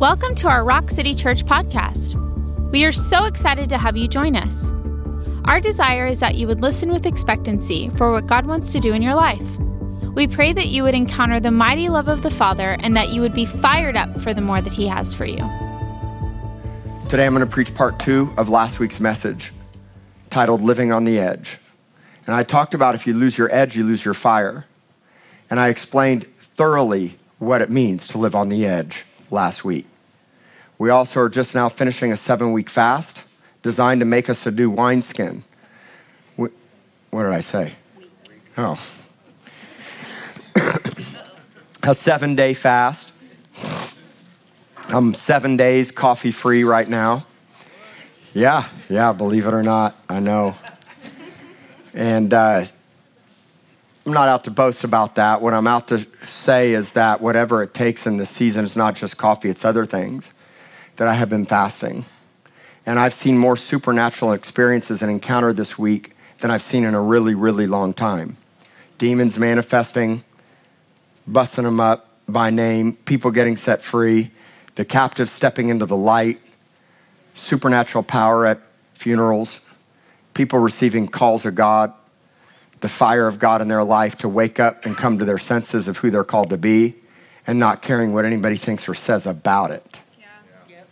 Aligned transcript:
Welcome 0.00 0.34
to 0.34 0.48
our 0.48 0.62
Rock 0.62 0.90
City 0.90 1.14
Church 1.14 1.42
podcast. 1.46 2.20
We 2.70 2.84
are 2.84 2.92
so 2.92 3.24
excited 3.24 3.70
to 3.70 3.78
have 3.78 3.96
you 3.96 4.06
join 4.06 4.36
us. 4.36 4.74
Our 5.46 5.58
desire 5.58 6.06
is 6.06 6.20
that 6.20 6.34
you 6.34 6.46
would 6.48 6.60
listen 6.60 6.92
with 6.92 7.06
expectancy 7.06 7.88
for 7.88 8.12
what 8.12 8.26
God 8.26 8.44
wants 8.44 8.72
to 8.72 8.78
do 8.78 8.92
in 8.92 9.00
your 9.00 9.14
life. 9.14 9.58
We 10.12 10.26
pray 10.26 10.52
that 10.52 10.66
you 10.66 10.82
would 10.82 10.94
encounter 10.94 11.40
the 11.40 11.50
mighty 11.50 11.88
love 11.88 12.08
of 12.08 12.20
the 12.20 12.30
Father 12.30 12.76
and 12.80 12.94
that 12.94 13.08
you 13.08 13.22
would 13.22 13.32
be 13.32 13.46
fired 13.46 13.96
up 13.96 14.20
for 14.20 14.34
the 14.34 14.42
more 14.42 14.60
that 14.60 14.74
He 14.74 14.86
has 14.86 15.14
for 15.14 15.24
you. 15.24 15.38
Today 17.08 17.24
I'm 17.24 17.32
going 17.32 17.40
to 17.40 17.46
preach 17.46 17.74
part 17.74 17.98
two 17.98 18.34
of 18.36 18.50
last 18.50 18.78
week's 18.78 19.00
message 19.00 19.50
titled 20.28 20.60
Living 20.60 20.92
on 20.92 21.04
the 21.04 21.18
Edge. 21.18 21.56
And 22.26 22.36
I 22.36 22.42
talked 22.42 22.74
about 22.74 22.94
if 22.94 23.06
you 23.06 23.14
lose 23.14 23.38
your 23.38 23.50
edge, 23.50 23.74
you 23.74 23.82
lose 23.82 24.04
your 24.04 24.12
fire. 24.12 24.66
And 25.48 25.58
I 25.58 25.68
explained 25.68 26.26
thoroughly 26.26 27.16
what 27.38 27.62
it 27.62 27.70
means 27.70 28.06
to 28.08 28.18
live 28.18 28.34
on 28.34 28.50
the 28.50 28.66
edge 28.66 29.06
last 29.30 29.64
week. 29.64 29.86
We 30.78 30.90
also 30.90 31.20
are 31.20 31.28
just 31.28 31.54
now 31.54 31.68
finishing 31.68 32.12
a 32.12 32.16
seven 32.16 32.52
week 32.52 32.68
fast 32.68 33.24
designed 33.62 34.00
to 34.00 34.04
make 34.04 34.28
us 34.28 34.46
a 34.46 34.50
new 34.50 34.70
wineskin. 34.70 35.44
What 36.36 37.22
did 37.22 37.32
I 37.32 37.40
say? 37.40 37.72
Oh. 38.58 38.78
a 41.82 41.94
seven 41.94 42.34
day 42.34 42.52
fast. 42.52 43.12
I'm 44.88 45.14
seven 45.14 45.56
days 45.56 45.90
coffee 45.90 46.30
free 46.30 46.62
right 46.62 46.86
now. 46.88 47.26
Yeah, 48.34 48.68
yeah, 48.90 49.12
believe 49.12 49.46
it 49.46 49.54
or 49.54 49.62
not, 49.62 49.96
I 50.10 50.20
know. 50.20 50.56
And 51.94 52.34
uh, 52.34 52.66
I'm 54.06 54.12
not 54.12 54.28
out 54.28 54.44
to 54.44 54.52
boast 54.52 54.84
about 54.84 55.16
that. 55.16 55.42
What 55.42 55.52
I'm 55.52 55.66
out 55.66 55.88
to 55.88 55.98
say 56.24 56.74
is 56.74 56.90
that 56.92 57.20
whatever 57.20 57.60
it 57.64 57.74
takes 57.74 58.06
in 58.06 58.18
this 58.18 58.30
season 58.30 58.64
is 58.64 58.76
not 58.76 58.94
just 58.94 59.16
coffee, 59.16 59.50
it's 59.50 59.64
other 59.64 59.84
things 59.84 60.32
that 60.94 61.08
I 61.08 61.14
have 61.14 61.28
been 61.28 61.44
fasting. 61.44 62.04
And 62.86 63.00
I've 63.00 63.12
seen 63.12 63.36
more 63.36 63.56
supernatural 63.56 64.32
experiences 64.32 65.02
and 65.02 65.10
encounter 65.10 65.52
this 65.52 65.76
week 65.76 66.14
than 66.38 66.52
I've 66.52 66.62
seen 66.62 66.84
in 66.84 66.94
a 66.94 67.00
really, 67.00 67.34
really 67.34 67.66
long 67.66 67.92
time. 67.92 68.36
Demons 68.96 69.40
manifesting, 69.40 70.22
busting 71.26 71.64
them 71.64 71.80
up 71.80 72.08
by 72.28 72.50
name, 72.50 72.92
people 72.92 73.32
getting 73.32 73.56
set 73.56 73.82
free, 73.82 74.30
the 74.76 74.84
captive 74.84 75.28
stepping 75.28 75.68
into 75.68 75.84
the 75.84 75.96
light, 75.96 76.40
supernatural 77.34 78.04
power 78.04 78.46
at 78.46 78.60
funerals, 78.94 79.62
people 80.32 80.60
receiving 80.60 81.08
calls 81.08 81.44
of 81.44 81.56
God, 81.56 81.92
the 82.80 82.88
fire 82.88 83.26
of 83.26 83.38
God 83.38 83.60
in 83.62 83.68
their 83.68 83.84
life 83.84 84.18
to 84.18 84.28
wake 84.28 84.60
up 84.60 84.84
and 84.84 84.96
come 84.96 85.18
to 85.18 85.24
their 85.24 85.38
senses 85.38 85.88
of 85.88 85.98
who 85.98 86.10
they're 86.10 86.24
called 86.24 86.50
to 86.50 86.56
be 86.56 86.94
and 87.46 87.58
not 87.58 87.82
caring 87.82 88.12
what 88.12 88.24
anybody 88.24 88.56
thinks 88.56 88.88
or 88.88 88.94
says 88.94 89.26
about 89.26 89.70
it. 89.70 90.00
Yeah. 90.18 90.82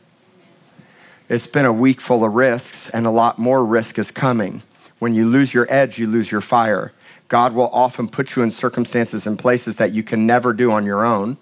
It's 1.28 1.46
been 1.46 1.66
a 1.66 1.72
week 1.72 2.00
full 2.00 2.24
of 2.24 2.32
risks, 2.32 2.90
and 2.90 3.06
a 3.06 3.10
lot 3.10 3.38
more 3.38 3.64
risk 3.64 3.98
is 3.98 4.10
coming. 4.10 4.62
When 4.98 5.14
you 5.14 5.26
lose 5.26 5.52
your 5.52 5.66
edge, 5.68 5.98
you 5.98 6.06
lose 6.06 6.30
your 6.30 6.40
fire. 6.40 6.92
God 7.28 7.54
will 7.54 7.68
often 7.68 8.08
put 8.08 8.36
you 8.36 8.42
in 8.42 8.50
circumstances 8.50 9.26
and 9.26 9.38
places 9.38 9.76
that 9.76 9.92
you 9.92 10.02
can 10.02 10.26
never 10.26 10.52
do 10.52 10.70
on 10.70 10.86
your 10.86 11.04
own. 11.04 11.36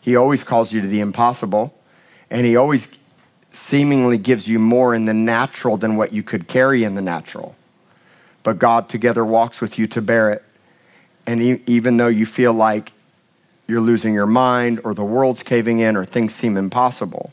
He 0.00 0.14
always 0.14 0.44
calls 0.44 0.72
you 0.72 0.80
to 0.80 0.86
the 0.86 1.00
impossible, 1.00 1.74
and 2.30 2.46
He 2.46 2.56
always 2.56 2.94
seemingly 3.50 4.18
gives 4.18 4.46
you 4.46 4.58
more 4.58 4.94
in 4.94 5.06
the 5.06 5.14
natural 5.14 5.76
than 5.76 5.96
what 5.96 6.12
you 6.12 6.22
could 6.22 6.46
carry 6.46 6.84
in 6.84 6.94
the 6.94 7.02
natural 7.02 7.56
but 8.42 8.58
God 8.58 8.88
together 8.88 9.24
walks 9.24 9.60
with 9.60 9.78
you 9.78 9.86
to 9.88 10.02
bear 10.02 10.30
it. 10.30 10.42
And 11.26 11.42
even 11.68 11.98
though 11.98 12.08
you 12.08 12.24
feel 12.24 12.54
like 12.54 12.92
you're 13.66 13.80
losing 13.80 14.14
your 14.14 14.26
mind 14.26 14.80
or 14.84 14.94
the 14.94 15.04
world's 15.04 15.42
caving 15.42 15.80
in 15.80 15.96
or 15.96 16.04
things 16.04 16.34
seem 16.34 16.56
impossible, 16.56 17.32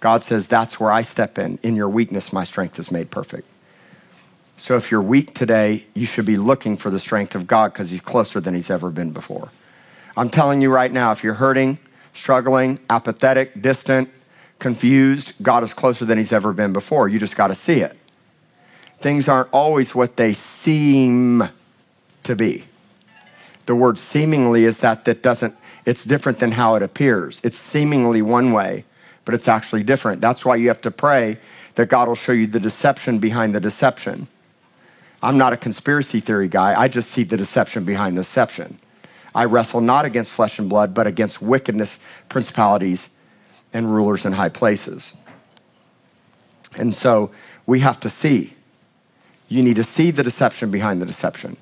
God 0.00 0.22
says, 0.22 0.46
That's 0.46 0.78
where 0.78 0.92
I 0.92 1.02
step 1.02 1.38
in. 1.38 1.58
In 1.64 1.74
your 1.74 1.88
weakness, 1.88 2.32
my 2.32 2.44
strength 2.44 2.78
is 2.78 2.92
made 2.92 3.10
perfect. 3.10 3.48
So 4.56 4.76
if 4.76 4.90
you're 4.90 5.02
weak 5.02 5.34
today, 5.34 5.84
you 5.94 6.06
should 6.06 6.26
be 6.26 6.36
looking 6.36 6.76
for 6.76 6.90
the 6.90 7.00
strength 7.00 7.34
of 7.34 7.46
God 7.46 7.72
because 7.72 7.90
He's 7.90 8.00
closer 8.00 8.40
than 8.40 8.54
He's 8.54 8.70
ever 8.70 8.90
been 8.90 9.10
before. 9.10 9.50
I'm 10.16 10.30
telling 10.30 10.62
you 10.62 10.70
right 10.70 10.92
now, 10.92 11.10
if 11.10 11.24
you're 11.24 11.34
hurting, 11.34 11.80
struggling, 12.12 12.78
apathetic, 12.88 13.60
distant, 13.60 14.10
confused, 14.60 15.34
God 15.42 15.64
is 15.64 15.72
closer 15.72 16.04
than 16.04 16.18
He's 16.18 16.32
ever 16.32 16.52
been 16.52 16.72
before. 16.72 17.08
You 17.08 17.18
just 17.18 17.34
got 17.34 17.48
to 17.48 17.56
see 17.56 17.80
it 17.80 17.97
things 19.00 19.28
aren't 19.28 19.48
always 19.52 19.94
what 19.94 20.16
they 20.16 20.32
seem 20.32 21.48
to 22.24 22.36
be. 22.36 22.64
The 23.66 23.74
word 23.74 23.98
seemingly 23.98 24.64
is 24.64 24.78
that 24.78 25.04
that 25.04 25.22
doesn't, 25.22 25.54
it's 25.84 26.04
different 26.04 26.38
than 26.38 26.52
how 26.52 26.74
it 26.74 26.82
appears. 26.82 27.40
It's 27.44 27.58
seemingly 27.58 28.22
one 28.22 28.52
way, 28.52 28.84
but 29.24 29.34
it's 29.34 29.48
actually 29.48 29.82
different. 29.82 30.20
That's 30.20 30.44
why 30.44 30.56
you 30.56 30.68
have 30.68 30.80
to 30.82 30.90
pray 30.90 31.38
that 31.74 31.86
God 31.86 32.08
will 32.08 32.14
show 32.14 32.32
you 32.32 32.46
the 32.46 32.60
deception 32.60 33.18
behind 33.18 33.54
the 33.54 33.60
deception. 33.60 34.26
I'm 35.22 35.38
not 35.38 35.52
a 35.52 35.56
conspiracy 35.56 36.20
theory 36.20 36.48
guy. 36.48 36.80
I 36.80 36.88
just 36.88 37.10
see 37.10 37.24
the 37.24 37.36
deception 37.36 37.84
behind 37.84 38.16
the 38.16 38.22
deception. 38.22 38.78
I 39.34 39.44
wrestle 39.44 39.80
not 39.80 40.04
against 40.04 40.30
flesh 40.30 40.58
and 40.58 40.68
blood, 40.68 40.94
but 40.94 41.06
against 41.06 41.42
wickedness, 41.42 41.98
principalities, 42.28 43.10
and 43.72 43.92
rulers 43.92 44.24
in 44.24 44.32
high 44.32 44.48
places. 44.48 45.14
And 46.76 46.94
so 46.94 47.30
we 47.66 47.80
have 47.80 48.00
to 48.00 48.10
see 48.10 48.54
you 49.48 49.62
need 49.62 49.76
to 49.76 49.84
see 49.84 50.10
the 50.10 50.22
deception 50.22 50.70
behind 50.70 51.00
the 51.00 51.06
deception. 51.06 51.56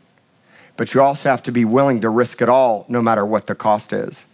But 0.76 0.92
you 0.92 1.00
also 1.00 1.30
have 1.30 1.42
to 1.44 1.52
be 1.52 1.64
willing 1.64 2.00
to 2.02 2.10
risk 2.10 2.42
it 2.42 2.48
all, 2.48 2.84
no 2.88 3.00
matter 3.00 3.24
what 3.24 3.46
the 3.46 3.54
cost 3.54 3.92
is. 3.92 4.26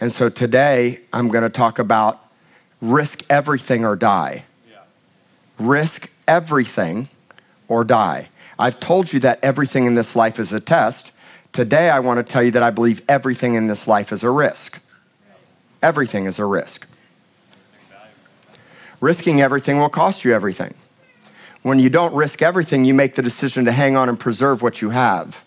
And 0.00 0.10
so 0.10 0.28
today, 0.28 1.00
I'm 1.12 1.28
going 1.28 1.44
to 1.44 1.50
talk 1.50 1.78
about 1.78 2.28
risk 2.80 3.22
everything 3.30 3.84
or 3.84 3.94
die. 3.94 4.44
Yeah. 4.68 4.78
Risk 5.58 6.10
everything 6.26 7.08
or 7.68 7.84
die. 7.84 8.28
I've 8.58 8.80
told 8.80 9.12
you 9.12 9.20
that 9.20 9.38
everything 9.42 9.86
in 9.86 9.94
this 9.94 10.16
life 10.16 10.40
is 10.40 10.52
a 10.52 10.60
test. 10.60 11.12
Today, 11.52 11.90
I 11.90 12.00
want 12.00 12.24
to 12.24 12.32
tell 12.32 12.42
you 12.42 12.50
that 12.52 12.62
I 12.62 12.70
believe 12.70 13.02
everything 13.08 13.54
in 13.54 13.66
this 13.66 13.86
life 13.86 14.10
is 14.10 14.24
a 14.24 14.30
risk. 14.30 14.80
Everything 15.82 16.24
is 16.26 16.38
a 16.38 16.44
risk. 16.44 16.88
Risking 19.00 19.40
everything 19.40 19.78
will 19.78 19.88
cost 19.88 20.24
you 20.24 20.32
everything. 20.32 20.74
When 21.62 21.78
you 21.78 21.90
don't 21.90 22.14
risk 22.14 22.42
everything, 22.42 22.84
you 22.84 22.94
make 22.94 23.14
the 23.14 23.22
decision 23.22 23.64
to 23.66 23.72
hang 23.72 23.96
on 23.96 24.08
and 24.08 24.18
preserve 24.18 24.62
what 24.62 24.82
you 24.82 24.90
have 24.90 25.44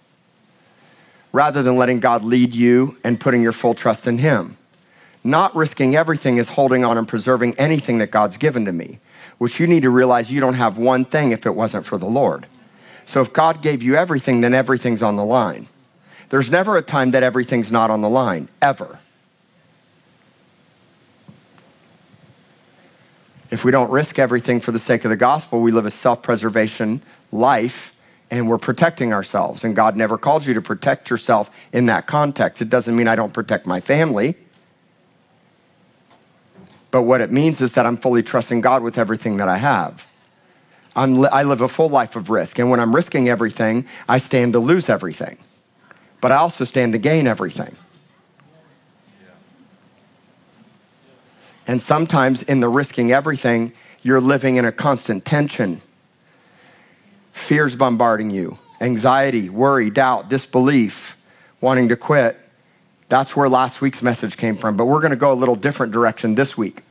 rather 1.35 1.61
than 1.61 1.75
letting 1.75 1.99
God 1.99 2.23
lead 2.23 2.55
you 2.55 2.97
and 3.03 3.19
putting 3.19 3.41
your 3.41 3.51
full 3.51 3.73
trust 3.75 4.07
in 4.07 4.19
Him. 4.19 4.57
Not 5.21 5.53
risking 5.53 5.93
everything 5.93 6.37
is 6.37 6.47
holding 6.47 6.85
on 6.85 6.97
and 6.97 7.05
preserving 7.05 7.55
anything 7.57 7.97
that 7.97 8.09
God's 8.09 8.37
given 8.37 8.63
to 8.63 8.71
me, 8.71 8.99
which 9.37 9.59
you 9.59 9.67
need 9.67 9.83
to 9.83 9.89
realize 9.89 10.31
you 10.31 10.39
don't 10.39 10.53
have 10.53 10.77
one 10.77 11.03
thing 11.03 11.31
if 11.31 11.45
it 11.45 11.53
wasn't 11.53 11.85
for 11.85 11.97
the 11.97 12.05
Lord. 12.05 12.47
So 13.05 13.19
if 13.19 13.33
God 13.33 13.61
gave 13.61 13.83
you 13.83 13.95
everything, 13.95 14.39
then 14.39 14.53
everything's 14.53 15.01
on 15.01 15.17
the 15.17 15.25
line. 15.25 15.67
There's 16.29 16.49
never 16.49 16.77
a 16.77 16.81
time 16.81 17.11
that 17.11 17.21
everything's 17.21 17.71
not 17.71 17.91
on 17.91 17.99
the 17.99 18.09
line, 18.09 18.47
ever. 18.61 18.99
If 23.55 23.63
we 23.63 23.71
don't 23.71 23.89
risk 23.89 24.19
everything 24.19 24.59
for 24.59 24.73
the 24.73 24.79
sake 24.79 25.05
of 25.05 25.09
the 25.11 25.15
gospel, 25.15 25.61
we 25.61 25.71
live 25.71 25.85
a 25.85 25.89
self 25.89 26.21
preservation 26.21 27.01
life 27.31 27.95
and 28.29 28.49
we're 28.49 28.57
protecting 28.57 29.13
ourselves. 29.13 29.63
And 29.63 29.73
God 29.73 29.95
never 29.95 30.17
called 30.17 30.45
you 30.45 30.53
to 30.55 30.61
protect 30.61 31.09
yourself 31.09 31.49
in 31.71 31.85
that 31.85 32.05
context. 32.05 32.61
It 32.61 32.69
doesn't 32.69 32.93
mean 32.93 33.07
I 33.07 33.15
don't 33.15 33.31
protect 33.33 33.65
my 33.65 33.79
family. 33.79 34.35
But 36.91 37.03
what 37.03 37.21
it 37.21 37.31
means 37.31 37.61
is 37.61 37.71
that 37.73 37.85
I'm 37.85 37.95
fully 37.95 38.23
trusting 38.23 38.59
God 38.59 38.83
with 38.83 38.97
everything 38.97 39.37
that 39.37 39.47
I 39.47 39.55
have. 39.55 40.05
I'm, 40.93 41.25
i 41.27 41.43
live 41.43 41.61
a 41.61 41.69
full 41.69 41.87
life 41.87 42.17
of 42.17 42.29
risk. 42.29 42.59
And 42.59 42.69
when 42.69 42.81
I'm 42.81 42.93
risking 42.93 43.29
everything, 43.29 43.85
I 44.09 44.17
stand 44.17 44.51
to 44.51 44.59
lose 44.59 44.89
everything. 44.89 45.37
But 46.19 46.33
I 46.33 46.35
also 46.35 46.65
stand 46.65 46.91
to 46.91 46.99
gain 46.99 47.25
everything. 47.25 47.77
And 51.67 51.81
sometimes 51.81 52.43
in 52.43 52.59
the 52.59 52.69
risking 52.69 53.11
everything, 53.11 53.73
you're 54.03 54.21
living 54.21 54.55
in 54.55 54.65
a 54.65 54.71
constant 54.71 55.25
tension. 55.25 55.81
Fears 57.31 57.75
bombarding 57.75 58.29
you, 58.29 58.57
anxiety, 58.79 59.49
worry, 59.49 59.89
doubt, 59.89 60.29
disbelief, 60.29 61.17
wanting 61.59 61.89
to 61.89 61.95
quit. 61.95 62.37
That's 63.09 63.35
where 63.35 63.49
last 63.49 63.81
week's 63.81 64.01
message 64.01 64.37
came 64.37 64.57
from. 64.57 64.77
But 64.77 64.85
we're 64.85 65.01
going 65.01 65.11
to 65.11 65.17
go 65.17 65.31
a 65.31 65.35
little 65.35 65.55
different 65.55 65.91
direction 65.91 66.35
this 66.35 66.57
week. 66.57 66.83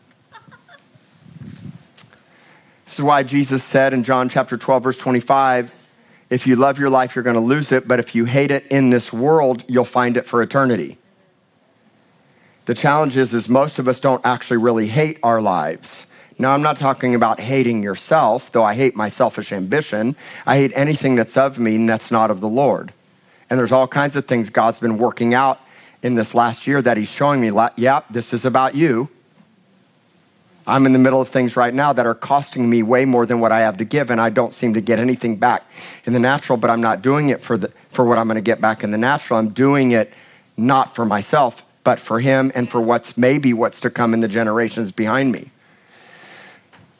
This 2.84 2.98
is 2.98 3.02
why 3.02 3.22
Jesus 3.22 3.64
said 3.64 3.94
in 3.94 4.04
John 4.04 4.28
chapter 4.28 4.56
12, 4.56 4.84
verse 4.84 4.96
25, 4.96 5.72
if 6.30 6.46
you 6.46 6.56
love 6.56 6.78
your 6.78 6.90
life, 6.90 7.14
you're 7.14 7.24
going 7.24 7.34
to 7.34 7.40
lose 7.40 7.72
it. 7.72 7.88
But 7.88 7.98
if 7.98 8.14
you 8.14 8.24
hate 8.24 8.50
it 8.50 8.66
in 8.68 8.90
this 8.90 9.12
world, 9.12 9.64
you'll 9.68 9.84
find 9.84 10.16
it 10.16 10.26
for 10.26 10.42
eternity. 10.42 10.98
The 12.66 12.74
challenge 12.74 13.16
is, 13.16 13.34
is 13.34 13.48
most 13.48 13.78
of 13.78 13.88
us 13.88 14.00
don't 14.00 14.24
actually 14.24 14.56
really 14.56 14.88
hate 14.88 15.18
our 15.22 15.42
lives. 15.42 16.06
Now, 16.38 16.52
I'm 16.52 16.62
not 16.62 16.76
talking 16.76 17.14
about 17.14 17.38
hating 17.38 17.82
yourself, 17.82 18.50
though 18.50 18.64
I 18.64 18.74
hate 18.74 18.96
my 18.96 19.08
selfish 19.08 19.52
ambition. 19.52 20.16
I 20.46 20.56
hate 20.56 20.72
anything 20.74 21.14
that's 21.14 21.36
of 21.36 21.58
me 21.58 21.76
and 21.76 21.88
that's 21.88 22.10
not 22.10 22.30
of 22.30 22.40
the 22.40 22.48
Lord. 22.48 22.92
And 23.48 23.58
there's 23.58 23.72
all 23.72 23.86
kinds 23.86 24.16
of 24.16 24.26
things 24.26 24.50
God's 24.50 24.78
been 24.78 24.98
working 24.98 25.34
out 25.34 25.60
in 26.02 26.14
this 26.14 26.34
last 26.34 26.66
year 26.66 26.82
that 26.82 26.96
He's 26.96 27.10
showing 27.10 27.40
me, 27.40 27.50
yeah, 27.76 28.00
this 28.10 28.32
is 28.32 28.44
about 28.44 28.74
you. 28.74 29.08
I'm 30.66 30.86
in 30.86 30.92
the 30.92 30.98
middle 30.98 31.20
of 31.20 31.28
things 31.28 31.56
right 31.56 31.74
now 31.74 31.92
that 31.92 32.06
are 32.06 32.14
costing 32.14 32.68
me 32.68 32.82
way 32.82 33.04
more 33.04 33.26
than 33.26 33.38
what 33.40 33.52
I 33.52 33.60
have 33.60 33.76
to 33.78 33.84
give, 33.84 34.10
and 34.10 34.20
I 34.20 34.30
don't 34.30 34.52
seem 34.52 34.74
to 34.74 34.80
get 34.80 34.98
anything 34.98 35.36
back 35.36 35.62
in 36.04 36.14
the 36.14 36.18
natural, 36.18 36.56
but 36.56 36.70
I'm 36.70 36.80
not 36.80 37.02
doing 37.02 37.28
it 37.28 37.42
for, 37.42 37.58
the, 37.58 37.70
for 37.90 38.04
what 38.04 38.16
I'm 38.16 38.26
going 38.26 38.36
to 38.36 38.40
get 38.40 38.60
back 38.60 38.82
in 38.82 38.90
the 38.90 38.98
natural. 38.98 39.38
I'm 39.38 39.50
doing 39.50 39.92
it 39.92 40.12
not 40.56 40.94
for 40.94 41.04
myself, 41.04 41.63
but 41.84 42.00
for 42.00 42.20
Him 42.20 42.50
and 42.54 42.68
for 42.68 42.80
what's 42.80 43.16
maybe 43.16 43.52
what's 43.52 43.78
to 43.80 43.90
come 43.90 44.14
in 44.14 44.20
the 44.20 44.28
generations 44.28 44.90
behind 44.90 45.30
me. 45.30 45.50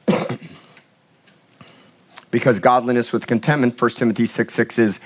because 2.30 2.58
godliness 2.58 3.12
with 3.12 3.26
contentment, 3.26 3.80
1 3.80 3.90
Timothy 3.92 4.26
6 4.26 4.54
6 4.54 4.78
is 4.78 5.00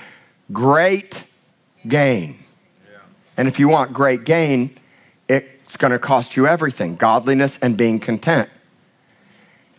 great 0.51 1.23
gain. 1.87 2.39
And 3.37 3.47
if 3.47 3.57
you 3.57 3.69
want 3.69 3.93
great 3.93 4.25
gain, 4.25 4.77
it's 5.29 5.77
going 5.77 5.91
to 5.91 5.99
cost 5.99 6.35
you 6.35 6.45
everything 6.45 6.95
godliness 6.95 7.57
and 7.59 7.77
being 7.77 7.99
content. 7.99 8.49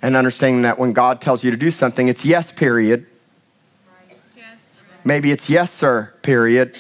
And 0.01 0.17
understanding 0.17 0.63
that 0.63 0.79
when 0.79 0.95
God 0.95 1.21
tells 1.21 1.45
you 1.45 1.51
to 1.51 1.57
do 1.59 1.71
something, 1.71 2.09
it's 2.09 2.25
yes, 2.25 2.51
period. 2.53 3.07
Yes. 4.35 4.83
Maybe 5.05 5.31
it's 5.31 5.51
yes, 5.51 5.71
sir, 5.71 6.15
period. 6.23 6.79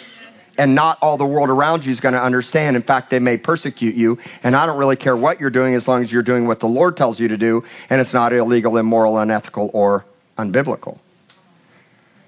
And 0.60 0.74
not 0.74 0.98
all 1.00 1.16
the 1.16 1.24
world 1.24 1.48
around 1.48 1.86
you 1.86 1.90
is 1.90 2.00
going 2.00 2.12
to 2.12 2.22
understand. 2.22 2.76
In 2.76 2.82
fact, 2.82 3.08
they 3.08 3.18
may 3.18 3.38
persecute 3.38 3.94
you. 3.94 4.18
And 4.42 4.54
I 4.54 4.66
don't 4.66 4.76
really 4.76 4.94
care 4.94 5.16
what 5.16 5.40
you're 5.40 5.48
doing 5.48 5.74
as 5.74 5.88
long 5.88 6.04
as 6.04 6.12
you're 6.12 6.22
doing 6.22 6.46
what 6.46 6.60
the 6.60 6.68
Lord 6.68 6.98
tells 6.98 7.18
you 7.18 7.28
to 7.28 7.38
do 7.38 7.64
and 7.88 7.98
it's 7.98 8.12
not 8.12 8.34
illegal, 8.34 8.76
immoral, 8.76 9.16
unethical, 9.16 9.70
or 9.72 10.04
unbiblical. 10.36 10.98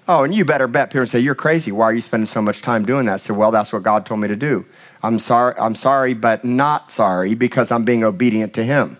Oh, 0.07 0.23
and 0.23 0.33
you 0.33 0.45
better 0.45 0.67
bet 0.67 0.91
people 0.91 1.05
say, 1.05 1.19
You're 1.19 1.35
crazy. 1.35 1.71
Why 1.71 1.85
are 1.85 1.93
you 1.93 2.01
spending 2.01 2.25
so 2.25 2.41
much 2.41 2.63
time 2.63 2.85
doing 2.85 3.05
that? 3.05 3.21
So, 3.21 3.35
Well, 3.35 3.51
that's 3.51 3.71
what 3.71 3.83
God 3.83 4.03
told 4.03 4.19
me 4.19 4.27
to 4.27 4.35
do. 4.35 4.65
I'm 5.03 5.19
sorry, 5.19 5.53
I'm 5.59 5.75
sorry, 5.75 6.15
but 6.15 6.43
not 6.43 6.89
sorry 6.89 7.35
because 7.35 7.69
I'm 7.69 7.85
being 7.85 8.03
obedient 8.03 8.55
to 8.55 8.63
Him. 8.63 8.97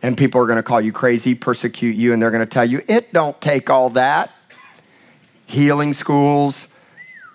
And 0.00 0.16
people 0.16 0.40
are 0.40 0.46
going 0.46 0.56
to 0.56 0.62
call 0.62 0.80
you 0.80 0.90
crazy, 0.90 1.34
persecute 1.34 1.96
you, 1.96 2.14
and 2.14 2.22
they're 2.22 2.30
going 2.30 2.40
to 2.40 2.50
tell 2.50 2.64
you, 2.64 2.80
it 2.88 3.12
don't 3.12 3.38
take 3.42 3.68
all 3.68 3.90
that. 3.90 4.32
Healing 5.44 5.92
schools, 5.92 6.72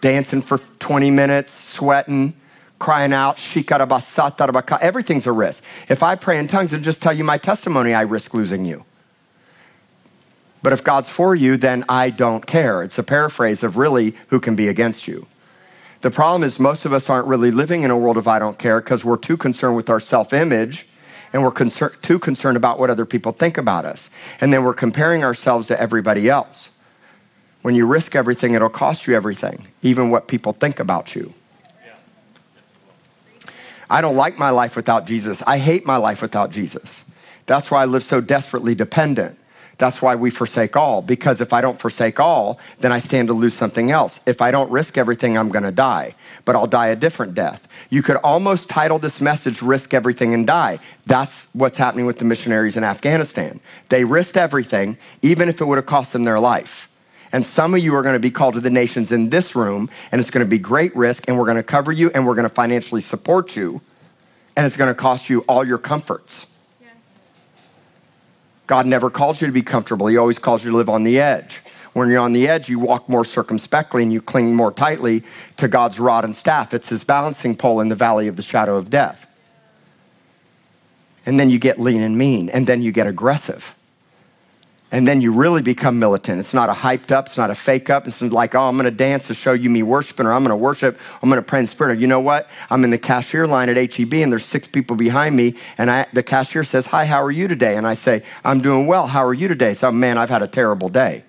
dancing 0.02 0.42
for 0.42 0.58
20 0.80 1.12
minutes, 1.12 1.52
sweating, 1.52 2.34
crying 2.80 3.14
out, 3.14 3.40
everything's 4.82 5.28
a 5.28 5.32
risk. 5.32 5.64
If 5.88 6.04
I 6.04 6.16
pray 6.16 6.40
in 6.40 6.48
tongues 6.48 6.74
and 6.74 6.84
just 6.84 7.02
tell 7.02 7.14
you 7.14 7.24
my 7.24 7.38
testimony, 7.38 7.94
I 7.94 8.02
risk 8.02 8.34
losing 8.34 8.66
you. 8.66 8.84
But 10.64 10.74
if 10.74 10.84
God's 10.84 11.10
for 11.10 11.34
you, 11.34 11.58
then 11.58 11.86
I 11.88 12.10
don't 12.10 12.46
care. 12.46 12.84
It's 12.84 12.98
a 12.98 13.04
paraphrase 13.04 13.64
of 13.64 13.78
really 13.78 14.16
who 14.28 14.40
can 14.40 14.56
be 14.56 14.68
against 14.68 15.08
you. 15.08 15.26
The 16.02 16.12
problem 16.12 16.44
is, 16.44 16.60
most 16.60 16.86
of 16.86 16.94
us 16.94 17.10
aren't 17.10 17.28
really 17.28 17.52
living 17.52 17.84
in 17.84 17.92
a 17.92 17.98
world 17.98 18.18
of 18.18 18.28
I 18.28 18.40
don't 18.40 18.58
care 18.58 18.82
because 18.82 19.06
we're 19.06 19.18
too 19.18 19.38
concerned 19.38 19.76
with 19.76 19.90
our 19.90 20.00
self 20.00 20.34
image 20.34 20.88
and 21.34 21.44
we're 21.44 21.52
concern- 21.52 21.94
too 22.02 22.20
concerned 22.20 22.58
about 22.58 22.80
what 22.80 22.90
other 22.90 23.06
people 23.06 23.32
think 23.32 23.58
about 23.58 23.86
us. 23.86 24.10
And 24.40 24.52
then 24.52 24.64
we're 24.64 24.74
comparing 24.74 25.24
ourselves 25.24 25.68
to 25.68 25.80
everybody 25.80 26.30
else. 26.30 26.70
When 27.62 27.76
you 27.76 27.86
risk 27.86 28.16
everything, 28.16 28.54
it'll 28.54 28.70
cost 28.70 29.08
you 29.08 29.16
everything, 29.16 29.68
even 29.82 30.10
what 30.10 30.28
people 30.28 30.54
think 30.54 30.80
about 30.80 31.16
you. 31.16 31.34
I 33.90 34.02
don't 34.02 34.16
like 34.16 34.40
my 34.40 34.50
life 34.52 34.76
without 34.76 35.06
Jesus. 35.06 35.44
I 35.44 35.58
hate 35.58 35.86
my 35.86 35.98
life 35.98 36.22
without 36.22 36.50
Jesus. 36.50 37.06
That's 37.46 37.70
why 37.70 37.82
I 37.82 37.86
live 37.86 38.04
so 38.04 38.22
desperately 38.22 38.74
dependent. 38.74 39.38
That's 39.78 40.00
why 40.00 40.16
we 40.16 40.30
forsake 40.30 40.78
all, 40.78 41.02
because 41.02 41.42
if 41.42 41.54
I 41.54 41.60
don't 41.60 41.80
forsake 41.80 42.20
all, 42.20 42.60
then 42.80 42.92
I 42.92 43.00
stand 43.00 43.30
to 43.30 43.34
lose 43.34 43.56
something 43.56 43.90
else. 43.90 44.20
If 44.28 44.40
I 44.40 44.52
don't 44.52 44.70
risk 44.70 44.96
everything, 44.96 45.36
I'm 45.36 45.50
going 45.50 45.64
to 45.64 45.72
die, 45.72 46.14
but 46.46 46.56
I'll 46.56 46.68
die 46.68 46.90
a 46.90 46.96
different 46.96 47.34
death. 47.34 47.68
You 47.90 48.04
could 48.04 48.18
almost 48.18 48.70
title 48.70 49.00
this 49.00 49.20
message, 49.20 49.64
Risk 49.64 49.96
Everything 49.96 50.36
and 50.36 50.46
Die. 50.46 50.78
That's 51.08 51.48
what's 51.54 51.80
happening 51.80 52.06
with 52.06 52.20
the 52.20 52.26
missionaries 52.26 52.78
in 52.78 52.84
Afghanistan. 52.84 53.60
They 53.90 54.04
risked 54.04 54.38
everything, 54.38 55.00
even 55.24 55.50
if 55.50 55.60
it 55.60 55.66
would 55.66 55.80
have 55.80 55.88
cost 55.88 56.14
them 56.14 56.26
their 56.26 56.40
life. 56.40 56.88
And 57.32 57.46
some 57.46 57.74
of 57.74 57.82
you 57.82 57.96
are 57.96 58.02
going 58.02 58.16
to 58.16 58.20
be 58.20 58.32
called 58.32 58.56
to 58.56 58.60
the 58.60 58.70
nations 58.70 59.12
in 59.12 59.30
this 59.30 59.56
room, 59.56 59.90
and 60.12 60.20
it's 60.20 60.30
going 60.30 60.46
to 60.46 60.50
be 60.50 60.60
great 60.60 60.96
risk, 60.96 61.28
and 61.28 61.38
we're 61.38 61.46
going 61.46 61.58
to 61.58 61.64
cover 61.64 61.92
you, 61.92 62.12
and 62.14 62.28
we're 62.28 62.36
going 62.36 62.48
to 62.48 62.54
financially 62.54 63.02
support 63.02 63.56
you, 63.56 63.82
and 64.58 64.66
it's 64.66 64.76
going 64.76 64.90
to 64.90 64.96
cost 64.96 65.30
you 65.30 65.42
all 65.42 65.66
your 65.66 65.78
comforts. 65.78 66.48
God 68.68 68.86
never 68.86 69.10
calls 69.10 69.42
you 69.42 69.48
to 69.48 69.54
be 69.54 69.64
comfortable. 69.64 70.08
He 70.08 70.16
always 70.16 70.40
calls 70.40 70.64
you 70.64 70.72
to 70.72 70.78
live 70.78 70.88
on 70.88 71.04
the 71.04 71.20
edge. 71.20 71.62
When 71.94 72.10
you're 72.10 72.20
on 72.20 72.32
the 72.32 72.48
edge, 72.48 72.70
you 72.70 72.80
walk 72.80 73.10
more 73.10 73.26
circumspectly 73.26 74.02
and 74.02 74.14
you 74.14 74.22
cling 74.22 74.56
more 74.56 74.72
tightly 74.72 75.24
to 75.58 75.68
God's 75.68 76.00
rod 76.00 76.24
and 76.24 76.34
staff. 76.34 76.74
It's 76.74 76.88
his 76.88 77.04
balancing 77.04 77.58
pole 77.58 77.82
in 77.82 77.90
the 77.90 77.96
valley 77.96 78.28
of 78.30 78.38
the 78.38 78.42
shadow 78.42 78.78
of 78.78 78.90
death. 78.90 79.28
And 81.26 81.38
then 81.38 81.50
you 81.50 81.60
get 81.60 81.80
lean 81.80 82.02
and 82.02 82.18
mean, 82.18 82.50
and 82.50 82.66
then 82.66 82.82
you 82.82 82.94
get 82.94 83.08
aggressive. 83.08 83.76
And 84.94 85.08
then 85.08 85.22
you 85.22 85.32
really 85.32 85.62
become 85.62 86.00
militant. 86.00 86.42
It's 86.42 86.54
not 86.54 86.68
a 86.68 86.74
hyped 86.74 87.12
up, 87.12 87.28
it's 87.28 87.38
not 87.38 87.50
a 87.50 87.56
fake 87.56 87.90
up. 87.90 88.08
It's 88.08 88.22
like, 88.22 88.56
oh, 88.56 88.64
I'm 88.64 88.76
going 88.76 88.84
to 88.84 88.92
dance 88.92 89.28
to 89.28 89.34
show 89.34 89.54
you 89.54 89.70
me 89.70 89.84
worshiping, 89.84 90.26
or 90.26 90.34
I'm 90.34 90.44
going 90.44 90.50
to 90.50 90.58
worship, 90.58 91.00
I'm 91.24 91.30
going 91.30 91.42
to 91.42 91.48
pray 91.48 91.60
in 91.62 91.68
spirit. 91.68 91.92
Or 91.92 91.94
you 91.96 92.08
know 92.08 92.20
what? 92.20 92.50
I'm 92.70 92.84
in 92.84 92.90
the 92.90 92.98
cashier 92.98 93.48
line 93.48 93.70
at 93.70 93.78
HEB, 93.78 94.14
and 94.16 94.32
there's 94.32 94.46
six 94.46 94.68
people 94.68 94.98
behind 94.98 95.36
me, 95.36 95.56
and 95.78 95.90
I, 95.90 96.08
the 96.12 96.24
cashier 96.24 96.66
says, 96.66 96.88
Hi, 96.88 97.06
how 97.06 97.24
are 97.24 97.32
you 97.32 97.48
today? 97.48 97.78
And 97.78 97.88
I 97.88 97.94
say, 97.94 98.24
I'm 98.44 98.62
doing 98.62 98.86
well. 98.86 99.08
How 99.08 99.26
are 99.26 99.34
you 99.34 99.48
today? 99.48 99.74
So, 99.74 99.92
man, 99.92 100.18
I've 100.18 100.30
had 100.30 100.42
a 100.42 100.48
terrible 100.48 100.90
day. 100.90 101.24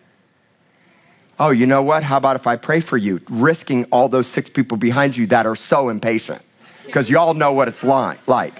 Oh, 1.39 1.51
you 1.51 1.67
know 1.67 1.83
what? 1.83 2.03
How 2.03 2.19
about 2.19 2.37
if 2.37 2.47
I 2.47 2.57
pray 2.57 2.81
for 2.81 2.97
you? 2.97 3.21
Risking 3.29 3.85
all 3.87 4.09
those 4.09 4.27
six 4.27 4.51
people 4.51 4.77
behind 4.77 5.17
you 5.17 5.27
that 5.29 5.47
are 5.47 5.57
so 5.57 5.89
impatient. 5.89 6.43
Because 6.85 7.09
y'all 7.09 7.35
know 7.35 7.53
what 7.53 7.69
it's 7.69 7.83
like. 7.83 8.55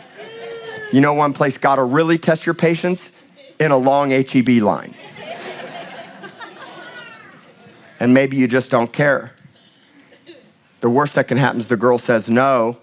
You 0.93 1.01
know 1.01 1.15
one 1.15 1.33
place 1.33 1.59
God 1.59 1.79
will 1.79 1.89
really 1.89 2.19
test 2.19 2.47
your 2.47 2.55
patience? 2.55 3.22
In 3.63 3.71
a 3.71 3.77
long 3.77 4.11
HEB 4.11 4.49
line. 4.61 4.95
and 8.01 8.13
maybe 8.13 8.37
you 8.37 8.49
just 8.49 8.71
don't 8.71 8.93
care. 8.93 9.35
The 10.81 10.91
worst 10.91 11.15
that 11.15 11.29
can 11.29 11.39
happen 11.39 11.61
is 11.61 11.69
the 11.69 11.77
girl 11.77 11.99
says 11.99 12.29
no, 12.29 12.79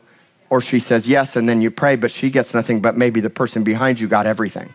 or 0.49 0.61
she 0.61 0.79
says 0.79 1.07
yes, 1.07 1.35
and 1.35 1.49
then 1.49 1.61
you 1.61 1.69
pray, 1.69 1.97
but 1.97 2.11
she 2.11 2.29
gets 2.29 2.53
nothing, 2.53 2.81
but 2.81 2.95
maybe 2.95 3.19
the 3.19 3.29
person 3.29 3.63
behind 3.63 3.99
you 3.99 4.07
got 4.07 4.25
everything. 4.25 4.73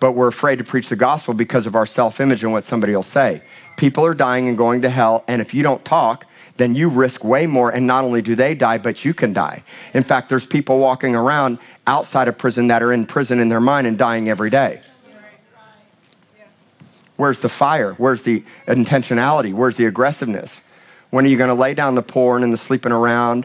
But 0.00 0.12
we're 0.12 0.28
afraid 0.28 0.56
to 0.56 0.64
preach 0.64 0.88
the 0.88 0.96
gospel 0.96 1.34
because 1.34 1.66
of 1.66 1.74
our 1.74 1.84
self 1.84 2.18
image 2.20 2.42
and 2.42 2.52
what 2.52 2.64
somebody 2.64 2.96
will 2.96 3.02
say. 3.02 3.42
People 3.76 4.06
are 4.06 4.14
dying 4.14 4.48
and 4.48 4.56
going 4.56 4.80
to 4.82 4.88
hell, 4.88 5.22
and 5.28 5.42
if 5.42 5.52
you 5.52 5.62
don't 5.62 5.84
talk, 5.84 6.24
then 6.60 6.74
you 6.74 6.88
risk 6.88 7.24
way 7.24 7.46
more. 7.46 7.70
And 7.70 7.86
not 7.86 8.04
only 8.04 8.22
do 8.22 8.34
they 8.34 8.54
die, 8.54 8.78
but 8.78 9.04
you 9.04 9.14
can 9.14 9.32
die. 9.32 9.64
In 9.94 10.02
fact, 10.02 10.28
there's 10.28 10.46
people 10.46 10.78
walking 10.78 11.16
around 11.16 11.58
outside 11.86 12.28
of 12.28 12.36
prison 12.36 12.68
that 12.68 12.82
are 12.82 12.92
in 12.92 13.06
prison 13.06 13.40
in 13.40 13.48
their 13.48 13.60
mind 13.60 13.86
and 13.86 13.96
dying 13.96 14.28
every 14.28 14.50
day. 14.50 14.80
Where's 17.16 17.40
the 17.40 17.48
fire? 17.48 17.92
Where's 17.94 18.22
the 18.22 18.44
intentionality? 18.66 19.52
Where's 19.52 19.76
the 19.76 19.84
aggressiveness? 19.86 20.62
When 21.10 21.26
are 21.26 21.28
you 21.28 21.36
going 21.36 21.48
to 21.48 21.54
lay 21.54 21.74
down 21.74 21.94
the 21.94 22.02
porn 22.02 22.42
and 22.42 22.52
the 22.52 22.56
sleeping 22.56 22.92
around? 22.92 23.44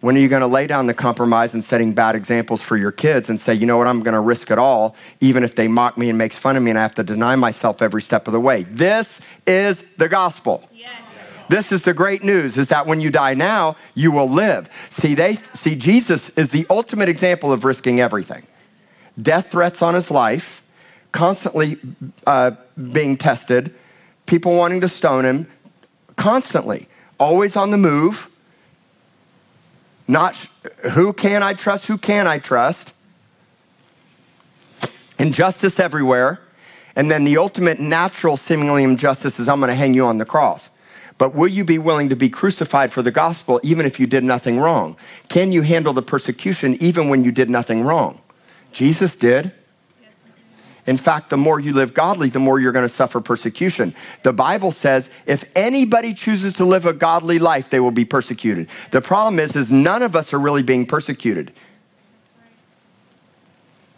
When 0.00 0.16
are 0.16 0.20
you 0.20 0.28
going 0.28 0.42
to 0.42 0.46
lay 0.46 0.66
down 0.66 0.86
the 0.86 0.94
compromise 0.94 1.54
and 1.54 1.64
setting 1.64 1.94
bad 1.94 2.14
examples 2.14 2.60
for 2.60 2.76
your 2.76 2.92
kids 2.92 3.30
and 3.30 3.40
say, 3.40 3.54
you 3.54 3.64
know 3.64 3.78
what, 3.78 3.86
I'm 3.86 4.02
going 4.02 4.14
to 4.14 4.20
risk 4.20 4.50
it 4.50 4.58
all, 4.58 4.94
even 5.20 5.44
if 5.44 5.54
they 5.54 5.66
mock 5.66 5.96
me 5.96 6.10
and 6.10 6.18
makes 6.18 6.36
fun 6.36 6.56
of 6.56 6.62
me 6.62 6.70
and 6.70 6.78
I 6.78 6.82
have 6.82 6.94
to 6.96 7.02
deny 7.02 7.36
myself 7.36 7.80
every 7.80 8.02
step 8.02 8.28
of 8.28 8.32
the 8.32 8.40
way? 8.40 8.64
This 8.64 9.22
is 9.46 9.94
the 9.94 10.08
gospel. 10.08 10.68
Yes. 10.74 11.05
This 11.48 11.70
is 11.70 11.82
the 11.82 11.94
great 11.94 12.22
news 12.22 12.58
is 12.58 12.68
that 12.68 12.86
when 12.86 13.00
you 13.00 13.10
die 13.10 13.34
now, 13.34 13.76
you 13.94 14.10
will 14.10 14.28
live. 14.28 14.68
See, 14.90 15.14
they 15.14 15.36
see 15.54 15.74
Jesus 15.74 16.30
is 16.30 16.48
the 16.48 16.66
ultimate 16.68 17.08
example 17.08 17.52
of 17.52 17.64
risking 17.64 18.00
everything. 18.00 18.46
Death 19.20 19.50
threats 19.50 19.80
on 19.80 19.94
his 19.94 20.10
life, 20.10 20.62
constantly 21.12 21.78
uh, 22.26 22.52
being 22.92 23.16
tested, 23.16 23.74
people 24.26 24.56
wanting 24.56 24.80
to 24.80 24.88
stone 24.88 25.24
him, 25.24 25.46
constantly, 26.16 26.88
always 27.18 27.56
on 27.56 27.70
the 27.70 27.78
move. 27.78 28.30
Not 30.08 30.36
who 30.92 31.12
can 31.12 31.42
I 31.42 31.54
trust, 31.54 31.86
who 31.86 31.98
can 31.98 32.26
I 32.26 32.38
trust? 32.38 32.92
Injustice 35.18 35.80
everywhere. 35.80 36.40
And 36.94 37.10
then 37.10 37.24
the 37.24 37.36
ultimate 37.36 37.78
natural, 37.78 38.36
seemingly 38.36 38.82
injustice 38.82 39.38
is 39.38 39.48
I'm 39.48 39.60
going 39.60 39.68
to 39.68 39.74
hang 39.74 39.94
you 39.94 40.06
on 40.06 40.18
the 40.18 40.24
cross. 40.24 40.70
But 41.18 41.34
will 41.34 41.48
you 41.48 41.64
be 41.64 41.78
willing 41.78 42.10
to 42.10 42.16
be 42.16 42.28
crucified 42.28 42.92
for 42.92 43.02
the 43.02 43.10
gospel 43.10 43.60
even 43.62 43.86
if 43.86 43.98
you 43.98 44.06
did 44.06 44.22
nothing 44.22 44.58
wrong? 44.58 44.96
Can 45.28 45.50
you 45.50 45.62
handle 45.62 45.92
the 45.92 46.02
persecution 46.02 46.76
even 46.80 47.08
when 47.08 47.24
you 47.24 47.32
did 47.32 47.48
nothing 47.48 47.82
wrong? 47.82 48.20
Jesus 48.72 49.16
did. 49.16 49.52
In 50.86 50.96
fact, 50.96 51.30
the 51.30 51.36
more 51.36 51.58
you 51.58 51.72
live 51.72 51.94
godly, 51.94 52.28
the 52.28 52.38
more 52.38 52.60
you're 52.60 52.70
going 52.70 52.86
to 52.86 52.94
suffer 52.94 53.20
persecution. 53.20 53.94
The 54.22 54.32
Bible 54.32 54.70
says 54.70 55.12
if 55.26 55.50
anybody 55.56 56.14
chooses 56.14 56.52
to 56.54 56.64
live 56.64 56.86
a 56.86 56.92
godly 56.92 57.38
life, 57.38 57.70
they 57.70 57.80
will 57.80 57.90
be 57.90 58.04
persecuted. 58.04 58.68
The 58.92 59.00
problem 59.00 59.40
is, 59.40 59.56
is 59.56 59.72
none 59.72 60.02
of 60.02 60.14
us 60.14 60.32
are 60.32 60.38
really 60.38 60.62
being 60.62 60.86
persecuted. 60.86 61.52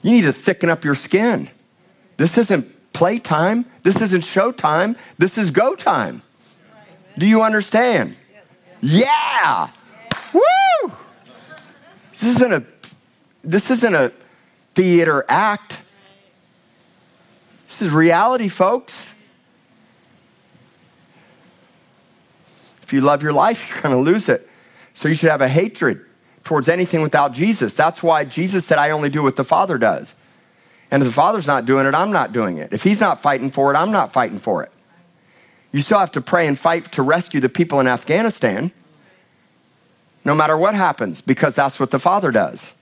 You 0.02 0.12
need 0.12 0.22
to 0.22 0.32
thicken 0.32 0.70
up 0.70 0.84
your 0.84 0.94
skin. 0.94 1.50
This 2.16 2.38
isn't 2.38 2.92
playtime. 2.92 3.66
This 3.82 4.00
isn't 4.00 4.24
showtime. 4.24 4.96
This 5.18 5.36
is 5.36 5.50
go 5.50 5.74
time. 5.74 6.22
Do 7.18 7.26
you 7.26 7.42
understand? 7.42 8.14
Yeah. 8.80 9.70
Woo! 10.32 10.92
This 12.12 12.36
isn't 12.36 12.52
a 12.52 12.64
this 13.42 13.70
isn't 13.70 13.94
a 13.94 14.12
theater 14.74 15.24
act. 15.28 15.82
This 17.66 17.82
is 17.82 17.90
reality, 17.90 18.48
folks. 18.48 19.12
If 22.82 22.92
you 22.92 23.00
love 23.00 23.22
your 23.22 23.32
life, 23.32 23.68
you're 23.68 23.82
going 23.82 23.94
to 23.94 24.00
lose 24.00 24.28
it. 24.28 24.48
So 24.94 25.08
you 25.08 25.14
should 25.14 25.30
have 25.30 25.40
a 25.40 25.48
hatred 25.48 26.04
towards 26.42 26.68
anything 26.68 27.02
without 27.02 27.32
Jesus. 27.32 27.74
That's 27.74 28.02
why 28.02 28.24
Jesus 28.24 28.64
said, 28.64 28.78
I 28.78 28.90
only 28.90 29.10
do 29.10 29.22
what 29.22 29.36
the 29.36 29.44
Father 29.44 29.76
does. 29.76 30.14
And 30.90 31.02
if 31.02 31.08
the 31.08 31.12
Father's 31.12 31.46
not 31.46 31.66
doing 31.66 31.86
it, 31.86 31.94
I'm 31.94 32.12
not 32.12 32.32
doing 32.32 32.56
it. 32.56 32.72
If 32.72 32.82
He's 32.82 33.00
not 33.00 33.20
fighting 33.20 33.50
for 33.50 33.72
it, 33.72 33.76
I'm 33.76 33.90
not 33.92 34.12
fighting 34.12 34.38
for 34.38 34.62
it. 34.62 34.70
You 35.72 35.80
still 35.80 35.98
have 35.98 36.12
to 36.12 36.20
pray 36.20 36.46
and 36.46 36.58
fight 36.58 36.92
to 36.92 37.02
rescue 37.02 37.40
the 37.40 37.48
people 37.48 37.80
in 37.80 37.86
Afghanistan, 37.86 38.72
no 40.24 40.34
matter 40.34 40.56
what 40.56 40.74
happens, 40.74 41.20
because 41.20 41.54
that's 41.54 41.78
what 41.78 41.90
the 41.90 41.98
Father 41.98 42.30
does. 42.30 42.74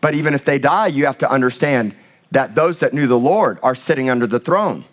But 0.00 0.14
even 0.14 0.34
if 0.34 0.44
they 0.44 0.58
die, 0.58 0.88
you 0.88 1.06
have 1.06 1.18
to 1.18 1.30
understand 1.30 1.94
that 2.30 2.54
those 2.54 2.78
that 2.78 2.92
knew 2.92 3.06
the 3.06 3.18
Lord 3.18 3.58
are 3.62 3.74
sitting 3.74 4.10
under 4.10 4.26
the 4.26 4.38
throne. 4.38 4.84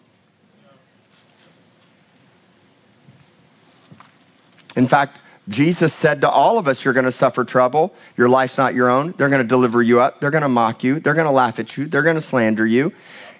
In 4.76 4.88
fact, 4.88 5.18
Jesus 5.48 5.94
said 5.94 6.22
to 6.22 6.30
all 6.30 6.58
of 6.58 6.68
us, 6.68 6.84
You're 6.84 6.94
going 6.94 7.06
to 7.06 7.12
suffer 7.12 7.44
trouble. 7.44 7.94
Your 8.18 8.30
life's 8.30 8.58
not 8.58 8.74
your 8.74 8.90
own. 8.90 9.14
They're 9.18 9.30
going 9.30 9.42
to 9.42 9.48
deliver 9.48 9.82
you 9.82 10.02
up. 10.02 10.20
They're 10.20 10.32
going 10.32 10.42
to 10.42 10.50
mock 10.50 10.84
you. 10.84 11.00
They're 11.00 11.14
going 11.14 11.28
to 11.28 11.32
laugh 11.32 11.60
at 11.60 11.78
you. 11.78 11.86
They're 11.86 12.02
going 12.02 12.16
to 12.16 12.22
slander 12.22 12.66
you. 12.66 12.92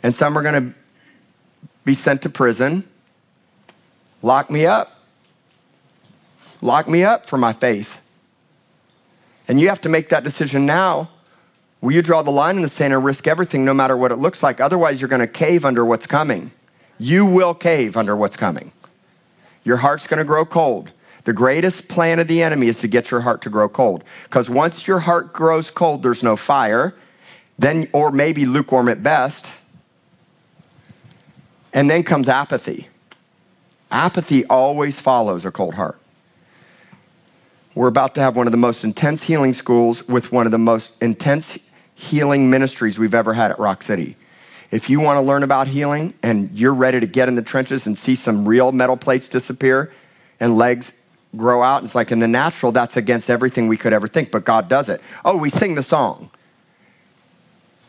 And 0.04 0.14
some 0.14 0.38
are 0.38 0.42
going 0.42 0.72
to 0.72 0.76
be 1.84 1.94
sent 1.94 2.22
to 2.24 2.30
prison. 2.30 2.88
Lock 4.22 4.50
me 4.50 4.66
up. 4.66 5.00
Lock 6.62 6.88
me 6.88 7.04
up 7.04 7.26
for 7.28 7.38
my 7.38 7.54
faith. 7.54 8.02
And 9.48 9.60
you 9.60 9.70
have 9.70 9.82
to 9.82 9.90
make 9.90 10.10
that 10.10 10.24
decision 10.24 10.66
now. 10.66 11.10
Will 11.82 11.92
you 11.92 12.02
draw 12.02 12.24
the 12.24 12.32
line 12.32 12.56
in 12.56 12.64
the 12.64 12.70
sand 12.70 12.94
and 12.94 13.04
risk 13.04 13.28
everything 13.28 13.64
no 13.64 13.74
matter 13.74 13.96
what 13.96 14.12
it 14.12 14.16
looks 14.16 14.42
like? 14.42 14.60
Otherwise, 14.60 15.00
you're 15.00 15.08
going 15.08 15.20
to 15.20 15.28
cave 15.28 15.66
under 15.66 15.86
what's 15.86 16.08
coming. 16.08 16.52
You 16.98 17.26
will 17.26 17.54
cave 17.54 17.96
under 17.96 18.16
what's 18.16 18.36
coming. 18.36 18.72
Your 19.64 19.78
heart's 19.78 20.08
going 20.08 20.18
to 20.18 20.24
grow 20.24 20.46
cold. 20.46 20.92
The 21.26 21.34
greatest 21.34 21.88
plan 21.88 22.20
of 22.20 22.28
the 22.28 22.42
enemy 22.42 22.68
is 22.68 22.80
to 22.80 22.88
get 22.88 23.12
your 23.12 23.22
heart 23.22 23.42
to 23.44 23.50
grow 23.50 23.68
cold. 23.68 24.04
Because 24.24 24.50
once 24.50 24.88
your 24.88 25.00
heart 25.00 25.34
grows 25.34 25.70
cold, 25.70 26.04
there's 26.04 26.24
no 26.24 26.36
fire, 26.36 26.96
then, 27.60 27.88
or 27.92 28.12
maybe 28.12 28.46
lukewarm 28.46 28.90
at 28.90 29.04
best. 29.04 29.52
And 31.74 31.90
then 31.90 32.04
comes 32.04 32.30
apathy. 32.30 32.88
Apathy 33.92 34.46
always 34.46 35.00
follows 35.00 35.46
a 35.46 35.52
cold 35.52 35.76
heart. 35.76 36.00
We're 37.74 37.88
about 37.88 38.16
to 38.16 38.22
have 38.22 38.36
one 38.36 38.48
of 38.48 38.52
the 38.52 38.58
most 38.58 38.84
intense 38.84 39.24
healing 39.24 39.54
schools 39.54 40.08
with 40.08 40.32
one 40.32 40.46
of 40.46 40.52
the 40.52 40.58
most 40.58 40.92
intense 41.02 41.70
healing 41.94 42.50
ministries 42.50 42.98
we've 42.98 43.14
ever 43.14 43.34
had 43.34 43.52
at 43.52 43.60
Rock 43.60 43.84
City. 43.84 44.16
If 44.72 44.90
you 44.90 45.00
want 45.00 45.18
to 45.18 45.22
learn 45.22 45.44
about 45.44 45.68
healing 45.68 46.14
and 46.24 46.52
you're 46.52 46.74
ready 46.74 47.00
to 47.00 47.06
get 47.06 47.28
in 47.28 47.36
the 47.36 47.42
trenches 47.42 47.86
and 47.86 47.98
see 47.98 48.16
some 48.16 48.48
real 48.48 48.72
metal 48.72 48.98
plates 48.98 49.28
disappear 49.28 49.92
and 50.40 50.58
legs 50.58 51.06
grow 51.36 51.62
out. 51.62 51.84
It's 51.84 51.96
like 51.96 52.12
in 52.12 52.20
the 52.20 52.28
natural, 52.28 52.72
that's 52.72 52.98
against 52.98 53.30
everything 53.30 53.68
we 53.68 53.78
could 53.78 53.94
ever 53.94 54.08
think, 54.08 54.32
but 54.32 54.46
God 54.46 54.70
does 54.70 54.90
it. 54.90 55.02
Oh, 55.24 55.38
we 55.38 55.50
sing 55.50 55.76
the 55.76 55.84
song. 55.84 56.30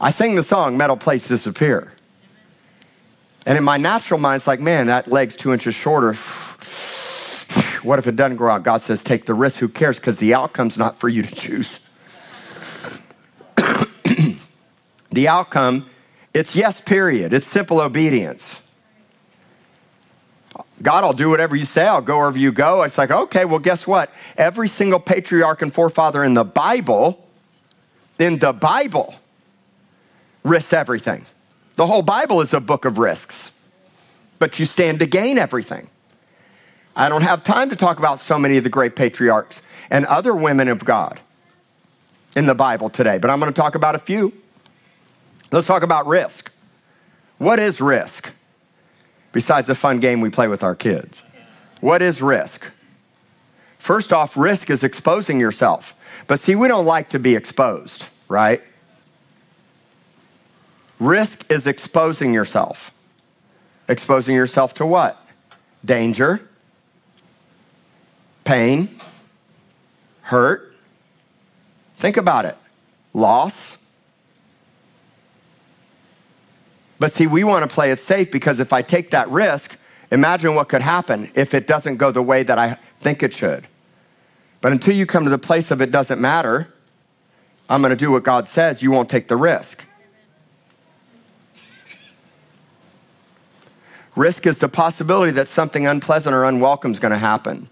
I 0.00 0.10
sing 0.10 0.34
the 0.34 0.42
song, 0.42 0.76
Metal 0.76 0.96
Plates 0.96 1.28
Disappear. 1.28 1.92
And 3.46 3.56
in 3.56 3.62
my 3.62 3.76
natural 3.76 4.18
mind, 4.18 4.40
it's 4.40 4.46
like, 4.48 4.60
man, 4.60 4.88
that 4.88 5.06
leg's 5.06 5.36
two 5.36 5.52
inches 5.52 5.76
shorter. 5.76 6.14
what 7.84 8.00
if 8.00 8.08
it 8.08 8.16
doesn't 8.16 8.36
grow 8.36 8.52
out? 8.52 8.64
God 8.64 8.82
says, 8.82 9.04
take 9.04 9.24
the 9.24 9.34
risk. 9.34 9.58
Who 9.58 9.68
cares? 9.68 9.96
Because 9.96 10.16
the 10.18 10.34
outcome's 10.34 10.76
not 10.76 10.98
for 10.98 11.08
you 11.08 11.22
to 11.22 11.32
choose. 11.32 11.88
the 15.10 15.28
outcome, 15.28 15.88
it's 16.34 16.56
yes, 16.56 16.80
period. 16.80 17.32
It's 17.32 17.46
simple 17.46 17.80
obedience. 17.80 18.62
God, 20.82 21.04
I'll 21.04 21.12
do 21.12 21.30
whatever 21.30 21.54
you 21.54 21.64
say. 21.64 21.86
I'll 21.86 22.02
go 22.02 22.18
wherever 22.18 22.36
you 22.36 22.50
go. 22.50 22.82
It's 22.82 22.98
like, 22.98 23.12
okay, 23.12 23.44
well, 23.44 23.60
guess 23.60 23.86
what? 23.86 24.10
Every 24.36 24.66
single 24.68 24.98
patriarch 24.98 25.62
and 25.62 25.72
forefather 25.72 26.24
in 26.24 26.34
the 26.34 26.44
Bible, 26.44 27.24
in 28.18 28.38
the 28.38 28.52
Bible, 28.52 29.14
risked 30.42 30.74
everything. 30.74 31.24
The 31.76 31.86
whole 31.86 32.02
Bible 32.02 32.40
is 32.40 32.52
a 32.52 32.60
book 32.60 32.84
of 32.84 32.98
risks, 32.98 33.52
but 34.38 34.58
you 34.58 34.66
stand 34.66 34.98
to 34.98 35.06
gain 35.06 35.38
everything. 35.38 35.88
I 36.94 37.08
don't 37.08 37.22
have 37.22 37.44
time 37.44 37.70
to 37.70 37.76
talk 37.76 37.98
about 37.98 38.18
so 38.18 38.38
many 38.38 38.56
of 38.56 38.64
the 38.64 38.70
great 38.70 38.96
patriarchs 38.96 39.62
and 39.90 40.06
other 40.06 40.34
women 40.34 40.68
of 40.68 40.84
God 40.84 41.20
in 42.34 42.46
the 42.46 42.54
Bible 42.54 42.90
today, 42.90 43.18
but 43.18 43.30
I'm 43.30 43.38
going 43.38 43.52
to 43.52 43.60
talk 43.60 43.74
about 43.74 43.94
a 43.94 43.98
few. 43.98 44.32
Let's 45.52 45.66
talk 45.66 45.82
about 45.82 46.06
risk. 46.06 46.52
What 47.38 47.58
is 47.58 47.80
risk? 47.80 48.32
besides 49.36 49.66
the 49.66 49.74
fun 49.74 50.00
game 50.00 50.22
we 50.22 50.30
play 50.30 50.48
with 50.48 50.62
our 50.62 50.74
kids. 50.74 51.26
What 51.82 52.00
is 52.00 52.22
risk? 52.22 52.72
First 53.76 54.10
off, 54.10 54.34
risk 54.34 54.70
is 54.70 54.82
exposing 54.82 55.38
yourself. 55.38 55.94
But 56.26 56.40
see, 56.40 56.54
we 56.54 56.68
don't 56.68 56.86
like 56.86 57.10
to 57.10 57.18
be 57.18 57.36
exposed, 57.36 58.08
right? 58.28 58.62
Risk 60.98 61.50
is 61.50 61.66
exposing 61.66 62.32
yourself. 62.32 62.92
Exposing 63.88 64.34
yourself 64.34 64.74
to 64.74 64.86
what? 64.86 65.20
Danger, 65.84 66.48
pain, 68.44 68.98
hurt. 70.22 70.74
Think 71.98 72.16
about 72.16 72.44
it. 72.44 72.56
Loss, 73.14 73.76
But 76.98 77.12
see, 77.12 77.26
we 77.26 77.44
want 77.44 77.68
to 77.68 77.72
play 77.72 77.90
it 77.90 78.00
safe 78.00 78.30
because 78.30 78.60
if 78.60 78.72
I 78.72 78.82
take 78.82 79.10
that 79.10 79.28
risk, 79.28 79.78
imagine 80.10 80.54
what 80.54 80.68
could 80.68 80.82
happen 80.82 81.30
if 81.34 81.54
it 81.54 81.66
doesn't 81.66 81.96
go 81.96 82.10
the 82.10 82.22
way 82.22 82.42
that 82.42 82.58
I 82.58 82.78
think 83.00 83.22
it 83.22 83.34
should. 83.34 83.66
But 84.60 84.72
until 84.72 84.94
you 84.94 85.06
come 85.06 85.24
to 85.24 85.30
the 85.30 85.38
place 85.38 85.70
of 85.70 85.82
it 85.82 85.90
doesn't 85.90 86.20
matter, 86.20 86.72
I'm 87.68 87.82
going 87.82 87.90
to 87.90 87.96
do 87.96 88.10
what 88.10 88.22
God 88.22 88.48
says, 88.48 88.82
you 88.82 88.90
won't 88.90 89.10
take 89.10 89.28
the 89.28 89.36
risk. 89.36 89.84
Risk 94.16 94.46
is 94.46 94.58
the 94.58 94.68
possibility 94.68 95.30
that 95.32 95.46
something 95.46 95.86
unpleasant 95.86 96.34
or 96.34 96.44
unwelcome 96.44 96.90
is 96.90 96.98
going 96.98 97.12
to 97.12 97.18
happen. 97.18 97.68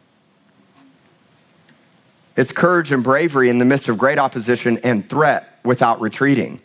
It's 2.37 2.53
courage 2.53 2.93
and 2.93 3.03
bravery 3.03 3.49
in 3.49 3.59
the 3.59 3.65
midst 3.65 3.89
of 3.89 3.97
great 3.97 4.19
opposition 4.19 4.79
and 4.85 5.09
threat 5.09 5.59
without 5.65 6.01
retreating. 6.01 6.61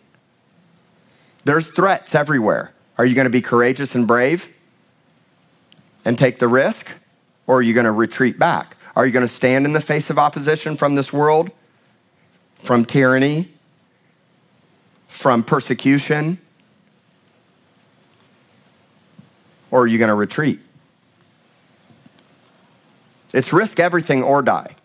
There's 1.46 1.68
threats 1.68 2.14
everywhere. 2.14 2.74
Are 2.98 3.06
you 3.06 3.16
going 3.16 3.26
to 3.26 3.32
be 3.32 3.42
courageous 3.42 3.96
and 3.96 4.06
brave 4.06 4.54
and 6.04 6.18
take 6.18 6.40
the 6.40 6.48
risk? 6.48 6.92
Or 7.48 7.60
are 7.60 7.62
you 7.62 7.74
going 7.74 7.86
to 7.86 7.92
retreat 7.92 8.38
back? 8.38 8.76
Are 8.96 9.06
you 9.06 9.12
going 9.14 9.26
to 9.26 9.34
stand 9.34 9.66
in 9.66 9.72
the 9.72 9.82
face 9.82 10.10
of 10.10 10.20
opposition 10.20 10.76
from 10.76 10.96
this 10.96 11.14
world, 11.14 11.52
from 12.56 12.84
tyranny, 12.84 13.48
from 15.08 15.44
persecution? 15.44 16.40
Or 19.72 19.82
are 19.82 19.88
you 19.88 19.98
going 19.98 20.10
to 20.10 20.16
retreat? 20.16 20.60
It's 23.34 23.54
risk 23.54 23.80
everything 23.80 24.24
or 24.24 24.42
die. 24.42 24.76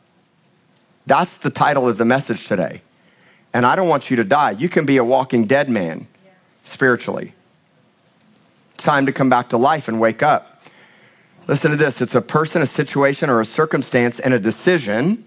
That's 1.07 1.37
the 1.37 1.51
title 1.51 1.89
of 1.89 1.97
the 1.97 2.05
message 2.05 2.47
today. 2.47 2.83
And 3.53 3.65
I 3.65 3.77
don't 3.77 3.89
want 3.89 4.11
you 4.11 4.17
to 4.17 4.25
die. 4.25 4.53
You 4.53 4.69
can 4.69 4.85
be 4.85 4.97
a 4.97 5.05
walking 5.05 5.45
dead 5.45 5.69
man 5.69 6.07
spiritually. 6.63 7.35
It's 8.75 8.85
time 8.85 9.07
to 9.07 9.13
come 9.13 9.31
back 9.31 9.51
to 9.51 9.57
life 9.57 9.87
and 9.89 10.01
wake 10.01 10.23
up. 10.23 10.63
Listen 11.47 11.71
to 11.71 11.77
this 11.77 12.01
it's 12.01 12.15
a 12.15 12.23
person, 12.23 12.63
a 12.63 12.67
situation, 12.67 13.29
or 13.31 13.41
a 13.41 13.45
circumstance 13.45 14.19
and 14.19 14.35
a 14.35 14.39
decision. 14.39 15.25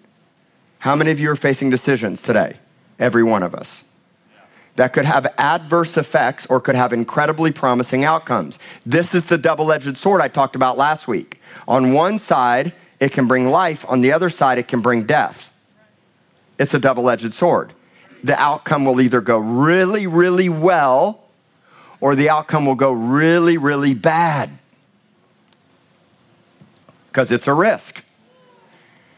How 0.80 0.96
many 0.96 1.12
of 1.12 1.20
you 1.20 1.30
are 1.32 1.36
facing 1.36 1.70
decisions 1.70 2.22
today? 2.22 2.58
Every 3.00 3.24
one 3.24 3.44
of 3.44 3.54
us. 3.54 3.84
That 4.78 4.94
could 4.94 5.06
have 5.06 5.34
adverse 5.40 5.98
effects 5.98 6.46
or 6.46 6.62
could 6.62 6.76
have 6.76 6.94
incredibly 6.94 7.52
promising 7.52 8.04
outcomes. 8.04 8.60
This 8.86 9.16
is 9.16 9.24
the 9.24 9.38
double 9.38 9.72
edged 9.72 9.98
sword 9.98 10.22
I 10.22 10.28
talked 10.28 10.56
about 10.56 10.78
last 10.78 11.08
week. 11.08 11.42
On 11.68 11.94
one 11.94 12.20
side, 12.20 12.74
it 13.00 13.12
can 13.12 13.28
bring 13.28 13.50
life, 13.50 13.86
on 13.90 14.02
the 14.02 14.12
other 14.12 14.30
side, 14.30 14.60
it 14.60 14.68
can 14.68 14.82
bring 14.82 15.04
death. 15.04 15.52
It's 16.60 16.76
a 16.76 16.80
double 16.80 17.10
edged 17.10 17.34
sword. 17.34 17.74
The 18.24 18.40
outcome 18.40 18.86
will 18.86 19.02
either 19.02 19.20
go 19.20 19.40
really, 19.40 20.06
really 20.06 20.48
well 20.48 21.24
or 22.00 22.16
the 22.16 22.30
outcome 22.30 22.68
will 22.68 22.76
go 22.76 22.92
really, 22.92 23.58
really 23.58 23.96
bad 23.96 24.50
because 27.08 27.32
it's 27.32 27.48
a 27.48 27.54
risk. 27.54 28.06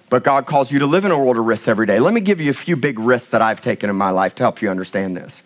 But 0.09 0.23
God 0.23 0.45
calls 0.45 0.71
you 0.71 0.79
to 0.79 0.85
live 0.85 1.03
in 1.03 1.11
a 1.11 1.19
world 1.19 1.37
of 1.37 1.45
risks 1.45 1.67
every 1.67 1.85
day. 1.85 1.99
Let 1.99 2.13
me 2.13 2.21
give 2.21 2.39
you 2.39 2.49
a 2.49 2.53
few 2.53 2.77
big 2.77 2.97
risks 2.97 3.27
that 3.29 3.41
I've 3.41 3.59
taken 3.59 3.89
in 3.89 3.97
my 3.97 4.09
life 4.09 4.35
to 4.35 4.43
help 4.43 4.61
you 4.61 4.69
understand 4.69 5.17
this. 5.17 5.43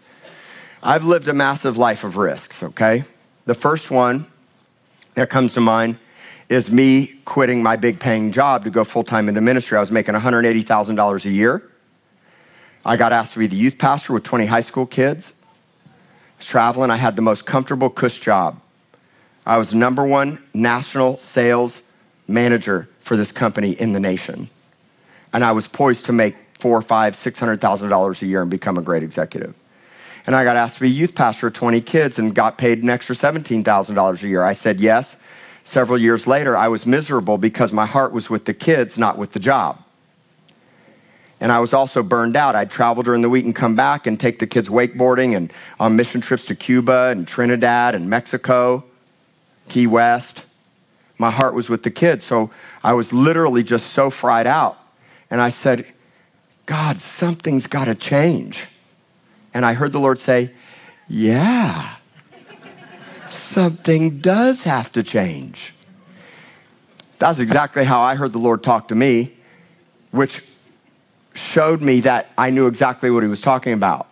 I've 0.85 1.05
lived 1.05 1.29
a 1.29 1.33
massive 1.33 1.77
life 1.77 2.03
of 2.03 2.17
risks, 2.17 2.61
okay? 2.61 3.05
The 3.45 3.53
first 3.53 3.89
one 3.89 4.27
that 5.13 5.29
comes 5.29 5.53
to 5.53 5.61
mind 5.61 5.97
is 6.49 6.69
me 6.69 7.07
quitting 7.23 7.63
my 7.63 7.77
big 7.77 8.01
paying 8.01 8.33
job 8.33 8.65
to 8.65 8.69
go 8.69 8.83
full 8.83 9.05
time 9.05 9.29
into 9.29 9.39
ministry. 9.39 9.77
I 9.77 9.79
was 9.79 9.91
making 9.91 10.13
$180,000 10.13 11.25
a 11.25 11.29
year. 11.29 11.71
I 12.85 12.97
got 12.97 13.13
asked 13.13 13.31
to 13.31 13.39
be 13.39 13.47
the 13.47 13.55
youth 13.55 13.77
pastor 13.77 14.11
with 14.11 14.23
20 14.23 14.45
high 14.45 14.59
school 14.59 14.85
kids. 14.85 15.33
I 15.85 15.89
was 16.39 16.47
traveling. 16.47 16.91
I 16.91 16.97
had 16.97 17.15
the 17.15 17.21
most 17.21 17.45
comfortable 17.45 17.89
cush 17.89 18.19
job. 18.19 18.59
I 19.45 19.57
was 19.57 19.73
number 19.73 20.05
one 20.05 20.43
national 20.53 21.17
sales 21.17 21.81
manager 22.27 22.89
for 22.99 23.15
this 23.15 23.31
company 23.31 23.71
in 23.71 23.93
the 23.93 24.01
nation. 24.01 24.49
And 25.31 25.45
I 25.45 25.53
was 25.53 25.65
poised 25.65 26.05
to 26.05 26.13
make 26.13 26.35
four, 26.59 26.81
five, 26.81 27.15
six 27.15 27.39
hundred 27.39 27.61
thousand 27.61 27.87
dollars 27.87 28.21
a 28.21 28.25
year 28.25 28.41
and 28.41 28.51
become 28.51 28.77
a 28.77 28.81
great 28.81 29.03
executive. 29.03 29.55
And 30.25 30.35
I 30.35 30.43
got 30.43 30.55
asked 30.55 30.75
to 30.75 30.81
be 30.81 30.89
youth 30.89 31.15
pastor 31.15 31.47
of 31.47 31.53
20 31.53 31.81
kids 31.81 32.17
and 32.17 32.33
got 32.33 32.57
paid 32.57 32.81
an 32.81 32.89
extra 32.89 33.15
$17,000 33.15 34.23
a 34.23 34.27
year. 34.27 34.43
I 34.43 34.53
said 34.53 34.79
yes. 34.79 35.17
Several 35.63 35.97
years 35.97 36.27
later, 36.27 36.55
I 36.57 36.67
was 36.67 36.85
miserable 36.85 37.37
because 37.37 37.71
my 37.71 37.85
heart 37.85 38.11
was 38.11 38.29
with 38.29 38.45
the 38.45 38.53
kids, 38.53 38.97
not 38.97 39.17
with 39.17 39.33
the 39.33 39.39
job. 39.39 39.83
And 41.39 41.51
I 41.51 41.59
was 41.59 41.73
also 41.73 42.03
burned 42.03 42.37
out. 42.37 42.55
I'd 42.55 42.71
travel 42.71 43.03
during 43.03 43.21
the 43.21 43.29
week 43.29 43.43
and 43.43 43.53
come 43.53 43.75
back 43.75 44.07
and 44.07 44.17
take 44.17 44.39
the 44.39 44.47
kids 44.47 44.69
wakeboarding 44.69 45.35
and 45.35 45.51
on 45.77 45.95
mission 45.97 46.21
trips 46.21 46.45
to 46.45 46.55
Cuba 46.55 47.09
and 47.09 47.27
Trinidad 47.27 47.95
and 47.95 48.09
Mexico, 48.09 48.85
Key 49.67 49.87
West. 49.87 50.45
My 51.17 51.31
heart 51.31 51.53
was 51.53 51.69
with 51.69 51.83
the 51.83 51.91
kids. 51.91 52.23
So 52.23 52.49
I 52.81 52.93
was 52.93 53.11
literally 53.11 53.63
just 53.63 53.87
so 53.87 54.09
fried 54.09 54.47
out. 54.47 54.77
And 55.29 55.41
I 55.41 55.49
said, 55.49 55.85
God, 56.65 56.99
something's 56.99 57.67
got 57.67 57.85
to 57.85 57.95
change. 57.95 58.67
And 59.53 59.65
I 59.65 59.73
heard 59.73 59.91
the 59.91 59.99
Lord 59.99 60.19
say, 60.19 60.51
Yeah, 61.07 61.95
something 63.29 64.19
does 64.19 64.63
have 64.63 64.91
to 64.93 65.03
change. 65.03 65.73
That's 67.19 67.39
exactly 67.39 67.85
how 67.85 68.01
I 68.01 68.15
heard 68.15 68.33
the 68.33 68.39
Lord 68.39 68.63
talk 68.63 68.89
to 68.89 68.95
me, 68.95 69.33
which 70.11 70.43
showed 71.33 71.81
me 71.81 72.01
that 72.01 72.29
I 72.37 72.49
knew 72.49 72.67
exactly 72.67 73.09
what 73.09 73.23
he 73.23 73.29
was 73.29 73.41
talking 73.41 73.73
about. 73.73 74.07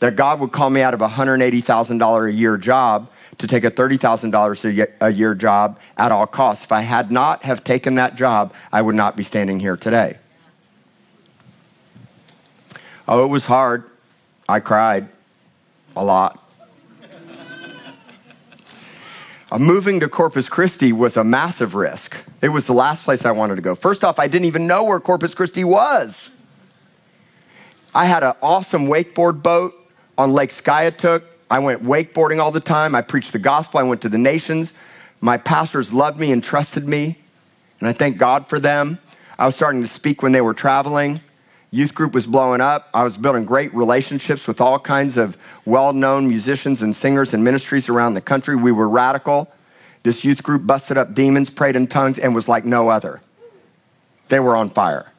That 0.00 0.16
God 0.16 0.40
would 0.40 0.52
call 0.52 0.70
me 0.70 0.80
out 0.80 0.94
of 0.94 1.02
a 1.02 1.08
$180,000 1.08 2.28
a 2.28 2.32
year 2.32 2.56
job 2.56 3.10
to 3.38 3.46
take 3.46 3.64
a 3.64 3.70
$30,000 3.70 4.88
a 5.00 5.10
year 5.12 5.34
job 5.34 5.78
at 5.96 6.12
all 6.12 6.26
costs. 6.26 6.64
If 6.64 6.72
I 6.72 6.82
had 6.82 7.10
not 7.10 7.42
have 7.42 7.64
taken 7.64 7.94
that 7.96 8.16
job, 8.16 8.54
I 8.72 8.82
would 8.82 8.94
not 8.94 9.16
be 9.16 9.22
standing 9.22 9.60
here 9.60 9.76
today. 9.76 10.18
Oh, 13.06 13.24
it 13.24 13.28
was 13.28 13.46
hard. 13.46 13.84
I 14.48 14.60
cried 14.60 15.08
a 15.96 16.04
lot. 16.04 16.40
Moving 19.56 20.00
to 20.00 20.08
Corpus 20.08 20.48
Christi 20.48 20.92
was 20.92 21.16
a 21.16 21.22
massive 21.22 21.76
risk. 21.76 22.16
It 22.42 22.48
was 22.48 22.64
the 22.64 22.72
last 22.72 23.04
place 23.04 23.24
I 23.24 23.30
wanted 23.30 23.56
to 23.56 23.62
go. 23.62 23.76
First 23.76 24.02
off, 24.02 24.18
I 24.18 24.26
didn't 24.26 24.46
even 24.46 24.66
know 24.66 24.82
where 24.82 24.98
Corpus 24.98 25.32
Christi 25.32 25.62
was. 25.62 26.30
I 27.94 28.06
had 28.06 28.24
an 28.24 28.32
awesome 28.42 28.86
wakeboard 28.86 29.42
boat 29.42 29.74
on 30.18 30.32
Lake 30.32 30.50
Skiatook. 30.50 31.22
I 31.48 31.60
went 31.60 31.84
wakeboarding 31.84 32.40
all 32.40 32.50
the 32.50 32.58
time. 32.58 32.96
I 32.96 33.00
preached 33.02 33.32
the 33.32 33.38
gospel. 33.38 33.78
I 33.78 33.84
went 33.84 34.02
to 34.02 34.08
the 34.08 34.18
nations. 34.18 34.72
My 35.20 35.36
pastors 35.36 35.92
loved 35.92 36.18
me 36.18 36.32
and 36.32 36.42
trusted 36.42 36.88
me, 36.88 37.18
and 37.78 37.88
I 37.88 37.92
thank 37.92 38.18
God 38.18 38.48
for 38.48 38.58
them. 38.58 38.98
I 39.38 39.46
was 39.46 39.54
starting 39.54 39.82
to 39.82 39.88
speak 39.88 40.20
when 40.20 40.32
they 40.32 40.40
were 40.40 40.54
traveling. 40.54 41.20
Youth 41.74 41.92
group 41.92 42.14
was 42.14 42.24
blowing 42.24 42.60
up. 42.60 42.88
I 42.94 43.02
was 43.02 43.16
building 43.16 43.44
great 43.44 43.74
relationships 43.74 44.46
with 44.46 44.60
all 44.60 44.78
kinds 44.78 45.16
of 45.16 45.36
well 45.64 45.92
known 45.92 46.28
musicians 46.28 46.82
and 46.82 46.94
singers 46.94 47.34
and 47.34 47.42
ministries 47.42 47.88
around 47.88 48.14
the 48.14 48.20
country. 48.20 48.54
We 48.54 48.70
were 48.70 48.88
radical. 48.88 49.52
This 50.04 50.24
youth 50.24 50.44
group 50.44 50.64
busted 50.64 50.96
up 50.96 51.14
demons, 51.14 51.50
prayed 51.50 51.74
in 51.74 51.88
tongues, 51.88 52.16
and 52.16 52.32
was 52.32 52.46
like 52.46 52.64
no 52.64 52.90
other. 52.90 53.20
They 54.28 54.38
were 54.38 54.54
on 54.54 54.70
fire. 54.70 55.10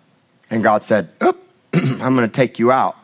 And 0.49 0.63
God 0.63 0.81
said, 0.81 1.09
Oop, 1.21 1.37
I'm 1.73 2.15
going 2.15 2.21
to 2.25 2.33
take 2.33 2.57
you 2.57 2.71
out. 2.71 2.95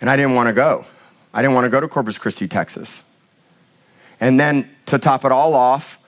And 0.00 0.10
I 0.10 0.16
didn't 0.16 0.34
want 0.34 0.48
to 0.48 0.52
go. 0.52 0.84
I 1.32 1.42
didn't 1.42 1.54
want 1.54 1.66
to 1.66 1.70
go 1.70 1.80
to 1.80 1.86
Corpus 1.86 2.18
Christi, 2.18 2.48
Texas. 2.48 3.04
And 4.18 4.40
then 4.40 4.68
to 4.86 4.98
top 4.98 5.24
it 5.24 5.30
all 5.30 5.54
off, 5.54 6.02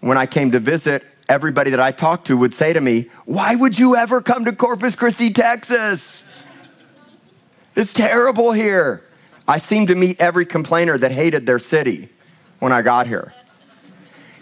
when 0.00 0.16
I 0.16 0.24
came 0.24 0.52
to 0.52 0.58
visit, 0.58 1.06
everybody 1.30 1.70
that 1.70 1.80
I 1.80 1.92
talked 1.92 2.26
to 2.26 2.36
would 2.36 2.52
say 2.52 2.74
to 2.74 2.80
me, 2.80 3.08
Why 3.24 3.54
would 3.54 3.78
you 3.78 3.96
ever 3.96 4.20
come 4.20 4.44
to 4.44 4.52
Corpus 4.52 4.94
Christi, 4.94 5.32
Texas? 5.32 6.30
It's 7.76 7.92
terrible 7.92 8.52
here. 8.52 9.04
I 9.48 9.58
seemed 9.58 9.88
to 9.88 9.94
meet 9.94 10.20
every 10.20 10.44
complainer 10.44 10.98
that 10.98 11.12
hated 11.12 11.46
their 11.46 11.58
city 11.58 12.08
when 12.58 12.72
I 12.72 12.82
got 12.82 13.06
here. 13.06 13.32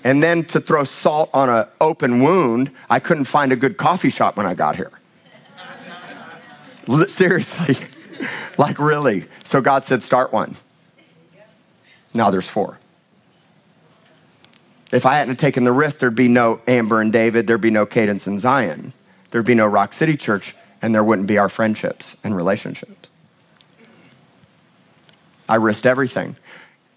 And 0.02 0.22
then 0.22 0.44
to 0.46 0.60
throw 0.60 0.84
salt 0.84 1.30
on 1.34 1.48
an 1.48 1.66
open 1.80 2.22
wound, 2.22 2.70
I 2.88 2.98
couldn't 2.98 3.26
find 3.26 3.52
a 3.52 3.56
good 3.56 3.76
coffee 3.76 4.10
shop 4.10 4.36
when 4.36 4.46
I 4.46 4.54
got 4.54 4.76
here. 4.76 4.92
Seriously, 7.06 7.76
like 8.58 8.78
really. 8.78 9.26
So 9.44 9.60
God 9.60 9.84
said, 9.84 10.02
start 10.02 10.32
one. 10.32 10.56
Now 12.14 12.30
there's 12.30 12.48
four. 12.48 12.78
If 14.90 15.04
I 15.04 15.16
hadn't 15.16 15.36
taken 15.36 15.64
the 15.64 15.72
risk, 15.72 15.98
there'd 15.98 16.14
be 16.14 16.28
no 16.28 16.60
Amber 16.66 17.00
and 17.00 17.12
David, 17.12 17.46
there'd 17.46 17.60
be 17.60 17.70
no 17.70 17.84
Cadence 17.84 18.26
and 18.26 18.40
Zion, 18.40 18.92
there'd 19.30 19.44
be 19.44 19.54
no 19.54 19.66
Rock 19.66 19.92
City 19.92 20.16
Church, 20.16 20.54
and 20.80 20.94
there 20.94 21.04
wouldn't 21.04 21.28
be 21.28 21.36
our 21.36 21.48
friendships 21.48 22.16
and 22.24 22.34
relationships. 22.34 23.08
I 25.48 25.56
risked 25.56 25.86
everything. 25.86 26.36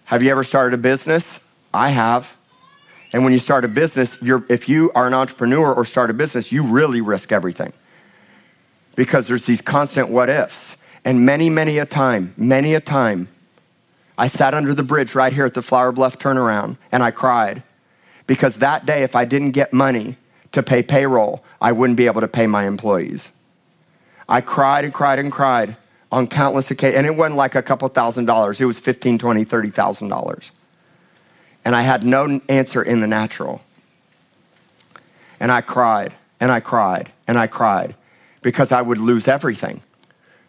Have 0.04 0.22
you 0.22 0.30
ever 0.30 0.44
started 0.44 0.74
a 0.74 0.78
business? 0.78 1.52
I 1.72 1.90
have. 1.90 2.36
And 3.12 3.24
when 3.24 3.32
you 3.32 3.38
start 3.38 3.64
a 3.64 3.68
business, 3.68 4.22
if 4.22 4.68
you 4.68 4.90
are 4.94 5.06
an 5.06 5.14
entrepreneur 5.14 5.72
or 5.72 5.84
start 5.84 6.10
a 6.10 6.14
business, 6.14 6.52
you 6.52 6.62
really 6.62 7.00
risk 7.00 7.32
everything 7.32 7.72
because 8.94 9.26
there's 9.26 9.44
these 9.44 9.60
constant 9.60 10.08
what 10.08 10.30
ifs. 10.30 10.76
And 11.04 11.26
many, 11.26 11.50
many 11.50 11.78
a 11.78 11.86
time, 11.86 12.32
many 12.36 12.74
a 12.74 12.80
time, 12.80 13.28
I 14.16 14.28
sat 14.28 14.54
under 14.54 14.74
the 14.74 14.82
bridge 14.82 15.14
right 15.14 15.32
here 15.32 15.44
at 15.44 15.54
the 15.54 15.62
Flower 15.62 15.92
Bluff 15.92 16.18
turnaround 16.18 16.76
and 16.90 17.02
I 17.02 17.10
cried 17.10 17.62
because 18.32 18.54
that 18.54 18.86
day, 18.86 19.02
if 19.02 19.14
I 19.14 19.26
didn't 19.26 19.50
get 19.50 19.74
money 19.74 20.16
to 20.52 20.62
pay 20.62 20.82
payroll, 20.82 21.44
I 21.60 21.72
wouldn't 21.72 21.98
be 21.98 22.06
able 22.06 22.22
to 22.22 22.28
pay 22.28 22.46
my 22.46 22.66
employees. 22.66 23.30
I 24.26 24.40
cried 24.40 24.86
and 24.86 24.94
cried 24.94 25.18
and 25.18 25.30
cried 25.30 25.76
on 26.10 26.28
countless 26.28 26.70
occasions, 26.70 26.96
and 26.96 27.06
it 27.06 27.14
wasn't 27.14 27.36
like 27.36 27.54
a 27.54 27.62
couple 27.62 27.86
thousand 27.88 28.24
dollars. 28.24 28.58
It 28.58 28.64
was 28.64 28.78
fifteen, 28.78 29.18
twenty, 29.18 29.44
thirty 29.44 29.68
thousand 29.68 30.08
dollars, 30.08 30.50
and 31.62 31.76
I 31.76 31.82
had 31.82 32.04
no 32.04 32.40
answer 32.48 32.82
in 32.82 33.00
the 33.00 33.06
natural. 33.06 33.60
And 35.38 35.52
I 35.52 35.60
cried 35.60 36.14
and 36.40 36.50
I 36.50 36.60
cried 36.60 37.12
and 37.28 37.36
I 37.36 37.48
cried 37.48 37.96
because 38.40 38.72
I 38.72 38.80
would 38.80 38.96
lose 38.96 39.28
everything 39.28 39.82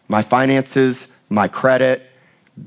my 0.08 0.22
finances, 0.22 1.14
my 1.28 1.48
credit. 1.48 2.00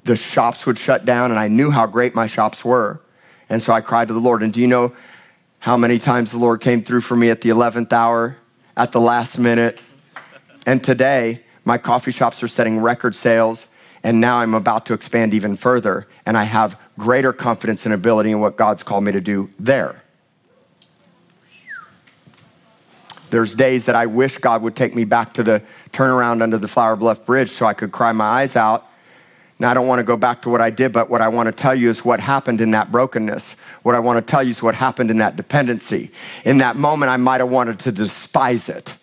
The 0.03 0.15
shops 0.15 0.67
would 0.67 0.77
shut 0.77 1.05
down, 1.05 1.31
and 1.31 1.39
I 1.39 1.47
knew 1.47 1.71
how 1.71 1.87
great 1.87 2.13
my 2.13 2.27
shops 2.27 2.63
were. 2.63 3.01
And 3.49 3.61
so 3.61 3.73
I 3.73 3.81
cried 3.81 4.07
to 4.09 4.13
the 4.13 4.19
Lord. 4.19 4.43
And 4.43 4.53
do 4.53 4.61
you 4.61 4.67
know 4.67 4.93
how 5.59 5.77
many 5.77 5.99
times 5.99 6.31
the 6.31 6.37
Lord 6.37 6.61
came 6.61 6.83
through 6.83 7.01
for 7.01 7.15
me 7.15 7.29
at 7.29 7.41
the 7.41 7.49
11th 7.49 7.91
hour, 7.93 8.37
at 8.75 8.91
the 8.91 9.01
last 9.01 9.37
minute? 9.37 9.81
And 10.65 10.83
today, 10.83 11.41
my 11.65 11.77
coffee 11.77 12.11
shops 12.11 12.43
are 12.43 12.47
setting 12.47 12.79
record 12.79 13.15
sales. 13.15 13.67
And 14.03 14.21
now 14.21 14.37
I'm 14.37 14.53
about 14.53 14.85
to 14.87 14.93
expand 14.93 15.33
even 15.33 15.55
further. 15.55 16.07
And 16.25 16.37
I 16.37 16.43
have 16.43 16.79
greater 16.97 17.33
confidence 17.33 17.85
and 17.85 17.93
ability 17.93 18.31
in 18.31 18.39
what 18.39 18.55
God's 18.55 18.83
called 18.83 19.03
me 19.03 19.11
to 19.11 19.21
do 19.21 19.49
there. 19.59 20.03
There's 23.29 23.53
days 23.53 23.85
that 23.85 23.95
I 23.95 24.05
wish 24.05 24.37
God 24.37 24.61
would 24.61 24.75
take 24.75 24.95
me 24.95 25.03
back 25.03 25.33
to 25.33 25.43
the 25.43 25.61
turnaround 25.91 26.41
under 26.41 26.57
the 26.57 26.67
Flower 26.67 26.95
Bluff 26.95 27.25
Bridge 27.25 27.49
so 27.49 27.65
I 27.65 27.73
could 27.73 27.91
cry 27.91 28.11
my 28.13 28.25
eyes 28.25 28.55
out. 28.55 28.87
Now, 29.59 29.71
I 29.71 29.73
don't 29.73 29.87
want 29.87 29.99
to 29.99 30.03
go 30.03 30.17
back 30.17 30.43
to 30.43 30.49
what 30.49 30.61
I 30.61 30.69
did, 30.69 30.91
but 30.91 31.09
what 31.09 31.21
I 31.21 31.29
want 31.29 31.47
to 31.47 31.51
tell 31.51 31.73
you 31.73 31.89
is 31.89 32.05
what 32.05 32.19
happened 32.19 32.61
in 32.61 32.71
that 32.71 32.91
brokenness. 32.91 33.55
What 33.81 33.95
I 33.95 33.99
want 33.99 34.25
to 34.25 34.31
tell 34.31 34.43
you 34.43 34.51
is 34.51 34.61
what 34.61 34.75
happened 34.75 35.09
in 35.09 35.17
that 35.17 35.35
dependency. 35.35 36.11
In 36.45 36.59
that 36.59 36.75
moment, 36.75 37.09
I 37.09 37.17
might 37.17 37.41
have 37.41 37.49
wanted 37.49 37.79
to 37.79 37.91
despise 37.91 38.69
it. 38.69 38.95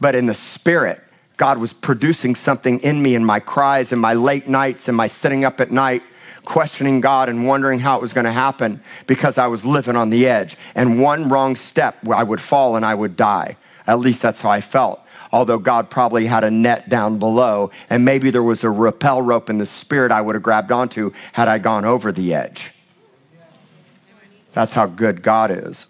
But 0.00 0.14
in 0.14 0.26
the 0.26 0.34
spirit, 0.34 1.02
God 1.38 1.58
was 1.58 1.72
producing 1.72 2.34
something 2.34 2.80
in 2.80 3.02
me 3.02 3.14
in 3.14 3.24
my 3.24 3.40
cries 3.40 3.92
in 3.92 3.98
my 3.98 4.14
late 4.14 4.48
nights 4.48 4.88
in 4.88 4.94
my 4.94 5.06
sitting 5.06 5.44
up 5.44 5.60
at 5.60 5.70
night 5.70 6.02
questioning 6.46 7.00
God 7.02 7.28
and 7.28 7.46
wondering 7.46 7.80
how 7.80 7.96
it 7.96 8.00
was 8.00 8.14
going 8.14 8.24
to 8.24 8.32
happen 8.32 8.80
because 9.06 9.36
I 9.36 9.48
was 9.48 9.66
living 9.66 9.96
on 9.96 10.08
the 10.08 10.26
edge. 10.26 10.56
And 10.74 11.02
one 11.02 11.28
wrong 11.28 11.56
step, 11.56 11.98
I 12.08 12.22
would 12.22 12.40
fall 12.40 12.76
and 12.76 12.86
I 12.86 12.94
would 12.94 13.16
die. 13.16 13.56
At 13.86 13.98
least 13.98 14.22
that's 14.22 14.40
how 14.40 14.50
I 14.50 14.62
felt. 14.62 15.00
Although 15.36 15.58
God 15.58 15.90
probably 15.90 16.24
had 16.24 16.44
a 16.44 16.50
net 16.50 16.88
down 16.88 17.18
below, 17.18 17.70
and 17.90 18.06
maybe 18.06 18.30
there 18.30 18.42
was 18.42 18.64
a 18.64 18.70
rappel 18.70 19.20
rope 19.20 19.50
in 19.50 19.58
the 19.58 19.66
spirit 19.66 20.10
I 20.10 20.22
would 20.22 20.34
have 20.34 20.42
grabbed 20.42 20.72
onto 20.72 21.12
had 21.34 21.46
I 21.46 21.58
gone 21.58 21.84
over 21.84 22.10
the 22.10 22.32
edge. 22.32 22.70
That's 24.52 24.72
how 24.72 24.86
good 24.86 25.22
God 25.22 25.50
is. 25.50 25.88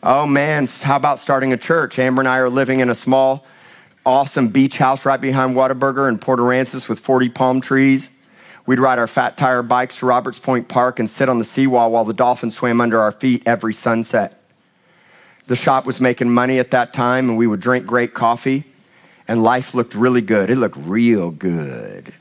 Oh 0.00 0.28
man, 0.28 0.68
how 0.68 0.94
about 0.94 1.18
starting 1.18 1.52
a 1.52 1.56
church? 1.56 1.98
Amber 1.98 2.20
and 2.20 2.28
I 2.28 2.38
are 2.38 2.48
living 2.48 2.78
in 2.78 2.88
a 2.88 2.94
small, 2.94 3.44
awesome 4.06 4.46
beach 4.46 4.78
house 4.78 5.04
right 5.04 5.20
behind 5.20 5.56
Whataburger 5.56 6.08
in 6.08 6.18
Port 6.18 6.38
Aransas 6.38 6.88
with 6.88 7.00
40 7.00 7.30
palm 7.30 7.60
trees. 7.60 8.10
We'd 8.64 8.78
ride 8.78 9.00
our 9.00 9.08
fat 9.08 9.36
tire 9.36 9.64
bikes 9.64 9.98
to 9.98 10.06
Roberts 10.06 10.38
Point 10.38 10.68
Park 10.68 11.00
and 11.00 11.10
sit 11.10 11.28
on 11.28 11.38
the 11.38 11.44
seawall 11.44 11.90
while 11.90 12.04
the 12.04 12.14
dolphins 12.14 12.54
swam 12.54 12.80
under 12.80 13.00
our 13.00 13.10
feet 13.10 13.42
every 13.44 13.74
sunset. 13.74 14.39
The 15.50 15.56
shop 15.56 15.84
was 15.84 16.00
making 16.00 16.30
money 16.30 16.60
at 16.60 16.70
that 16.70 16.92
time, 16.92 17.28
and 17.28 17.36
we 17.36 17.48
would 17.48 17.58
drink 17.58 17.84
great 17.84 18.14
coffee, 18.14 18.62
and 19.26 19.42
life 19.42 19.74
looked 19.74 19.96
really 19.96 20.20
good. 20.20 20.48
It 20.48 20.54
looked 20.54 20.76
real 20.76 21.32
good. 21.32 22.14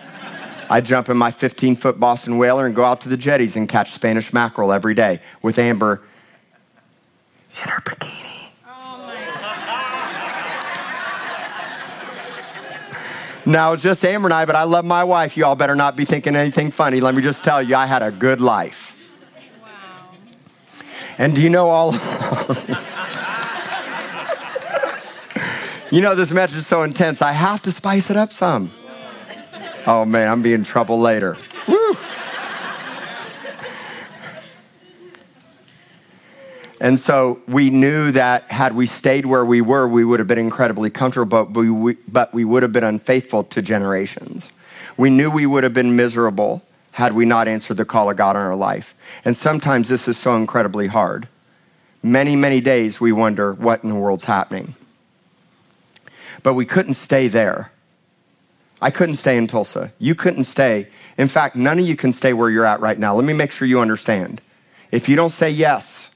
I'd 0.70 0.86
jump 0.86 1.10
in 1.10 1.18
my 1.18 1.30
15 1.30 1.76
foot 1.76 2.00
Boston 2.00 2.38
Whaler 2.38 2.64
and 2.64 2.74
go 2.74 2.82
out 2.82 3.02
to 3.02 3.10
the 3.10 3.18
jetties 3.18 3.54
and 3.54 3.68
catch 3.68 3.90
Spanish 3.90 4.32
mackerel 4.32 4.72
every 4.72 4.94
day 4.94 5.20
with 5.42 5.58
Amber 5.58 6.00
in 7.62 7.68
her 7.68 7.82
bikini. 7.82 8.50
Now, 13.46 13.72
it's 13.72 13.82
just 13.82 14.04
Amber 14.04 14.28
and 14.28 14.34
I, 14.34 14.46
but 14.46 14.54
I 14.54 14.64
love 14.64 14.86
my 14.86 15.04
wife. 15.04 15.36
You 15.36 15.44
all 15.44 15.56
better 15.56 15.74
not 15.74 15.96
be 15.96 16.06
thinking 16.06 16.34
anything 16.34 16.70
funny. 16.70 17.00
Let 17.00 17.14
me 17.14 17.20
just 17.20 17.44
tell 17.44 17.62
you, 17.62 17.74
I 17.74 17.84
had 17.84 18.02
a 18.02 18.10
good 18.10 18.40
life. 18.40 18.96
And 21.20 21.34
do 21.34 21.42
you 21.42 21.50
know 21.50 21.68
all? 21.68 21.92
you 25.90 26.00
know, 26.00 26.14
this 26.14 26.30
message 26.30 26.56
is 26.56 26.66
so 26.66 26.80
intense, 26.80 27.20
I 27.20 27.32
have 27.32 27.60
to 27.64 27.72
spice 27.72 28.08
it 28.08 28.16
up 28.16 28.32
some. 28.32 28.72
Oh 29.86 30.06
man, 30.06 30.30
I'm 30.30 30.40
being 30.40 30.64
trouble 30.64 30.98
later. 30.98 31.36
Woo. 31.68 31.94
And 36.80 36.98
so 36.98 37.42
we 37.46 37.68
knew 37.68 38.12
that 38.12 38.50
had 38.50 38.74
we 38.74 38.86
stayed 38.86 39.26
where 39.26 39.44
we 39.44 39.60
were, 39.60 39.86
we 39.86 40.06
would 40.06 40.20
have 40.20 40.28
been 40.28 40.38
incredibly 40.38 40.88
comfortable, 40.88 41.44
but 41.44 41.60
we, 41.60 41.98
but 42.08 42.32
we 42.32 42.46
would 42.46 42.62
have 42.62 42.72
been 42.72 42.82
unfaithful 42.82 43.44
to 43.44 43.60
generations. 43.60 44.50
We 44.96 45.10
knew 45.10 45.30
we 45.30 45.44
would 45.44 45.64
have 45.64 45.74
been 45.74 45.96
miserable 45.96 46.62
had 47.00 47.14
we 47.14 47.24
not 47.24 47.48
answered 47.48 47.78
the 47.78 47.84
call 47.86 48.10
of 48.10 48.16
God 48.18 48.36
on 48.36 48.42
our 48.42 48.54
life. 48.54 48.94
And 49.24 49.34
sometimes 49.34 49.88
this 49.88 50.06
is 50.06 50.18
so 50.18 50.36
incredibly 50.36 50.86
hard. 50.86 51.28
Many, 52.02 52.36
many 52.36 52.60
days 52.60 53.00
we 53.00 53.10
wonder 53.10 53.54
what 53.54 53.82
in 53.82 53.88
the 53.88 53.94
world's 53.94 54.24
happening. 54.24 54.74
But 56.42 56.52
we 56.52 56.66
couldn't 56.66 56.94
stay 56.94 57.26
there. 57.26 57.72
I 58.82 58.90
couldn't 58.90 59.16
stay 59.16 59.38
in 59.38 59.46
Tulsa. 59.46 59.92
You 59.98 60.14
couldn't 60.14 60.44
stay. 60.44 60.88
In 61.16 61.26
fact, 61.28 61.56
none 61.56 61.78
of 61.78 61.86
you 61.86 61.96
can 61.96 62.12
stay 62.12 62.34
where 62.34 62.50
you're 62.50 62.66
at 62.66 62.80
right 62.80 62.98
now. 62.98 63.14
Let 63.14 63.24
me 63.24 63.32
make 63.32 63.52
sure 63.52 63.66
you 63.66 63.80
understand. 63.80 64.42
If 64.90 65.08
you 65.08 65.16
don't 65.16 65.30
say 65.30 65.48
yes 65.48 66.14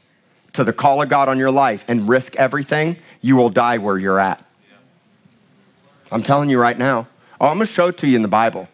to 0.53 0.65
the 0.65 0.73
call 0.75 1.01
of 1.01 1.09
God 1.09 1.31
on 1.31 1.39
your 1.39 1.51
life 1.51 1.87
and 1.89 2.07
risk 2.07 2.37
everything, 2.37 2.99
you 3.23 3.37
will 3.37 3.49
die 3.49 3.79
where 3.79 3.97
you're 3.97 4.21
at. 4.21 4.45
I'm 6.13 6.23
telling 6.23 6.51
you 6.51 6.61
right 6.61 6.79
now. 6.79 7.09
Oh, 7.41 7.47
I'm 7.47 7.57
going 7.57 7.67
to 7.67 7.73
show 7.73 7.89
it 7.89 7.97
to 7.99 8.07
you 8.07 8.17
in 8.17 8.23
the 8.23 8.29
Bible. 8.29 8.69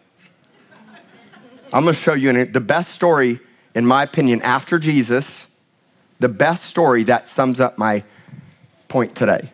I'm 1.73 1.83
going 1.83 1.95
to 1.95 2.01
show 2.01 2.13
you 2.13 2.45
the 2.45 2.59
best 2.59 2.89
story, 2.89 3.39
in 3.73 3.85
my 3.85 4.03
opinion, 4.03 4.41
after 4.41 4.77
Jesus, 4.77 5.47
the 6.19 6.27
best 6.27 6.65
story 6.65 7.03
that 7.03 7.27
sums 7.27 7.61
up 7.61 7.77
my 7.77 8.03
point 8.89 9.15
today. 9.15 9.51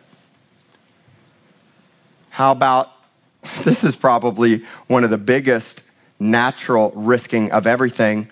How 2.30 2.50
about 2.50 2.90
this 3.64 3.84
is 3.84 3.94
probably 3.94 4.64
one 4.88 5.04
of 5.04 5.10
the 5.10 5.18
biggest 5.18 5.82
natural 6.18 6.90
risking 6.96 7.52
of 7.52 7.66
everything 7.68 8.28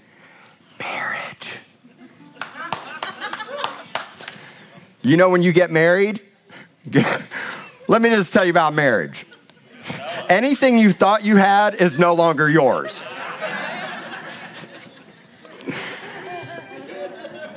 marriage. 0.80 1.58
you 5.02 5.16
know, 5.16 5.30
when 5.30 5.42
you 5.42 5.52
get 5.52 5.70
married, 5.70 6.20
let 7.88 8.02
me 8.02 8.10
just 8.10 8.32
tell 8.32 8.44
you 8.44 8.50
about 8.50 8.74
marriage. 8.74 9.26
Anything 10.28 10.76
you 10.78 10.90
thought 10.90 11.24
you 11.24 11.36
had 11.36 11.76
is 11.76 12.00
no 12.00 12.14
longer 12.14 12.50
yours. 12.50 13.04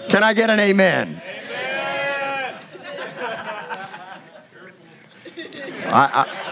Can 0.10 0.24
I 0.24 0.34
get 0.34 0.50
an 0.50 0.60
amen? 0.60 1.22
amen. 1.22 2.56
I, 5.86 6.26
I 6.26 6.50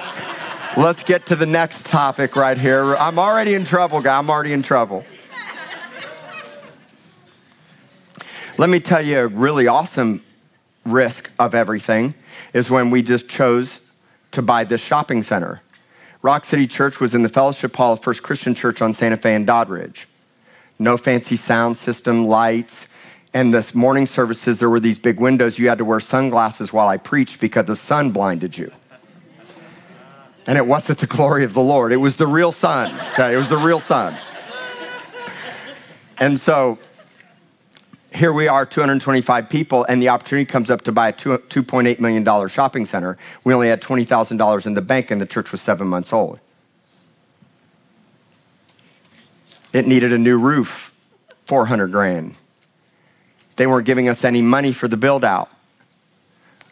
Let's 0.78 1.02
get 1.02 1.26
to 1.26 1.36
the 1.36 1.48
next 1.48 1.88
topic 1.88 2.36
right 2.36 2.56
here. 2.56 2.96
I'm 2.98 3.18
already 3.18 3.56
in 3.56 3.66
trouble, 3.66 4.00
guy. 4.00 4.16
I'm 4.16 4.30
already 4.30 4.54
in 4.54 4.62
trouble. 4.62 5.04
Let 8.60 8.70
me 8.70 8.80
tell 8.80 9.04
you 9.04 9.22
a 9.22 9.28
really 9.28 9.66
awesome 9.66 10.24
risk 10.86 11.32
of 11.40 11.56
everything 11.56 12.14
is 12.54 12.70
when 12.70 12.92
we 12.92 13.02
just 13.02 13.28
chose 13.28 13.82
to 14.34 14.44
buy 14.44 14.66
this 14.66 14.80
shopping 14.80 15.24
center. 15.24 15.62
Rock 16.22 16.46
City 16.46 16.68
Church 16.68 17.00
was 17.00 17.16
in 17.16 17.24
the 17.24 17.30
Fellowship 17.30 17.76
Hall 17.76 17.94
of 17.94 18.04
First 18.04 18.22
Christian 18.22 18.54
Church 18.54 18.80
on 18.80 18.94
Santa 18.94 19.18
Fe 19.18 19.34
and 19.34 19.48
Doddridge. 19.48 20.06
No 20.78 20.96
fancy 20.96 21.38
sound 21.38 21.76
system, 21.78 22.28
lights, 22.28 22.88
and 23.38 23.54
this 23.54 23.76
morning 23.76 24.08
services, 24.08 24.58
there 24.58 24.70
were 24.70 24.80
these 24.80 24.98
big 24.98 25.20
windows. 25.20 25.60
You 25.60 25.70
had 25.70 25.78
to 25.78 25.86
wear 25.86 26.00
sunglasses 26.00 26.74
while 26.74 26.88
I 26.88 26.98
preached 26.98 27.40
because 27.40 27.68
the 27.68 27.76
sun 27.76 28.10
blinded 28.10 28.58
you 28.58 28.72
and 30.48 30.58
it 30.58 30.66
wasn't 30.66 30.98
the 30.98 31.08
glory 31.08 31.44
of 31.44 31.54
the 31.54 31.62
Lord. 31.62 31.92
It 31.92 31.98
was 31.98 32.16
the 32.16 32.26
real 32.26 32.52
sun. 32.52 32.96
Okay, 33.12 33.34
it 33.34 33.38
was 33.38 33.50
the 33.50 33.58
real 33.58 33.80
sun. 33.80 34.18
And 36.18 36.40
so 36.40 36.80
here 38.12 38.34
we 38.34 38.48
are, 38.48 38.66
225 38.66 39.50
people, 39.50 39.86
and 39.88 40.02
the 40.02 40.10
opportunity 40.10 40.46
comes 40.46 40.72
up 40.72 40.82
to 40.84 40.92
buy 40.92 41.10
a 41.10 41.14
$2.8 41.14 42.00
million 42.00 42.48
shopping 42.48 42.88
center. 42.88 43.18
We 43.44 43.54
only 43.54 43.68
had 43.68 43.82
$20,000 43.82 44.66
in 44.66 44.74
the 44.74 44.82
bank, 44.82 45.12
and 45.12 45.22
the 45.22 45.28
church 45.28 45.52
was 45.52 45.62
seven 45.62 45.88
months 45.88 46.12
old. 46.12 46.40
It 49.74 49.86
needed 49.86 50.12
a 50.12 50.18
new 50.18 50.40
roof, 50.40 50.96
400 51.46 51.92
grand. 51.92 52.34
They 53.58 53.68
weren't 53.68 53.86
giving 53.86 54.08
us 54.08 54.24
any 54.24 54.42
money 54.42 54.72
for 54.72 54.88
the 54.88 54.98
build 54.98 55.24
out. 55.24 55.50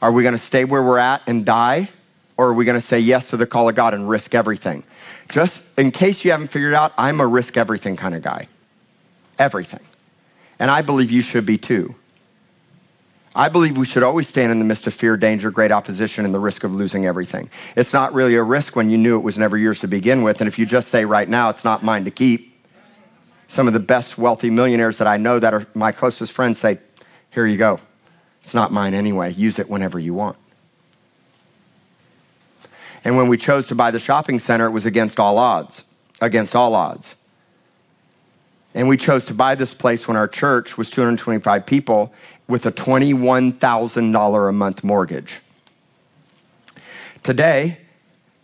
Are 0.02 0.12
we 0.12 0.24
going 0.24 0.34
to 0.34 0.44
stay 0.44 0.66
where 0.66 0.82
we're 0.82 0.98
at 0.98 1.22
and 1.28 1.46
die? 1.46 1.90
or 2.38 2.48
are 2.48 2.54
we 2.54 2.66
going 2.66 2.80
to 2.80 2.86
say 2.86 3.00
yes 3.00 3.30
to 3.30 3.38
the 3.38 3.46
call 3.46 3.70
of 3.70 3.76
God 3.76 3.94
and 3.94 4.10
risk 4.10 4.36
everything? 4.36 4.84
Just 5.30 5.78
in 5.78 5.92
case 5.92 6.26
you 6.26 6.32
haven't 6.32 6.48
figured 6.48 6.74
out, 6.74 6.94
I'm 6.98 7.20
a 7.20 7.28
risk 7.28 7.58
everything 7.58 7.96
kind 7.96 8.16
of 8.16 8.22
guy. 8.22 8.48
Everything. 9.40 9.82
And 10.60 10.70
I 10.70 10.82
believe 10.82 11.12
you 11.12 11.22
should 11.22 11.46
be 11.46 11.58
too. 11.58 11.96
I 13.38 13.50
believe 13.50 13.78
we 13.78 13.86
should 13.86 14.04
always 14.04 14.30
stand 14.30 14.52
in 14.52 14.60
the 14.60 14.66
midst 14.66 14.88
of 14.88 14.94
fear, 14.94 15.18
danger, 15.18 15.52
great 15.52 15.72
opposition, 15.72 16.24
and 16.24 16.34
the 16.34 16.40
risk 16.40 16.64
of 16.64 16.74
losing 16.74 17.06
everything. 17.06 17.50
It's 17.76 17.92
not 17.92 18.14
really 18.14 18.36
a 18.36 18.44
risk 18.44 18.78
when 18.78 18.90
you 18.90 18.98
knew 18.98 19.18
it 19.18 19.24
was 19.24 19.38
never 19.38 19.58
yours 19.58 19.80
to 19.80 19.90
begin 19.90 20.24
with. 20.24 20.40
And 20.40 20.48
if 20.48 20.58
you 20.58 20.66
just 20.66 20.88
say 20.88 21.04
right 21.04 21.28
now, 21.28 21.50
it's 21.50 21.66
not 21.66 21.84
mine 21.84 22.06
to 22.06 22.12
keep, 22.12 22.55
some 23.48 23.68
of 23.68 23.74
the 23.74 23.80
best 23.80 24.18
wealthy 24.18 24.50
millionaires 24.50 24.98
that 24.98 25.08
I 25.08 25.18
know 25.18 25.40
that 25.40 25.54
are 25.54 25.66
my 25.74 25.92
closest 25.92 26.32
friends 26.32 26.58
say, 26.60 26.80
here 27.32 27.46
you 27.46 27.58
go. 27.58 27.80
It's 28.42 28.54
not 28.54 28.72
mine 28.72 28.94
anyway. 28.94 29.34
Use 29.34 29.60
it 29.60 29.70
whenever 29.70 30.00
you 30.00 30.14
want. 30.14 30.38
And 33.04 33.18
when 33.18 33.28
we 33.28 33.38
chose 33.38 33.68
to 33.68 33.76
buy 33.76 33.92
the 33.92 34.00
shopping 34.00 34.40
center, 34.40 34.66
it 34.66 34.72
was 34.72 34.86
against 34.86 35.20
all 35.20 35.38
odds, 35.38 35.84
against 36.22 36.56
all 36.56 36.74
odds. 36.74 37.16
And 38.74 38.90
we 38.90 38.98
chose 38.98 39.26
to 39.26 39.34
buy 39.34 39.56
this 39.56 39.74
place 39.74 40.08
when 40.08 40.18
our 40.18 40.28
church 40.28 40.78
was 40.78 40.90
225 40.90 41.66
people 41.66 42.14
with 42.48 42.66
a 42.66 42.72
$21,000 42.72 44.50
a 44.50 44.52
month 44.52 44.84
mortgage. 44.84 45.40
Today, 47.24 47.78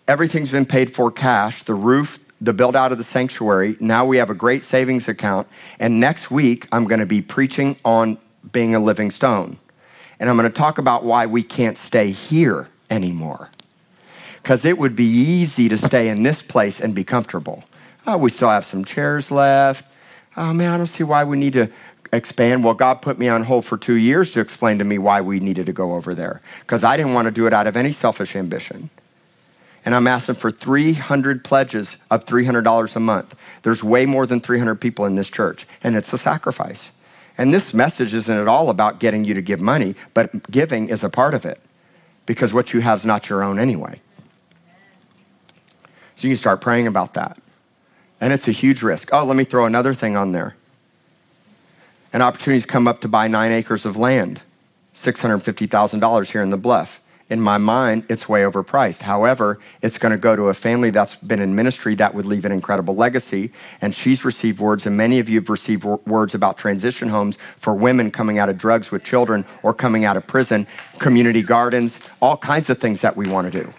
everything's 0.08 0.52
been 0.52 0.66
paid 0.66 0.94
for 0.94 1.12
cash 1.12 1.64
the 1.64 1.74
roof, 1.74 2.21
the 2.42 2.54
build 2.54 2.76
out 2.76 2.92
of 2.92 2.98
the 2.98 3.04
sanctuary. 3.04 3.78
Now 3.80 4.06
we 4.06 4.18
have 4.18 4.32
a 4.32 4.34
great 4.34 4.64
savings 4.64 5.08
account. 5.08 5.48
And 5.80 6.00
next 6.00 6.32
week, 6.32 6.68
I'm 6.72 6.86
going 6.86 7.00
to 7.00 7.06
be 7.06 7.22
preaching 7.22 7.78
on 7.86 8.18
being 8.52 8.74
a 8.74 8.80
living 8.80 9.12
stone. 9.12 9.58
And 10.20 10.30
I'm 10.30 10.36
going 10.36 10.50
to 10.50 10.56
talk 10.56 10.80
about 10.80 11.04
why 11.04 11.28
we 11.28 11.44
can't 11.44 11.78
stay 11.78 12.10
here 12.10 12.68
anymore 12.90 13.50
because 14.42 14.66
it 14.66 14.78
would 14.78 14.96
be 14.96 15.06
easy 15.06 15.70
to 15.70 15.78
stay 15.78 16.10
in 16.10 16.24
this 16.24 16.42
place 16.42 16.80
and 16.80 16.96
be 16.96 17.04
comfortable. 17.04 17.64
Oh, 18.08 18.18
we 18.18 18.32
still 18.32 18.50
have 18.50 18.66
some 18.66 18.84
chairs 18.84 19.30
left. 19.30 19.86
Oh 20.36 20.54
man, 20.54 20.72
I 20.72 20.78
don't 20.78 20.88
see 20.88 21.04
why 21.04 21.24
we 21.24 21.38
need 21.38 21.54
to 21.54 21.70
expand. 22.12 22.64
Well, 22.64 22.74
God 22.74 23.02
put 23.02 23.20
me 23.20 23.28
on 23.28 23.44
hold 23.44 23.66
for 23.66 23.78
two 23.78 23.96
years 23.96 24.32
to 24.32 24.42
explain 24.42 24.80
to 24.80 24.84
me 24.84 24.98
why 24.98 25.22
we 25.22 25.40
needed 25.40 25.68
to 25.68 25.74
go 25.74 25.94
over 25.94 26.16
there 26.16 26.42
because 26.62 26.84
I 26.84 26.98
didn't 26.98 27.14
want 27.14 27.26
to 27.26 27.32
do 27.32 27.46
it 27.48 27.54
out 27.54 27.68
of 27.68 27.78
any 27.78 27.92
selfish 27.92 28.36
ambition. 28.36 28.90
And 29.84 29.96
I'm 29.96 30.08
asking 30.08 30.36
for 30.36 30.52
300 30.52 31.44
pledges 31.44 31.98
of 32.12 32.26
$300 32.26 32.96
a 32.96 33.00
month. 33.00 33.36
There's 33.64 33.84
way 33.84 34.06
more 34.06 34.26
than 34.26 34.40
300 34.40 34.76
people 34.76 35.06
in 35.06 35.16
this 35.16 35.30
church, 35.30 35.66
and 35.84 35.96
it's 35.96 36.14
a 36.14 36.18
sacrifice. 36.18 36.92
And 37.38 37.54
this 37.54 37.74
message 37.74 38.14
isn't 38.14 38.38
at 38.38 38.48
all 38.48 38.70
about 38.70 39.00
getting 39.00 39.26
you 39.26 39.34
to 39.34 39.42
give 39.42 39.60
money, 39.60 39.96
but 40.14 40.52
giving 40.52 40.90
is 40.90 41.04
a 41.04 41.10
part 41.10 41.34
of 41.34 41.46
it 41.46 41.60
because 42.26 42.54
what 42.54 42.74
you 42.74 42.82
have 42.82 43.00
is 43.00 43.06
not 43.06 43.30
your 43.30 43.44
own 43.44 43.60
anyway. 43.60 44.00
So 46.16 46.28
you 46.28 46.34
can 46.34 46.38
start 46.40 46.62
praying 46.62 46.88
about 46.88 47.16
that. 47.16 47.40
And 48.20 48.32
it's 48.32 48.48
a 48.48 48.52
huge 48.52 48.84
risk. 48.84 49.10
Oh, 49.12 49.26
let 49.26 49.36
me 49.36 49.44
throw 49.44 49.66
another 49.66 49.96
thing 49.96 50.16
on 50.16 50.32
there. 50.32 50.56
An 52.14 52.22
opportunity's 52.22 52.66
come 52.66 52.88
up 52.88 53.02
to 53.02 53.08
buy 53.08 53.28
nine 53.28 53.52
acres 53.52 53.86
of 53.86 53.98
land, 53.98 54.42
$650,000 54.94 56.32
here 56.32 56.42
in 56.42 56.52
the 56.52 56.58
bluff. 56.58 57.02
In 57.32 57.40
my 57.40 57.58
mind, 57.58 58.06
it's 58.10 58.28
way 58.28 58.42
overpriced. 58.42 59.04
However, 59.04 59.58
it's 59.82 59.98
going 59.98 60.12
to 60.12 60.18
go 60.18 60.36
to 60.36 60.50
a 60.50 60.54
family 60.54 60.90
that's 60.90 61.16
been 61.16 61.40
in 61.40 61.56
ministry 61.56 61.96
that 61.96 62.14
would 62.14 62.26
leave 62.26 62.44
an 62.44 62.52
incredible 62.52 62.94
legacy. 62.94 63.54
And 63.80 63.96
she's 63.96 64.26
received 64.26 64.60
words, 64.60 64.86
and 64.86 64.98
many 64.98 65.18
of 65.18 65.30
you 65.30 65.40
have 65.40 65.50
received 65.50 65.86
words 65.86 66.36
about 66.36 66.58
transition 66.58 67.08
homes 67.08 67.38
for 67.58 67.74
women 67.74 68.12
coming 68.12 68.38
out 68.38 68.50
of 68.50 68.58
drugs 68.58 68.92
with 68.92 69.06
children 69.06 69.46
or 69.64 69.74
coming 69.74 70.04
out 70.04 70.18
of 70.18 70.28
prison, 70.28 70.68
community 71.00 71.42
gardens, 71.42 71.98
all 72.22 72.36
kinds 72.36 72.70
of 72.70 72.80
things 72.80 73.00
that 73.00 73.16
we 73.16 73.30
want 73.30 73.50
to 73.50 73.64
do. 73.64 73.74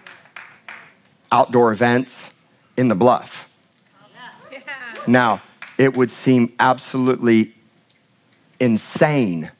Outdoor 1.31 1.71
events 1.71 2.33
in 2.75 2.87
the 2.87 2.95
bluff. 2.95 3.51
Now, 5.05 5.43
it 5.77 5.95
would 5.95 6.09
seem 6.09 6.53
absolutely 6.59 7.53
insane 8.59 9.51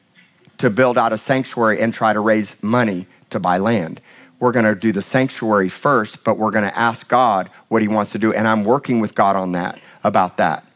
to 0.58 0.68
build 0.68 0.98
out 0.98 1.12
a 1.12 1.18
sanctuary 1.18 1.80
and 1.80 1.94
try 1.94 2.12
to 2.12 2.18
raise 2.18 2.60
money 2.60 3.06
to 3.34 3.40
buy 3.40 3.58
land. 3.58 4.00
We're 4.40 4.52
going 4.52 4.64
to 4.64 4.74
do 4.74 4.90
the 4.90 5.02
sanctuary 5.02 5.68
first, 5.68 6.24
but 6.24 6.38
we're 6.38 6.50
going 6.50 6.64
to 6.64 6.78
ask 6.78 7.08
God 7.08 7.48
what 7.68 7.82
He 7.82 7.88
wants 7.88 8.12
to 8.12 8.18
do. 8.18 8.32
And 8.32 8.48
I'm 8.48 8.64
working 8.64 9.00
with 9.00 9.14
God 9.14 9.36
on 9.36 9.52
that, 9.52 9.78
about 10.02 10.38
that. 10.38 10.66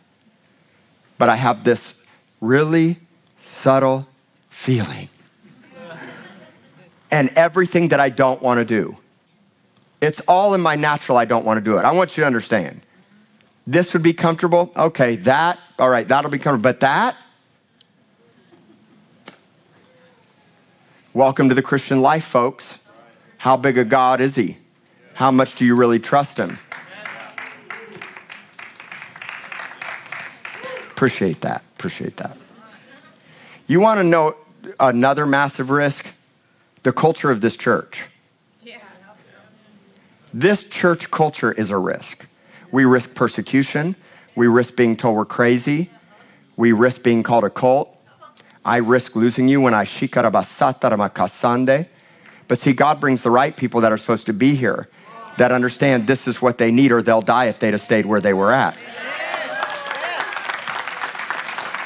But 1.18 1.28
I 1.28 1.36
have 1.36 1.64
this 1.64 2.04
really 2.40 2.98
subtle 3.40 4.06
feeling. 4.48 5.08
And 7.10 7.30
everything 7.36 7.88
that 7.88 8.00
I 8.00 8.10
don't 8.10 8.42
want 8.42 8.58
to 8.58 8.64
do. 8.64 8.96
It's 10.00 10.20
all 10.20 10.54
in 10.54 10.60
my 10.60 10.76
natural, 10.76 11.18
I 11.18 11.24
don't 11.24 11.44
want 11.44 11.58
to 11.58 11.64
do 11.64 11.78
it. 11.78 11.84
I 11.84 11.92
want 11.92 12.16
you 12.16 12.22
to 12.22 12.26
understand. 12.26 12.82
This 13.66 13.92
would 13.92 14.02
be 14.02 14.12
comfortable. 14.12 14.72
Okay, 14.76 15.16
that, 15.16 15.58
all 15.78 15.90
right, 15.90 16.06
that'll 16.06 16.30
be 16.30 16.38
comfortable. 16.38 16.62
But 16.62 16.80
that, 16.80 17.16
Welcome 21.18 21.48
to 21.48 21.54
the 21.56 21.62
Christian 21.62 22.00
life, 22.00 22.22
folks. 22.22 22.78
How 23.38 23.56
big 23.56 23.76
a 23.76 23.84
God 23.84 24.20
is 24.20 24.36
He? 24.36 24.56
How 25.14 25.32
much 25.32 25.56
do 25.56 25.66
you 25.66 25.74
really 25.74 25.98
trust 25.98 26.36
Him? 26.36 26.60
Appreciate 30.92 31.40
that. 31.40 31.64
Appreciate 31.74 32.18
that. 32.18 32.36
You 33.66 33.80
want 33.80 33.98
to 33.98 34.04
know 34.04 34.36
another 34.78 35.26
massive 35.26 35.70
risk? 35.70 36.06
The 36.84 36.92
culture 36.92 37.32
of 37.32 37.40
this 37.40 37.56
church. 37.56 38.04
This 40.32 40.68
church 40.68 41.10
culture 41.10 41.50
is 41.50 41.72
a 41.72 41.78
risk. 41.78 42.26
We 42.70 42.84
risk 42.84 43.16
persecution. 43.16 43.96
We 44.36 44.46
risk 44.46 44.76
being 44.76 44.94
told 44.94 45.16
we're 45.16 45.24
crazy. 45.24 45.90
We 46.56 46.70
risk 46.70 47.02
being 47.02 47.24
called 47.24 47.42
a 47.42 47.50
cult. 47.50 47.97
I 48.68 48.76
risk 48.76 49.16
losing 49.16 49.48
you 49.48 49.62
when 49.62 49.72
I 49.72 49.86
shikarabasataramakasande. 49.86 51.86
But 52.48 52.58
see, 52.58 52.74
God 52.74 53.00
brings 53.00 53.22
the 53.22 53.30
right 53.30 53.56
people 53.56 53.80
that 53.80 53.92
are 53.92 53.96
supposed 53.96 54.26
to 54.26 54.34
be 54.34 54.56
here 54.56 54.90
that 55.38 55.52
understand 55.52 56.06
this 56.06 56.28
is 56.28 56.42
what 56.42 56.58
they 56.58 56.70
need 56.70 56.92
or 56.92 57.00
they'll 57.00 57.22
die 57.22 57.46
if 57.46 57.58
they'd 57.58 57.72
have 57.72 57.80
stayed 57.80 58.04
where 58.04 58.20
they 58.20 58.34
were 58.34 58.52
at. 58.52 58.76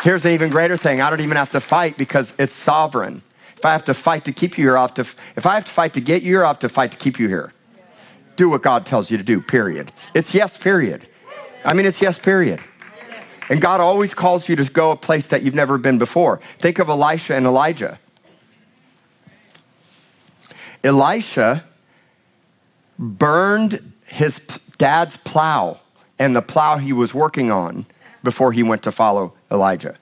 Here's 0.02 0.24
an 0.24 0.32
even 0.32 0.50
greater 0.50 0.76
thing. 0.76 1.00
I 1.00 1.08
don't 1.08 1.20
even 1.20 1.36
have 1.36 1.50
to 1.50 1.60
fight 1.60 1.96
because 1.96 2.34
it's 2.36 2.52
sovereign. 2.52 3.22
If 3.56 3.64
I 3.64 3.70
have 3.70 3.84
to 3.84 3.94
fight 3.94 4.24
to 4.24 4.32
keep 4.32 4.58
you 4.58 4.64
here, 4.64 4.76
i 4.76 4.80
have 4.80 4.94
to, 4.94 5.02
if 5.36 5.46
I 5.46 5.54
have 5.54 5.66
to 5.66 5.70
fight 5.70 5.94
to 5.94 6.00
get 6.00 6.22
you 6.22 6.32
here, 6.32 6.44
I 6.44 6.48
have 6.48 6.58
to 6.58 6.68
fight 6.68 6.90
to 6.90 6.96
keep 6.96 7.20
you 7.20 7.28
here. 7.28 7.52
Do 8.34 8.48
what 8.48 8.62
God 8.62 8.86
tells 8.86 9.08
you 9.08 9.18
to 9.18 9.22
do, 9.22 9.40
period. 9.40 9.92
It's 10.14 10.34
yes, 10.34 10.58
period. 10.58 11.06
I 11.64 11.74
mean, 11.74 11.86
it's 11.86 12.02
yes, 12.02 12.18
period. 12.18 12.58
And 13.48 13.60
God 13.60 13.80
always 13.80 14.14
calls 14.14 14.48
you 14.48 14.56
to 14.56 14.64
go 14.70 14.90
a 14.90 14.96
place 14.96 15.26
that 15.28 15.42
you've 15.42 15.54
never 15.54 15.78
been 15.78 15.98
before. 15.98 16.38
Think 16.58 16.78
of 16.78 16.88
Elisha 16.88 17.34
and 17.34 17.46
Elijah. 17.46 17.98
Elisha 20.84 21.64
burned 22.98 23.92
his 24.06 24.38
dad's 24.78 25.16
plow 25.18 25.80
and 26.18 26.36
the 26.36 26.42
plow 26.42 26.76
he 26.76 26.92
was 26.92 27.14
working 27.14 27.50
on 27.50 27.86
before 28.22 28.52
he 28.52 28.62
went 28.62 28.82
to 28.84 28.92
follow 28.92 29.34
Elijah. 29.50 29.96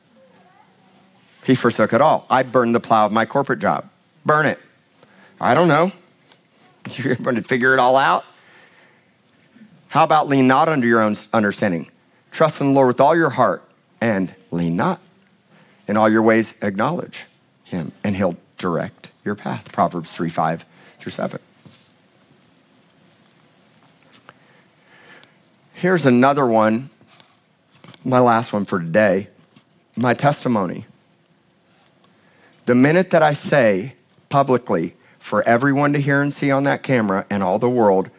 He 1.44 1.54
forsook 1.54 1.92
it 1.92 2.00
all. 2.00 2.26
I 2.28 2.42
burned 2.42 2.74
the 2.74 2.80
plow 2.80 3.06
of 3.06 3.12
my 3.12 3.24
corporate 3.24 3.60
job. 3.60 3.88
Burn 4.26 4.46
it. 4.46 4.58
I 5.40 5.54
don't 5.54 5.68
know. 5.68 5.92
You're 6.92 7.14
going 7.16 7.36
to 7.36 7.42
figure 7.42 7.72
it 7.72 7.78
all 7.78 7.96
out? 7.96 8.24
How 9.88 10.04
about 10.04 10.28
lean 10.28 10.46
not 10.46 10.68
under 10.68 10.86
your 10.86 11.00
own 11.00 11.16
understanding? 11.32 11.90
Trust 12.30 12.60
in 12.60 12.68
the 12.68 12.72
Lord 12.72 12.88
with 12.88 13.00
all 13.00 13.16
your 13.16 13.30
heart 13.30 13.64
and 14.00 14.34
lean 14.50 14.76
not. 14.76 15.00
In 15.88 15.96
all 15.96 16.08
your 16.08 16.22
ways, 16.22 16.56
acknowledge 16.62 17.24
him, 17.64 17.92
and 18.04 18.16
he'll 18.16 18.36
direct 18.58 19.10
your 19.24 19.34
path. 19.34 19.72
Proverbs 19.72 20.12
3 20.12 20.30
5 20.30 20.64
through 21.00 21.12
7. 21.12 21.40
Here's 25.74 26.06
another 26.06 26.46
one, 26.46 26.90
my 28.04 28.20
last 28.20 28.52
one 28.52 28.66
for 28.66 28.78
today 28.78 29.28
my 29.96 30.14
testimony. 30.14 30.86
The 32.66 32.74
minute 32.74 33.10
that 33.10 33.22
I 33.22 33.34
say 33.34 33.94
publicly 34.28 34.94
for 35.18 35.42
everyone 35.42 35.92
to 35.92 36.00
hear 36.00 36.22
and 36.22 36.32
see 36.32 36.50
on 36.50 36.64
that 36.64 36.82
camera 36.82 37.26
and 37.28 37.42
all 37.42 37.58
the 37.58 37.68
world 37.68 38.10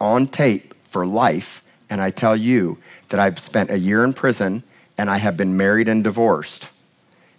on 0.00 0.28
tape 0.28 0.74
for 0.88 1.06
life, 1.06 1.64
and 1.90 2.00
I 2.00 2.10
tell 2.10 2.36
you 2.36 2.78
that 3.08 3.20
I've 3.20 3.38
spent 3.38 3.70
a 3.70 3.78
year 3.78 4.04
in 4.04 4.12
prison 4.12 4.62
and 4.98 5.08
I 5.10 5.18
have 5.18 5.36
been 5.36 5.56
married 5.56 5.88
and 5.88 6.02
divorced 6.02 6.70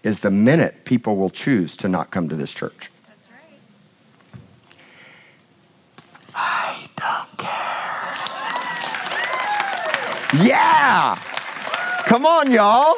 is 0.04 0.20
the 0.20 0.32
minute 0.32 0.86
people 0.86 1.18
will 1.18 1.30
choose 1.30 1.76
to 1.78 1.88
not 1.88 2.12
come 2.12 2.30
to 2.30 2.36
this 2.36 2.54
church. 2.54 2.92
That's 3.08 3.30
right. 3.30 3.60
I 6.36 6.88
don't 6.96 7.38
care. 7.38 7.54
Yeah. 10.48 11.16
Come 12.06 12.26
on, 12.26 12.52
y'all. 12.52 12.96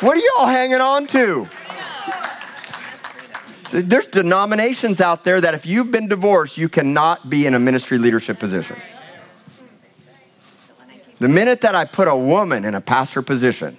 What 0.00 0.16
are 0.16 0.20
y'all 0.20 0.46
hanging 0.46 0.80
on 0.80 1.06
to? 1.08 1.46
there's 3.72 4.06
denominations 4.06 5.00
out 5.00 5.24
there 5.24 5.40
that 5.40 5.54
if 5.54 5.64
you've 5.64 5.90
been 5.90 6.06
divorced, 6.06 6.58
you 6.58 6.68
cannot 6.68 7.30
be 7.30 7.46
in 7.46 7.54
a 7.54 7.58
ministry 7.58 7.96
leadership 7.96 8.38
position. 8.38 8.76
The 11.22 11.28
minute 11.28 11.60
that 11.60 11.76
I 11.76 11.84
put 11.84 12.08
a 12.08 12.16
woman 12.16 12.64
in 12.64 12.74
a 12.74 12.80
pastor 12.80 13.22
position, 13.22 13.78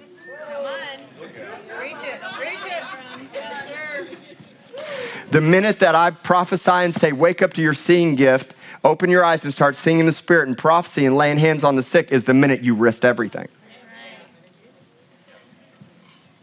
the 5.30 5.42
minute 5.42 5.80
that 5.80 5.94
I 5.94 6.12
prophesy 6.12 6.72
and 6.72 6.96
say, 6.96 7.12
Wake 7.12 7.42
up 7.42 7.52
to 7.56 7.62
your 7.62 7.74
seeing 7.74 8.16
gift, 8.16 8.56
open 8.82 9.10
your 9.10 9.26
eyes 9.26 9.44
and 9.44 9.54
start 9.54 9.76
singing 9.76 10.06
the 10.06 10.14
Spirit 10.14 10.48
and 10.48 10.58
prophecy 10.58 11.06
and 11.06 11.18
laying 11.18 11.38
hands 11.38 11.66
on 11.66 11.76
the 11.76 11.84
sick, 11.84 12.14
is 12.14 12.24
the 12.24 12.34
minute 12.34 12.62
you 12.62 12.76
risk 12.76 13.04
everything. 13.04 13.50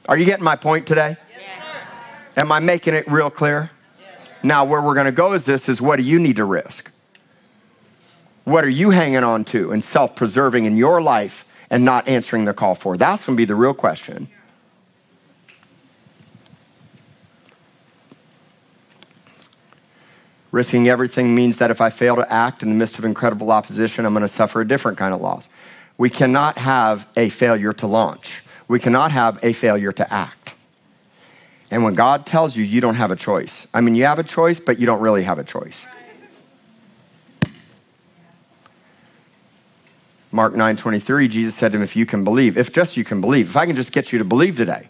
Are 0.06 0.18
you 0.18 0.26
getting 0.26 0.44
my 0.44 0.56
point 0.56 0.86
today? 0.86 1.16
Yes, 1.30 1.78
Am 2.36 2.52
I 2.52 2.60
making 2.60 2.92
it 2.92 3.10
real 3.10 3.30
clear? 3.30 3.70
Yes. 3.98 4.44
Now, 4.44 4.66
where 4.66 4.82
we're 4.82 4.92
going 4.92 5.06
to 5.06 5.12
go 5.12 5.32
is 5.32 5.46
this 5.46 5.66
is 5.66 5.80
what 5.80 5.96
do 5.96 6.02
you 6.02 6.18
need 6.18 6.36
to 6.36 6.44
risk? 6.44 6.92
What 8.50 8.64
are 8.64 8.68
you 8.68 8.90
hanging 8.90 9.22
on 9.22 9.44
to 9.44 9.70
and 9.70 9.82
self 9.82 10.16
preserving 10.16 10.64
in 10.64 10.76
your 10.76 11.00
life 11.00 11.48
and 11.70 11.84
not 11.84 12.08
answering 12.08 12.46
the 12.46 12.52
call 12.52 12.74
for? 12.74 12.96
That's 12.96 13.24
going 13.24 13.36
to 13.36 13.40
be 13.40 13.44
the 13.44 13.54
real 13.54 13.74
question. 13.74 14.28
Risking 20.50 20.88
everything 20.88 21.32
means 21.32 21.58
that 21.58 21.70
if 21.70 21.80
I 21.80 21.90
fail 21.90 22.16
to 22.16 22.32
act 22.32 22.64
in 22.64 22.70
the 22.70 22.74
midst 22.74 22.98
of 22.98 23.04
incredible 23.04 23.52
opposition, 23.52 24.04
I'm 24.04 24.14
going 24.14 24.22
to 24.22 24.28
suffer 24.28 24.60
a 24.60 24.66
different 24.66 24.98
kind 24.98 25.14
of 25.14 25.20
loss. 25.20 25.48
We 25.96 26.10
cannot 26.10 26.58
have 26.58 27.06
a 27.16 27.28
failure 27.28 27.72
to 27.74 27.86
launch. 27.86 28.42
We 28.66 28.80
cannot 28.80 29.12
have 29.12 29.38
a 29.44 29.52
failure 29.52 29.92
to 29.92 30.12
act. 30.12 30.56
And 31.70 31.84
when 31.84 31.94
God 31.94 32.26
tells 32.26 32.56
you, 32.56 32.64
you 32.64 32.80
don't 32.80 32.96
have 32.96 33.12
a 33.12 33.16
choice. 33.16 33.68
I 33.72 33.80
mean, 33.80 33.94
you 33.94 34.06
have 34.06 34.18
a 34.18 34.24
choice, 34.24 34.58
but 34.58 34.80
you 34.80 34.86
don't 34.86 35.00
really 35.00 35.22
have 35.22 35.38
a 35.38 35.44
choice. 35.44 35.86
Mark 40.32 40.54
9 40.54 40.76
23, 40.76 41.28
Jesus 41.28 41.54
said 41.54 41.72
to 41.72 41.78
him, 41.78 41.82
If 41.82 41.96
you 41.96 42.06
can 42.06 42.22
believe, 42.24 42.56
if 42.56 42.72
just 42.72 42.96
you 42.96 43.04
can 43.04 43.20
believe, 43.20 43.50
if 43.50 43.56
I 43.56 43.66
can 43.66 43.76
just 43.76 43.92
get 43.92 44.12
you 44.12 44.18
to 44.18 44.24
believe 44.24 44.56
today, 44.56 44.88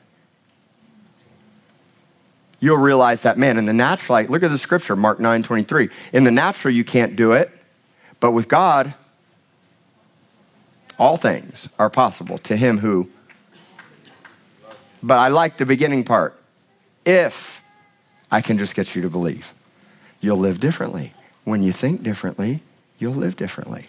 you'll 2.59 2.77
realize 2.77 3.23
that, 3.23 3.39
man, 3.39 3.57
in 3.57 3.65
the 3.65 3.73
natural, 3.73 4.15
like, 4.15 4.29
look 4.29 4.43
at 4.43 4.51
the 4.51 4.59
scripture, 4.59 4.95
Mark 4.97 5.19
9 5.19 5.43
23. 5.43 5.89
In 6.13 6.25
the 6.25 6.31
natural, 6.31 6.75
you 6.75 6.85
can't 6.85 7.17
do 7.17 7.33
it, 7.33 7.51
but 8.21 8.33
with 8.33 8.49
God, 8.49 8.95
all 10.99 11.17
things 11.17 11.69
are 11.79 11.89
possible 11.89 12.37
to 12.39 12.57
him 12.57 12.79
who. 12.79 13.11
But 15.03 15.19
I 15.19 15.29
like 15.29 15.57
the 15.57 15.65
beginning 15.65 16.05
part. 16.05 16.39
If 17.07 17.63
I 18.31 18.43
can 18.43 18.59
just 18.59 18.75
get 18.75 18.95
you 18.95 19.01
to 19.01 19.09
believe, 19.09 19.55
you'll 20.21 20.37
live 20.37 20.61
differently. 20.61 21.15
When 21.45 21.63
you 21.63 21.73
think 21.73 22.03
differently, 22.03 22.61
you'll 22.99 23.15
live 23.15 23.37
differently. 23.37 23.87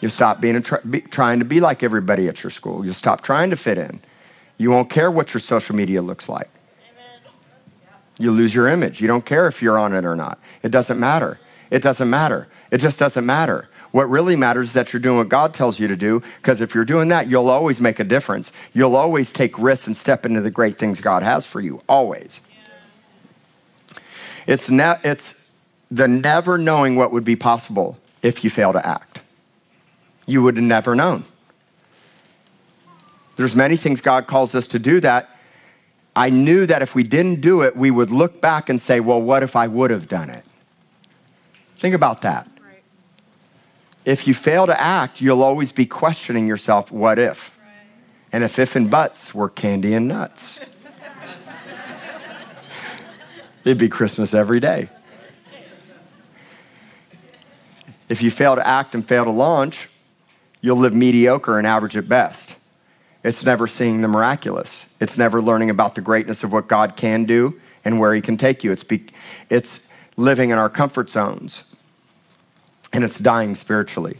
You'll 0.00 0.10
stop 0.10 0.40
being 0.40 0.62
tr- 0.62 0.76
be, 0.88 1.00
trying 1.00 1.40
to 1.40 1.44
be 1.44 1.60
like 1.60 1.82
everybody 1.82 2.28
at 2.28 2.42
your 2.42 2.50
school. 2.50 2.84
You'll 2.84 2.94
stop 2.94 3.20
trying 3.20 3.50
to 3.50 3.56
fit 3.56 3.78
in. 3.78 4.00
You 4.56 4.70
won't 4.70 4.90
care 4.90 5.10
what 5.10 5.34
your 5.34 5.40
social 5.40 5.74
media 5.74 6.02
looks 6.02 6.28
like. 6.28 6.48
You 8.18 8.32
lose 8.32 8.54
your 8.54 8.68
image. 8.68 9.00
You 9.00 9.06
don't 9.06 9.24
care 9.24 9.46
if 9.46 9.62
you're 9.62 9.78
on 9.78 9.94
it 9.94 10.04
or 10.04 10.16
not. 10.16 10.38
It 10.62 10.70
doesn't 10.70 10.98
matter. 10.98 11.38
It 11.70 11.82
doesn't 11.82 12.10
matter. 12.10 12.48
It 12.70 12.78
just 12.78 12.98
doesn't 12.98 13.24
matter. 13.24 13.68
What 13.90 14.10
really 14.10 14.36
matters 14.36 14.68
is 14.68 14.74
that 14.74 14.92
you're 14.92 15.00
doing 15.00 15.18
what 15.18 15.28
God 15.28 15.54
tells 15.54 15.80
you 15.80 15.88
to 15.88 15.96
do, 15.96 16.22
because 16.36 16.60
if 16.60 16.74
you're 16.74 16.84
doing 16.84 17.08
that, 17.08 17.28
you'll 17.28 17.48
always 17.48 17.80
make 17.80 17.98
a 17.98 18.04
difference. 18.04 18.52
You'll 18.74 18.96
always 18.96 19.32
take 19.32 19.58
risks 19.58 19.86
and 19.86 19.96
step 19.96 20.26
into 20.26 20.40
the 20.40 20.50
great 20.50 20.78
things 20.78 21.00
God 21.00 21.22
has 21.22 21.46
for 21.46 21.60
you, 21.60 21.80
always. 21.88 22.40
It's, 24.46 24.68
ne- 24.68 25.00
it's 25.04 25.42
the 25.90 26.08
never 26.08 26.58
knowing 26.58 26.96
what 26.96 27.12
would 27.12 27.24
be 27.24 27.36
possible 27.36 27.98
if 28.22 28.44
you 28.44 28.50
fail 28.50 28.72
to 28.72 28.86
act. 28.86 29.17
You 30.28 30.44
would 30.44 30.56
have 30.56 30.64
never 30.64 30.94
known. 30.94 31.24
There's 33.34 33.56
many 33.56 33.76
things 33.76 34.00
God 34.00 34.28
calls 34.28 34.54
us 34.54 34.68
to 34.68 34.78
do 34.78 35.00
that 35.00 35.28
I 36.18 36.30
knew 36.30 36.66
that 36.66 36.82
if 36.82 36.96
we 36.96 37.04
didn't 37.04 37.40
do 37.40 37.62
it, 37.62 37.76
we 37.76 37.92
would 37.92 38.10
look 38.10 38.40
back 38.40 38.68
and 38.68 38.82
say, 38.82 38.98
well, 38.98 39.22
what 39.22 39.44
if 39.44 39.54
I 39.54 39.68
would 39.68 39.92
have 39.92 40.08
done 40.08 40.30
it? 40.30 40.44
Think 41.76 41.94
about 41.94 42.22
that. 42.22 42.48
Right. 42.60 42.82
If 44.04 44.26
you 44.26 44.34
fail 44.34 44.66
to 44.66 44.80
act, 44.80 45.20
you'll 45.20 45.44
always 45.44 45.70
be 45.70 45.86
questioning 45.86 46.48
yourself, 46.48 46.90
what 46.90 47.20
if? 47.20 47.56
Right. 47.60 47.72
And 48.32 48.42
if 48.42 48.58
if 48.58 48.74
and 48.74 48.90
buts 48.90 49.32
were 49.32 49.48
candy 49.48 49.94
and 49.94 50.08
nuts, 50.08 50.58
it'd 53.64 53.78
be 53.78 53.88
Christmas 53.88 54.34
every 54.34 54.58
day. 54.58 54.88
If 58.08 58.22
you 58.22 58.32
fail 58.32 58.56
to 58.56 58.66
act 58.66 58.96
and 58.96 59.06
fail 59.06 59.24
to 59.24 59.30
launch, 59.30 59.88
you'll 60.60 60.76
live 60.76 60.94
mediocre 60.94 61.58
and 61.58 61.66
average 61.66 61.96
at 61.96 62.08
best. 62.08 62.56
It's 63.22 63.44
never 63.44 63.66
seeing 63.66 64.00
the 64.00 64.08
miraculous. 64.08 64.86
It's 65.00 65.18
never 65.18 65.40
learning 65.40 65.70
about 65.70 65.94
the 65.94 66.00
greatness 66.00 66.44
of 66.44 66.52
what 66.52 66.68
God 66.68 66.96
can 66.96 67.24
do 67.24 67.60
and 67.84 67.98
where 67.98 68.14
He 68.14 68.20
can 68.20 68.36
take 68.36 68.64
you. 68.64 68.72
It's, 68.72 68.84
be, 68.84 69.06
it's 69.50 69.86
living 70.16 70.50
in 70.50 70.58
our 70.58 70.68
comfort 70.68 71.10
zones 71.10 71.64
and 72.92 73.04
it's 73.04 73.18
dying 73.18 73.54
spiritually. 73.54 74.18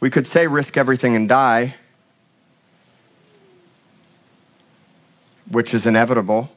We 0.00 0.10
could 0.10 0.26
say 0.26 0.46
risk 0.46 0.76
everything 0.76 1.16
and 1.16 1.28
die, 1.28 1.74
which 5.50 5.74
is 5.74 5.86
inevitable, 5.86 6.50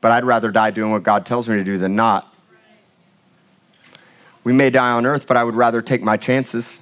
but 0.00 0.12
I'd 0.12 0.24
rather 0.24 0.50
die 0.50 0.70
doing 0.70 0.90
what 0.90 1.02
God 1.02 1.26
tells 1.26 1.48
me 1.48 1.56
to 1.56 1.64
do 1.64 1.78
than 1.78 1.96
not. 1.96 2.32
We 4.44 4.52
may 4.52 4.70
die 4.70 4.92
on 4.92 5.04
earth, 5.04 5.26
but 5.26 5.36
I 5.36 5.44
would 5.44 5.54
rather 5.54 5.82
take 5.82 6.02
my 6.02 6.16
chances 6.16 6.80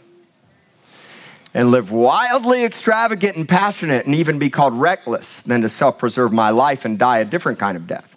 and 1.57 1.71
live 1.71 1.91
wildly 1.91 2.65
extravagant 2.65 3.35
and 3.35 3.49
passionate 3.49 4.05
and 4.05 4.15
even 4.15 4.39
be 4.39 4.51
called 4.51 4.75
reckless 4.75 5.41
than 5.41 5.63
to 5.63 5.71
self 5.71 5.97
preserve 5.97 6.31
my 6.31 6.51
life 6.51 6.85
and 6.85 6.99
die 6.99 7.19
a 7.19 7.25
different 7.25 7.59
kind 7.59 7.79
of 7.79 7.87
death. 7.87 8.15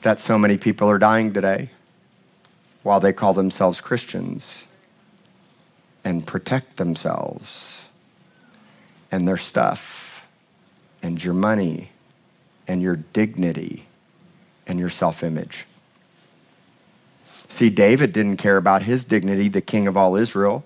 That 0.00 0.18
so 0.18 0.38
many 0.38 0.56
people 0.56 0.88
are 0.88 0.98
dying 0.98 1.34
today 1.34 1.68
while 2.82 3.00
they 3.00 3.12
call 3.12 3.34
themselves 3.34 3.82
Christians 3.82 4.64
and 6.04 6.26
protect 6.26 6.78
themselves 6.78 7.84
and 9.12 9.28
their 9.28 9.36
stuff 9.36 10.26
and 11.02 11.22
your 11.22 11.34
money 11.34 11.90
and 12.66 12.80
your 12.80 12.96
dignity 12.96 13.84
and 14.66 14.78
your 14.78 14.88
self 14.88 15.22
image. 15.22 15.66
See, 17.50 17.68
David 17.68 18.12
didn't 18.12 18.36
care 18.36 18.56
about 18.56 18.82
his 18.82 19.04
dignity, 19.04 19.48
the 19.48 19.60
king 19.60 19.88
of 19.88 19.96
all 19.96 20.14
Israel, 20.14 20.64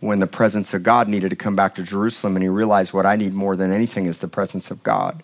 when 0.00 0.20
the 0.20 0.26
presence 0.26 0.74
of 0.74 0.82
God 0.82 1.08
needed 1.08 1.30
to 1.30 1.36
come 1.36 1.56
back 1.56 1.74
to 1.76 1.82
Jerusalem, 1.82 2.36
and 2.36 2.42
he 2.42 2.48
realized 2.48 2.92
what 2.92 3.06
I 3.06 3.16
need 3.16 3.32
more 3.32 3.56
than 3.56 3.72
anything 3.72 4.04
is 4.04 4.18
the 4.18 4.28
presence 4.28 4.70
of 4.70 4.82
God. 4.82 5.22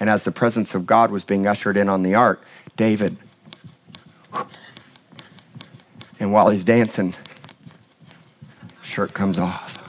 And 0.00 0.10
as 0.10 0.24
the 0.24 0.32
presence 0.32 0.74
of 0.74 0.84
God 0.84 1.12
was 1.12 1.22
being 1.22 1.46
ushered 1.46 1.76
in 1.76 1.88
on 1.88 2.02
the 2.02 2.16
ark, 2.16 2.44
David, 2.76 3.16
and 6.18 6.32
while 6.32 6.50
he's 6.50 6.64
dancing, 6.64 7.14
shirt 8.82 9.14
comes 9.14 9.38
off. 9.38 9.80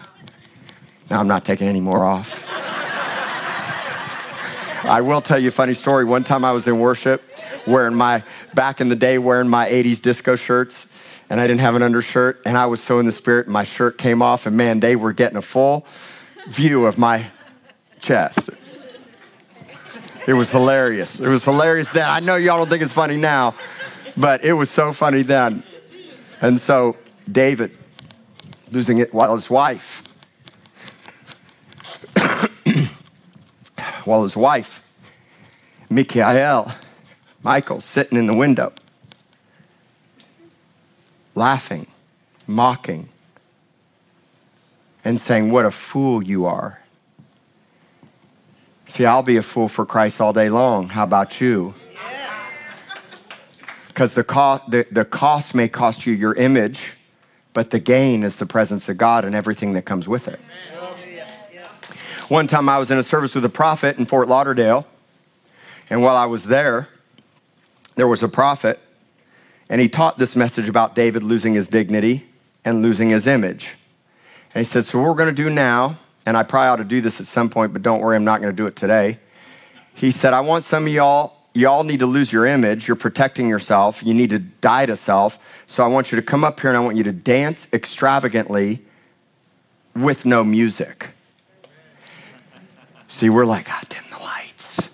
Now 1.09 1.19
I'm 1.19 1.27
not 1.27 1.45
taking 1.45 1.67
any 1.67 1.81
more 1.81 2.05
off. 2.05 2.45
I 4.87 5.01
will 5.01 5.19
tell 5.19 5.39
you 5.39 5.47
a 5.47 5.51
funny 5.51 5.73
story. 5.73 6.05
One 6.05 6.23
time 6.23 6.45
I 6.45 6.51
was 6.51 6.67
in 6.67 6.79
worship 6.79 7.23
wearing 7.65 7.95
my 7.95 8.21
back 8.53 8.79
in 8.79 8.87
the 8.87 8.95
day 8.95 9.17
wearing 9.17 9.49
my 9.49 9.67
80s 9.67 9.99
disco 9.99 10.35
shirts 10.35 10.85
and 11.27 11.41
I 11.41 11.47
didn't 11.47 11.61
have 11.61 11.73
an 11.73 11.81
undershirt 11.81 12.39
and 12.45 12.55
I 12.55 12.67
was 12.67 12.83
so 12.83 12.99
in 12.99 13.07
the 13.07 13.11
spirit 13.11 13.47
and 13.47 13.53
my 13.53 13.63
shirt 13.63 13.97
came 13.97 14.21
off 14.21 14.45
and 14.45 14.55
man 14.55 14.81
they 14.81 14.95
were 14.95 15.11
getting 15.11 15.37
a 15.37 15.41
full 15.41 15.87
view 16.47 16.85
of 16.85 16.99
my 16.99 17.31
chest. 17.99 18.51
It 20.27 20.33
was 20.33 20.51
hilarious. 20.51 21.19
It 21.19 21.29
was 21.29 21.43
hilarious 21.43 21.89
then. 21.89 22.07
I 22.07 22.19
know 22.19 22.35
y'all 22.35 22.59
don't 22.59 22.69
think 22.69 22.83
it's 22.83 22.93
funny 22.93 23.17
now, 23.17 23.55
but 24.15 24.45
it 24.45 24.53
was 24.53 24.69
so 24.69 24.93
funny 24.93 25.23
then. 25.23 25.63
And 26.41 26.59
so 26.59 26.95
David 27.31 27.75
losing 28.71 28.99
it 28.99 29.15
while 29.15 29.33
his 29.33 29.49
wife 29.49 30.03
while 34.05 34.23
his 34.23 34.35
wife 34.35 34.81
Michal 35.89 36.71
Michal 37.43 37.81
sitting 37.81 38.17
in 38.17 38.27
the 38.27 38.33
window, 38.33 38.73
laughing, 41.35 41.87
mocking, 42.47 43.09
and 45.03 45.19
saying, 45.19 45.51
What 45.51 45.65
a 45.65 45.71
fool 45.71 46.23
you 46.23 46.45
are. 46.45 46.81
See, 48.87 49.05
I'll 49.05 49.23
be 49.23 49.37
a 49.37 49.41
fool 49.41 49.67
for 49.67 49.85
Christ 49.85 50.21
all 50.21 50.33
day 50.33 50.49
long. 50.49 50.89
How 50.89 51.03
about 51.03 51.41
you? 51.41 51.73
Because 53.87 54.13
the, 54.13 54.23
cost, 54.23 54.69
the, 54.69 54.85
the 54.91 55.05
cost 55.05 55.55
may 55.55 55.69
cost 55.69 56.05
you 56.05 56.13
your 56.13 56.33
image, 56.33 56.93
but 57.53 57.71
the 57.71 57.79
gain 57.79 58.23
is 58.23 58.35
the 58.35 58.45
presence 58.45 58.89
of 58.89 58.97
God 58.97 59.23
and 59.23 59.33
everything 59.33 59.73
that 59.73 59.83
comes 59.83 60.07
with 60.07 60.27
it. 60.27 60.39
One 62.27 62.47
time 62.47 62.67
I 62.69 62.79
was 62.79 62.89
in 62.89 62.97
a 62.97 63.03
service 63.03 63.35
with 63.35 63.45
a 63.45 63.49
prophet 63.49 63.99
in 63.99 64.05
Fort 64.07 64.27
Lauderdale, 64.27 64.87
and 65.91 66.01
while 66.01 66.17
I 66.17 66.25
was 66.25 66.45
there, 66.45 66.87
there 67.97 68.07
was 68.07 68.23
a 68.23 68.27
prophet, 68.27 68.79
and 69.69 69.79
he 69.79 69.87
taught 69.87 70.17
this 70.17 70.35
message 70.35 70.67
about 70.67 70.95
David 70.95 71.21
losing 71.21 71.53
his 71.53 71.67
dignity 71.67 72.25
and 72.63 72.81
losing 72.81 73.09
his 73.09 73.27
image. 73.27 73.75
And 74.55 74.65
he 74.65 74.71
said, 74.71 74.85
So, 74.85 74.97
what 74.97 75.09
we're 75.09 75.13
going 75.13 75.35
to 75.35 75.43
do 75.43 75.51
now, 75.51 75.97
and 76.25 76.35
I 76.35 76.41
probably 76.41 76.69
ought 76.69 76.75
to 76.77 76.83
do 76.83 76.99
this 76.99 77.19
at 77.19 77.27
some 77.27 77.47
point, 77.47 77.73
but 77.73 77.83
don't 77.83 78.01
worry, 78.01 78.15
I'm 78.15 78.23
not 78.23 78.41
going 78.41 78.51
to 78.51 78.57
do 78.57 78.65
it 78.65 78.75
today. 78.75 79.19
He 79.93 80.09
said, 80.09 80.33
I 80.33 80.41
want 80.41 80.63
some 80.63 80.87
of 80.87 80.91
y'all, 80.91 81.33
y'all 81.53 81.83
need 81.83 81.99
to 81.99 82.07
lose 82.07 82.33
your 82.33 82.47
image. 82.47 82.87
You're 82.87 82.95
protecting 82.95 83.47
yourself. 83.47 84.01
You 84.01 84.15
need 84.15 84.31
to 84.31 84.39
die 84.39 84.87
to 84.87 84.95
self. 84.95 85.37
So, 85.67 85.83
I 85.83 85.87
want 85.87 86.11
you 86.11 86.15
to 86.15 86.23
come 86.23 86.43
up 86.43 86.59
here 86.59 86.71
and 86.71 86.77
I 86.77 86.79
want 86.79 86.97
you 86.97 87.03
to 87.03 87.11
dance 87.11 87.71
extravagantly 87.71 88.81
with 89.93 90.25
no 90.25 90.43
music. 90.43 91.09
See, 93.15 93.29
we're 93.29 93.45
like, 93.45 93.67
God 93.67 93.85
damn 93.87 94.03
the 94.09 94.19
lights. 94.21 94.89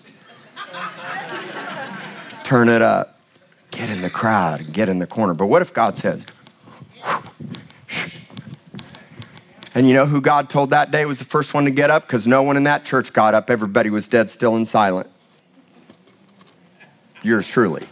turn 2.44 2.70
it 2.70 2.84
up, 2.84 3.20
get 3.72 3.90
in 3.90 4.02
the 4.04 4.12
crowd, 4.12 4.60
and 4.60 4.72
get 4.72 4.90
in 4.90 5.00
the 5.00 5.08
corner. 5.08 5.34
But 5.34 5.48
what 5.48 5.64
if 5.64 5.74
God 5.74 5.98
says, 5.98 6.28
and 9.74 9.88
you 9.88 9.96
know 9.96 10.06
who 10.06 10.22
God 10.22 10.52
told 10.52 10.70
that 10.70 10.92
day 10.92 11.04
was 11.08 11.18
the 11.18 11.26
first 11.26 11.56
one 11.56 11.66
to 11.66 11.72
get 11.72 11.90
up? 11.90 12.06
Because 12.06 12.28
no 12.28 12.44
one 12.44 12.58
in 12.58 12.66
that 12.66 12.86
church 12.86 13.12
got 13.12 13.34
up. 13.34 13.50
Everybody 13.50 13.90
was 13.90 14.08
dead 14.08 14.30
still 14.30 14.56
and 14.56 14.68
silent. 14.68 15.10
Yours 17.24 17.48
truly. 17.48 17.88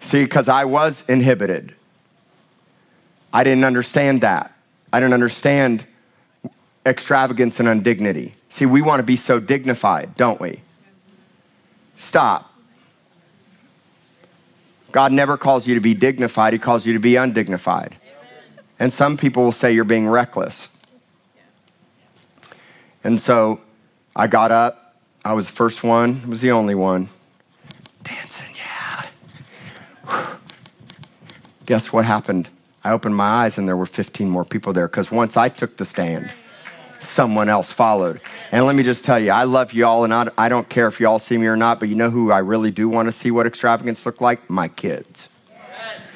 See, 0.00 0.24
because 0.24 0.48
I 0.48 0.64
was 0.64 1.08
inhibited. 1.08 1.76
I 3.32 3.44
didn't 3.44 3.62
understand 3.62 4.22
that. 4.22 4.52
I 4.92 4.98
didn't 4.98 5.14
understand 5.14 5.86
extravagance 6.88 7.60
and 7.60 7.68
undignity. 7.68 8.34
See, 8.48 8.66
we 8.66 8.82
want 8.82 9.00
to 9.00 9.04
be 9.04 9.16
so 9.16 9.38
dignified, 9.38 10.14
don't 10.14 10.40
we? 10.40 10.62
Stop. 11.96 12.52
God 14.90 15.12
never 15.12 15.36
calls 15.36 15.66
you 15.66 15.74
to 15.74 15.80
be 15.80 15.94
dignified, 15.94 16.54
He 16.54 16.58
calls 16.58 16.86
you 16.86 16.94
to 16.94 16.98
be 16.98 17.16
undignified. 17.16 17.96
And 18.80 18.92
some 18.92 19.16
people 19.16 19.42
will 19.42 19.52
say 19.52 19.72
you're 19.72 19.84
being 19.84 20.08
reckless. 20.08 20.68
And 23.04 23.20
so 23.20 23.60
I 24.16 24.26
got 24.26 24.50
up. 24.50 24.96
I 25.24 25.32
was 25.34 25.46
the 25.46 25.52
first 25.52 25.84
one, 25.84 26.28
was 26.28 26.40
the 26.40 26.52
only 26.52 26.74
one. 26.74 27.08
Dancing, 28.02 28.56
yeah. 28.56 30.36
Guess 31.66 31.92
what 31.92 32.04
happened? 32.04 32.48
I 32.84 32.92
opened 32.92 33.16
my 33.16 33.26
eyes 33.26 33.58
and 33.58 33.68
there 33.68 33.76
were 33.76 33.84
15 33.84 34.28
more 34.28 34.44
people 34.44 34.72
there 34.72 34.88
because 34.88 35.10
once 35.10 35.36
I 35.36 35.48
took 35.48 35.76
the 35.76 35.84
stand, 35.84 36.32
someone 37.00 37.48
else 37.48 37.70
followed. 37.70 38.20
And 38.52 38.64
let 38.64 38.74
me 38.74 38.82
just 38.82 39.04
tell 39.04 39.18
you, 39.18 39.30
I 39.30 39.44
love 39.44 39.72
y'all, 39.72 40.04
and 40.04 40.12
I, 40.12 40.28
I 40.36 40.48
don't 40.48 40.68
care 40.68 40.86
if 40.86 41.00
y'all 41.00 41.18
see 41.18 41.36
me 41.36 41.46
or 41.46 41.56
not, 41.56 41.80
but 41.80 41.88
you 41.88 41.94
know 41.94 42.10
who 42.10 42.30
I 42.30 42.38
really 42.38 42.70
do 42.70 42.88
want 42.88 43.08
to 43.08 43.12
see 43.12 43.30
what 43.30 43.46
extravagance 43.46 44.04
look 44.06 44.20
like? 44.20 44.48
My 44.48 44.68
kids. 44.68 45.28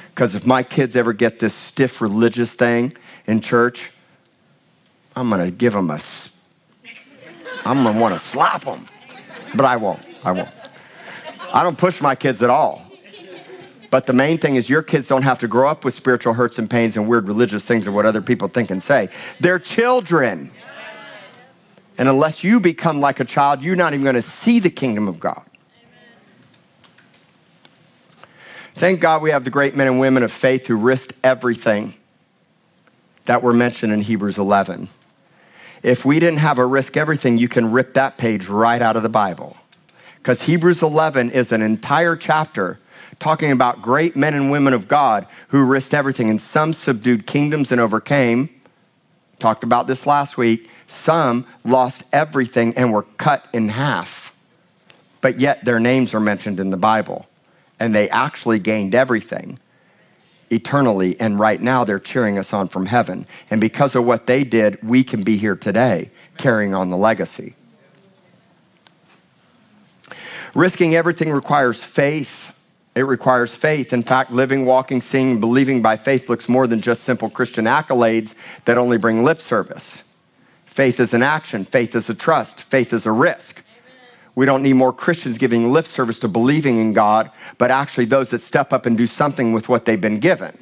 Because 0.08 0.34
if 0.34 0.46
my 0.46 0.62
kids 0.62 0.94
ever 0.94 1.12
get 1.12 1.38
this 1.38 1.54
stiff 1.54 2.00
religious 2.00 2.52
thing 2.52 2.94
in 3.26 3.40
church, 3.40 3.90
I'm 5.16 5.28
going 5.28 5.44
to 5.44 5.50
give 5.50 5.72
them 5.72 5.90
a. 5.90 6.00
I'm 7.64 7.84
gonna 7.84 7.98
wanna 7.98 8.18
slap 8.18 8.64
them. 8.64 8.88
But 9.54 9.64
I 9.64 9.76
won't. 9.76 10.00
I 10.24 10.32
won't. 10.32 10.48
I 11.52 11.62
don't 11.62 11.78
push 11.78 12.00
my 12.00 12.14
kids 12.14 12.42
at 12.42 12.50
all. 12.50 12.82
But 13.90 14.06
the 14.06 14.14
main 14.14 14.38
thing 14.38 14.56
is 14.56 14.70
your 14.70 14.82
kids 14.82 15.06
don't 15.06 15.22
have 15.22 15.38
to 15.40 15.48
grow 15.48 15.68
up 15.68 15.84
with 15.84 15.92
spiritual 15.92 16.32
hurts 16.32 16.58
and 16.58 16.68
pains 16.68 16.96
and 16.96 17.06
weird 17.06 17.28
religious 17.28 17.62
things 17.62 17.86
or 17.86 17.92
what 17.92 18.06
other 18.06 18.22
people 18.22 18.48
think 18.48 18.70
and 18.70 18.82
say. 18.82 19.10
They're 19.38 19.58
children. 19.58 20.50
And 21.98 22.08
unless 22.08 22.42
you 22.42 22.60
become 22.60 23.00
like 23.00 23.20
a 23.20 23.24
child, 23.24 23.62
you're 23.62 23.76
not 23.76 23.92
even 23.92 24.04
going 24.04 24.14
to 24.14 24.22
see 24.22 24.58
the 24.58 24.70
kingdom 24.70 25.08
of 25.08 25.20
God. 25.20 25.44
Thank 28.74 29.00
God 29.00 29.22
we 29.22 29.30
have 29.30 29.44
the 29.44 29.50
great 29.50 29.76
men 29.76 29.86
and 29.86 30.00
women 30.00 30.22
of 30.22 30.32
faith 30.32 30.66
who 30.66 30.76
risked 30.76 31.12
everything 31.22 31.94
that 33.26 33.42
were 33.42 33.52
mentioned 33.52 33.92
in 33.92 34.00
Hebrews 34.00 34.38
11. 34.38 34.88
If 35.82 36.04
we 36.04 36.18
didn't 36.18 36.38
have 36.38 36.58
a 36.58 36.66
risk 36.66 36.96
everything, 36.96 37.38
you 37.38 37.48
can 37.48 37.70
rip 37.70 37.94
that 37.94 38.16
page 38.16 38.48
right 38.48 38.80
out 38.80 38.96
of 38.96 39.02
the 39.02 39.08
Bible. 39.08 39.56
Because 40.16 40.42
Hebrews 40.42 40.82
11 40.82 41.30
is 41.30 41.52
an 41.52 41.62
entire 41.62 42.16
chapter 42.16 42.78
talking 43.18 43.52
about 43.52 43.82
great 43.82 44.16
men 44.16 44.34
and 44.34 44.50
women 44.50 44.72
of 44.72 44.88
God 44.88 45.26
who 45.48 45.64
risked 45.64 45.94
everything, 45.94 46.30
and 46.30 46.40
some 46.40 46.72
subdued 46.72 47.26
kingdoms 47.26 47.70
and 47.70 47.80
overcame. 47.80 48.48
Talked 49.38 49.64
about 49.64 49.86
this 49.86 50.06
last 50.06 50.36
week. 50.36 50.68
Some 50.92 51.46
lost 51.64 52.04
everything 52.12 52.74
and 52.76 52.92
were 52.92 53.02
cut 53.02 53.46
in 53.52 53.70
half, 53.70 54.34
but 55.20 55.38
yet 55.38 55.64
their 55.64 55.80
names 55.80 56.14
are 56.14 56.20
mentioned 56.20 56.60
in 56.60 56.70
the 56.70 56.76
Bible, 56.76 57.28
and 57.80 57.94
they 57.94 58.08
actually 58.10 58.58
gained 58.58 58.94
everything 58.94 59.58
eternally, 60.50 61.18
and 61.18 61.40
right 61.40 61.60
now 61.60 61.82
they're 61.82 61.98
cheering 61.98 62.38
us 62.38 62.52
on 62.52 62.68
from 62.68 62.86
heaven. 62.86 63.26
And 63.50 63.60
because 63.60 63.94
of 63.94 64.04
what 64.04 64.26
they 64.26 64.44
did, 64.44 64.82
we 64.82 65.02
can 65.02 65.22
be 65.22 65.36
here 65.36 65.56
today 65.56 66.10
carrying 66.36 66.74
on 66.74 66.90
the 66.90 66.96
legacy. 66.96 67.54
Risking 70.54 70.94
everything 70.94 71.30
requires 71.30 71.82
faith 71.82 72.54
it 72.94 73.02
requires 73.02 73.54
faith. 73.54 73.92
In 73.92 74.02
fact, 74.02 74.30
living, 74.30 74.66
walking, 74.66 75.00
seeing, 75.00 75.40
believing 75.40 75.80
by 75.80 75.96
faith 75.96 76.28
looks 76.28 76.48
more 76.48 76.66
than 76.66 76.80
just 76.80 77.04
simple 77.04 77.30
Christian 77.30 77.64
accolades 77.64 78.34
that 78.66 78.76
only 78.76 78.98
bring 78.98 79.24
lip 79.24 79.38
service. 79.38 80.02
Faith 80.72 81.00
is 81.00 81.12
an 81.12 81.22
action, 81.22 81.66
faith 81.66 81.94
is 81.94 82.08
a 82.08 82.14
trust, 82.14 82.62
faith 82.62 82.94
is 82.94 83.04
a 83.04 83.12
risk. 83.12 83.62
We 84.34 84.46
don't 84.46 84.62
need 84.62 84.72
more 84.72 84.90
Christians 84.90 85.36
giving 85.36 85.70
lip 85.70 85.84
service 85.84 86.18
to 86.20 86.28
believing 86.28 86.78
in 86.78 86.94
God, 86.94 87.30
but 87.58 87.70
actually 87.70 88.06
those 88.06 88.30
that 88.30 88.38
step 88.38 88.72
up 88.72 88.86
and 88.86 88.96
do 88.96 89.06
something 89.06 89.52
with 89.52 89.68
what 89.68 89.84
they've 89.84 90.00
been 90.00 90.18
given. 90.18 90.56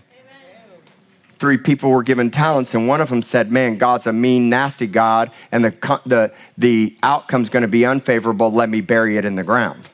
Three 1.39 1.59
people 1.59 1.91
were 1.91 2.03
given 2.03 2.33
talents, 2.33 2.75
and 2.75 2.89
one 2.89 3.01
of 3.01 3.09
them 3.09 3.23
said, 3.23 3.53
Man, 3.53 3.79
God's 3.79 4.09
a 4.09 4.13
mean, 4.13 4.49
nasty 4.49 4.89
God, 4.89 5.31
and 5.53 5.65
the, 5.65 6.01
the, 6.05 6.33
the 6.59 6.97
outcome's 7.05 7.49
going 7.49 7.63
to 7.63 7.69
be 7.69 7.87
unfavorable. 7.87 8.51
Let 8.51 8.69
me 8.69 8.81
bury 8.81 9.17
it 9.17 9.25
in 9.25 9.37
the 9.37 9.45
ground. 9.45 9.89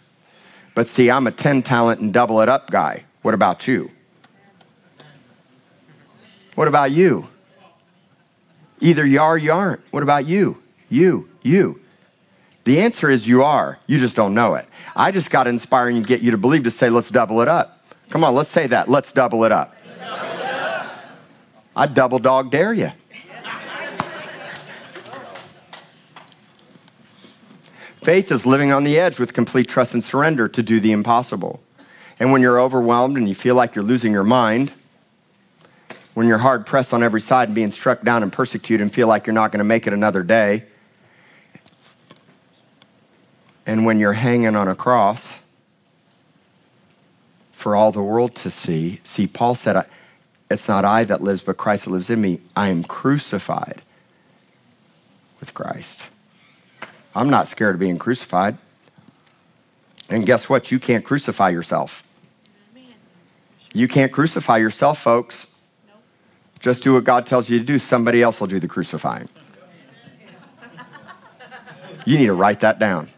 But 0.74 0.88
see, 0.88 1.10
I'm 1.10 1.26
a 1.26 1.30
10 1.30 1.62
talent 1.62 2.00
and 2.00 2.10
double 2.10 2.40
it 2.40 2.48
up 2.48 2.70
guy. 2.70 3.04
What 3.20 3.34
about 3.34 3.68
you? 3.68 3.90
What 6.54 6.68
about 6.68 6.90
you? 6.92 7.28
Either 8.81 9.07
you 9.07 9.20
are 9.20 9.35
or 9.35 9.39
you 9.39 9.53
aren't. 9.53 9.81
What 9.91 10.03
about 10.03 10.27
you? 10.27 10.62
You, 10.89 11.29
you. 11.43 11.81
The 12.64 12.81
answer 12.81 13.11
is 13.11 13.27
you 13.29 13.43
are. 13.43 13.79
You 13.87 13.99
just 13.99 14.16
don't 14.16 14.35
know 14.35 14.55
it. 14.55 14.66
I 14.95 15.11
just 15.11 15.31
got 15.31 15.45
to 15.45 15.51
inspire 15.51 15.89
and 15.89 16.07
get 16.07 16.20
you 16.20 16.33
to 16.33 16.37
believe 16.37 16.64
to 16.64 16.70
say, 16.70 16.91
let's 16.91 17.09
double 17.11 17.41
it 17.41 17.49
up. 17.49 17.85
Come 18.11 18.24
on, 18.24 18.35
let's 18.35 18.51
say 18.51 18.66
that. 18.66 18.89
Let's 18.89 19.12
double 19.12 19.45
it 19.45 19.53
up. 19.53 19.74
Double 19.99 20.41
it 20.41 20.45
up. 20.45 20.97
I 21.74 21.87
double 21.87 22.18
dog 22.18 22.51
dare 22.51 22.72
you. 22.72 22.93
Faith 27.97 28.31
is 28.31 28.47
living 28.47 28.70
on 28.70 28.85
the 28.85 28.99
edge 28.99 29.18
with 29.18 29.33
complete 29.33 29.68
trust 29.68 29.93
and 29.93 30.03
surrender 30.03 30.47
to 30.49 30.62
do 30.62 30.79
the 30.79 30.93
impossible. 30.93 31.61
And 32.20 32.31
when 32.31 32.41
you're 32.41 32.61
overwhelmed 32.61 33.16
and 33.16 33.29
you 33.29 33.35
feel 33.35 33.57
like 33.57 33.74
you're 33.74 33.85
losing 33.85 34.12
your 34.12 34.22
mind, 34.22 34.72
when 36.16 36.26
you're 36.26 36.38
hard 36.38 36.64
pressed 36.64 36.94
on 36.94 37.02
every 37.02 37.20
side 37.20 37.46
and 37.48 37.54
being 37.54 37.70
struck 37.70 38.00
down 38.00 38.22
and 38.22 38.32
persecuted 38.32 38.80
and 38.80 38.90
feel 38.90 39.06
like 39.06 39.26
you're 39.26 39.34
not 39.34 39.52
going 39.52 39.58
to 39.58 39.64
make 39.64 39.86
it 39.86 39.92
another 39.92 40.22
day, 40.22 40.64
and 43.66 43.84
when 43.84 43.98
you're 43.98 44.14
hanging 44.14 44.56
on 44.56 44.66
a 44.66 44.74
cross 44.74 45.42
for 47.52 47.76
all 47.76 47.92
the 47.92 48.02
world 48.02 48.34
to 48.34 48.48
see, 48.48 48.98
see, 49.02 49.26
Paul 49.26 49.54
said, 49.54 49.84
It's 50.50 50.66
not 50.66 50.86
I 50.86 51.04
that 51.04 51.20
lives, 51.20 51.42
but 51.42 51.58
Christ 51.58 51.84
that 51.84 51.90
lives 51.90 52.08
in 52.08 52.18
me. 52.18 52.40
I 52.56 52.70
am 52.70 52.82
crucified 52.82 53.82
with 55.38 55.52
Christ. 55.52 56.06
I'm 57.14 57.28
not 57.28 57.46
scared 57.46 57.74
of 57.74 57.80
being 57.80 57.98
crucified. 57.98 58.56
And 60.08 60.24
guess 60.24 60.48
what? 60.48 60.72
You 60.72 60.78
can't 60.78 61.04
crucify 61.04 61.50
yourself. 61.50 62.08
You 63.74 63.86
can't 63.86 64.12
crucify 64.12 64.56
yourself, 64.56 64.98
folks. 64.98 65.52
Just 66.66 66.82
do 66.82 66.94
what 66.94 67.04
God 67.04 67.26
tells 67.26 67.48
you 67.48 67.60
to 67.60 67.64
do. 67.64 67.78
Somebody 67.78 68.20
else 68.20 68.40
will 68.40 68.48
do 68.48 68.58
the 68.58 68.66
crucifying. 68.66 69.28
You 72.04 72.18
need 72.18 72.26
to 72.26 72.32
write 72.32 72.58
that 72.58 72.80
down. 72.80 73.08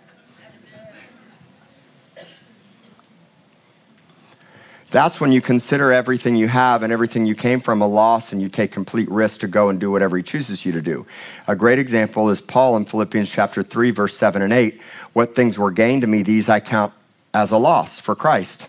That's 4.91 5.19
when 5.19 5.33
you 5.33 5.41
consider 5.41 5.91
everything 5.91 6.37
you 6.37 6.47
have 6.47 6.83
and 6.83 6.93
everything 6.93 7.25
you 7.25 7.35
came 7.35 7.61
from 7.61 7.81
a 7.81 7.87
loss 7.87 8.33
and 8.33 8.43
you 8.43 8.51
take 8.51 8.71
complete 8.71 9.11
risk 9.11 9.41
to 9.41 9.49
go 9.49 9.71
and 9.71 9.81
do 9.81 9.91
whatever 9.91 10.19
he 10.19 10.23
chooses 10.23 10.67
you 10.67 10.73
to 10.73 10.83
do. 10.83 11.07
A 11.47 11.57
great 11.57 11.79
example 11.79 12.29
is 12.29 12.43
Paul 12.43 12.77
in 12.77 12.85
Philippians 12.85 13.31
chapter 13.31 13.63
3 13.63 13.93
verse 13.93 14.15
7 14.15 14.43
and 14.43 14.53
8. 14.53 14.79
What 15.15 15.35
things 15.35 15.59
were 15.59 15.71
gained 15.71 16.03
to 16.03 16.07
me 16.07 16.23
these 16.23 16.51
I 16.51 16.61
count 16.61 16.93
as 17.33 17.51
a 17.51 17.57
loss 17.57 17.99
for 17.99 18.15
Christ. 18.15 18.69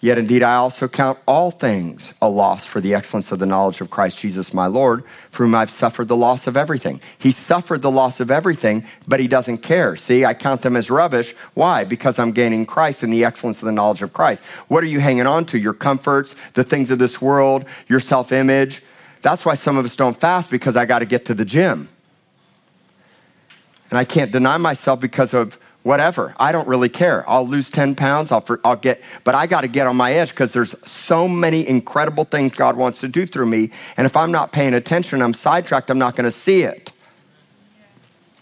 Yet 0.00 0.18
indeed, 0.18 0.42
I 0.42 0.56
also 0.56 0.88
count 0.88 1.18
all 1.26 1.50
things 1.50 2.12
a 2.20 2.28
loss 2.28 2.66
for 2.66 2.82
the 2.82 2.92
excellence 2.94 3.32
of 3.32 3.38
the 3.38 3.46
knowledge 3.46 3.80
of 3.80 3.88
Christ 3.88 4.18
Jesus 4.18 4.52
my 4.52 4.66
Lord, 4.66 5.04
for 5.30 5.44
whom 5.44 5.54
I've 5.54 5.70
suffered 5.70 6.08
the 6.08 6.16
loss 6.16 6.46
of 6.46 6.56
everything. 6.56 7.00
He 7.16 7.32
suffered 7.32 7.80
the 7.80 7.90
loss 7.90 8.20
of 8.20 8.30
everything, 8.30 8.84
but 9.08 9.20
he 9.20 9.26
doesn't 9.26 9.58
care. 9.58 9.96
See, 9.96 10.24
I 10.24 10.34
count 10.34 10.60
them 10.60 10.76
as 10.76 10.90
rubbish. 10.90 11.34
Why? 11.54 11.84
Because 11.84 12.18
I'm 12.18 12.32
gaining 12.32 12.66
Christ 12.66 13.02
and 13.02 13.12
the 13.12 13.24
excellence 13.24 13.62
of 13.62 13.66
the 13.66 13.72
knowledge 13.72 14.02
of 14.02 14.12
Christ. 14.12 14.42
What 14.68 14.84
are 14.84 14.88
you 14.88 15.00
hanging 15.00 15.26
on 15.26 15.46
to? 15.46 15.58
Your 15.58 15.74
comforts, 15.74 16.36
the 16.52 16.64
things 16.64 16.90
of 16.90 16.98
this 16.98 17.22
world, 17.22 17.64
your 17.88 18.00
self 18.00 18.32
image. 18.32 18.82
That's 19.22 19.46
why 19.46 19.54
some 19.54 19.78
of 19.78 19.84
us 19.86 19.96
don't 19.96 20.18
fast 20.20 20.50
because 20.50 20.76
I 20.76 20.84
got 20.84 20.98
to 20.98 21.06
get 21.06 21.24
to 21.26 21.34
the 21.34 21.44
gym. 21.46 21.88
And 23.90 23.98
I 23.98 24.04
can't 24.04 24.30
deny 24.30 24.58
myself 24.58 25.00
because 25.00 25.32
of 25.32 25.58
whatever. 25.86 26.34
I 26.36 26.50
don't 26.50 26.66
really 26.66 26.88
care. 26.88 27.24
I'll 27.30 27.46
lose 27.46 27.70
10 27.70 27.94
pounds. 27.94 28.32
I'll, 28.32 28.44
I'll 28.64 28.74
get, 28.74 29.00
but 29.22 29.36
I 29.36 29.46
got 29.46 29.60
to 29.60 29.68
get 29.68 29.86
on 29.86 29.96
my 29.96 30.14
edge 30.14 30.30
because 30.30 30.50
there's 30.50 30.74
so 30.84 31.28
many 31.28 31.66
incredible 31.66 32.24
things 32.24 32.54
God 32.54 32.76
wants 32.76 33.00
to 33.02 33.08
do 33.08 33.24
through 33.24 33.46
me. 33.46 33.70
And 33.96 34.04
if 34.04 34.16
I'm 34.16 34.32
not 34.32 34.50
paying 34.50 34.74
attention, 34.74 35.22
I'm 35.22 35.32
sidetracked, 35.32 35.88
I'm 35.88 35.98
not 35.98 36.16
going 36.16 36.24
to 36.24 36.32
see 36.32 36.62
it. 36.62 36.90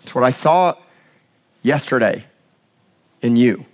It's 0.03 0.15
what 0.15 0.25
I 0.25 0.31
saw 0.31 0.75
yesterday 1.63 2.25
in 3.21 3.37
you. 3.37 3.67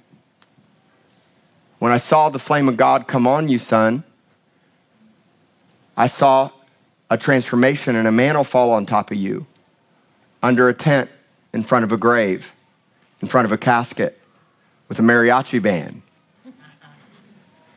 When 1.78 1.92
I 1.92 1.98
saw 1.98 2.28
the 2.28 2.40
flame 2.40 2.68
of 2.68 2.76
God 2.76 3.06
come 3.06 3.24
on 3.28 3.48
you, 3.48 3.60
son, 3.60 4.02
I 5.96 6.08
saw 6.08 6.50
a 7.08 7.16
transformation 7.16 7.94
and 7.94 8.08
a 8.08 8.12
mantle 8.12 8.42
fall 8.42 8.72
on 8.72 8.84
top 8.84 9.12
of 9.12 9.16
you 9.16 9.46
under 10.42 10.68
a 10.68 10.74
tent 10.74 11.08
in 11.52 11.62
front 11.62 11.84
of 11.84 11.92
a 11.92 11.96
grave 11.96 12.52
in 13.20 13.28
front 13.28 13.44
of 13.44 13.52
a 13.52 13.58
casket 13.58 14.20
with 14.88 14.98
a 14.98 15.02
mariachi 15.02 15.62
band, 15.62 16.02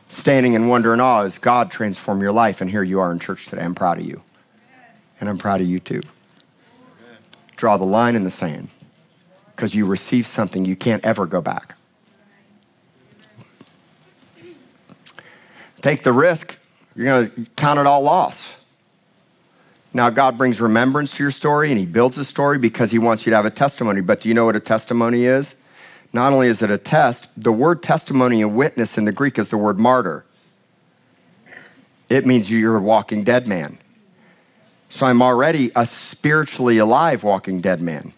standing 0.08 0.54
in 0.54 0.68
wonder 0.68 0.92
and 0.92 1.02
awe 1.02 1.22
as 1.22 1.38
God 1.38 1.70
transformed 1.70 2.22
your 2.22 2.32
life. 2.32 2.60
And 2.60 2.70
here 2.70 2.82
you 2.82 3.00
are 3.00 3.12
in 3.12 3.18
church 3.18 3.46
today. 3.46 3.62
I'm 3.62 3.74
proud 3.74 3.98
of 3.98 4.04
you. 4.04 4.22
And 5.20 5.28
I'm 5.28 5.38
proud 5.38 5.60
of 5.60 5.66
you 5.66 5.80
too. 5.80 6.02
Draw 7.56 7.76
the 7.76 7.84
line 7.84 8.16
in 8.16 8.24
the 8.24 8.30
sand 8.30 8.68
because 9.54 9.74
you 9.74 9.86
received 9.86 10.26
something 10.26 10.64
you 10.64 10.76
can't 10.76 11.04
ever 11.04 11.26
go 11.26 11.40
back. 11.40 11.76
Take 15.82 16.02
the 16.02 16.12
risk, 16.12 16.58
you're 16.96 17.04
going 17.04 17.30
to 17.30 17.50
count 17.56 17.78
it 17.78 17.86
all 17.86 18.02
loss. 18.02 18.56
Now, 19.94 20.10
God 20.10 20.36
brings 20.36 20.60
remembrance 20.60 21.16
to 21.16 21.22
your 21.22 21.30
story 21.30 21.70
and 21.70 21.78
He 21.78 21.86
builds 21.86 22.18
a 22.18 22.24
story 22.24 22.58
because 22.58 22.90
He 22.90 22.98
wants 22.98 23.24
you 23.24 23.30
to 23.30 23.36
have 23.36 23.46
a 23.46 23.50
testimony. 23.50 24.00
But 24.00 24.20
do 24.20 24.28
you 24.28 24.34
know 24.34 24.44
what 24.44 24.56
a 24.56 24.60
testimony 24.60 25.24
is? 25.24 25.54
Not 26.12 26.32
only 26.32 26.48
is 26.48 26.60
it 26.62 26.70
a 26.70 26.78
test, 26.78 27.42
the 27.42 27.52
word 27.52 27.82
testimony 27.82 28.42
and 28.42 28.54
witness 28.54 28.98
in 28.98 29.04
the 29.04 29.12
Greek 29.12 29.38
is 29.38 29.48
the 29.48 29.56
word 29.56 29.78
martyr. 29.78 30.24
It 32.08 32.26
means 32.26 32.50
you're 32.50 32.76
a 32.76 32.80
walking 32.80 33.24
dead 33.24 33.46
man. 33.46 33.78
So 34.88 35.06
I'm 35.06 35.22
already 35.22 35.70
a 35.74 35.86
spiritually 35.86 36.78
alive 36.78 37.24
walking 37.24 37.60
dead 37.60 37.80
man. 37.80 38.12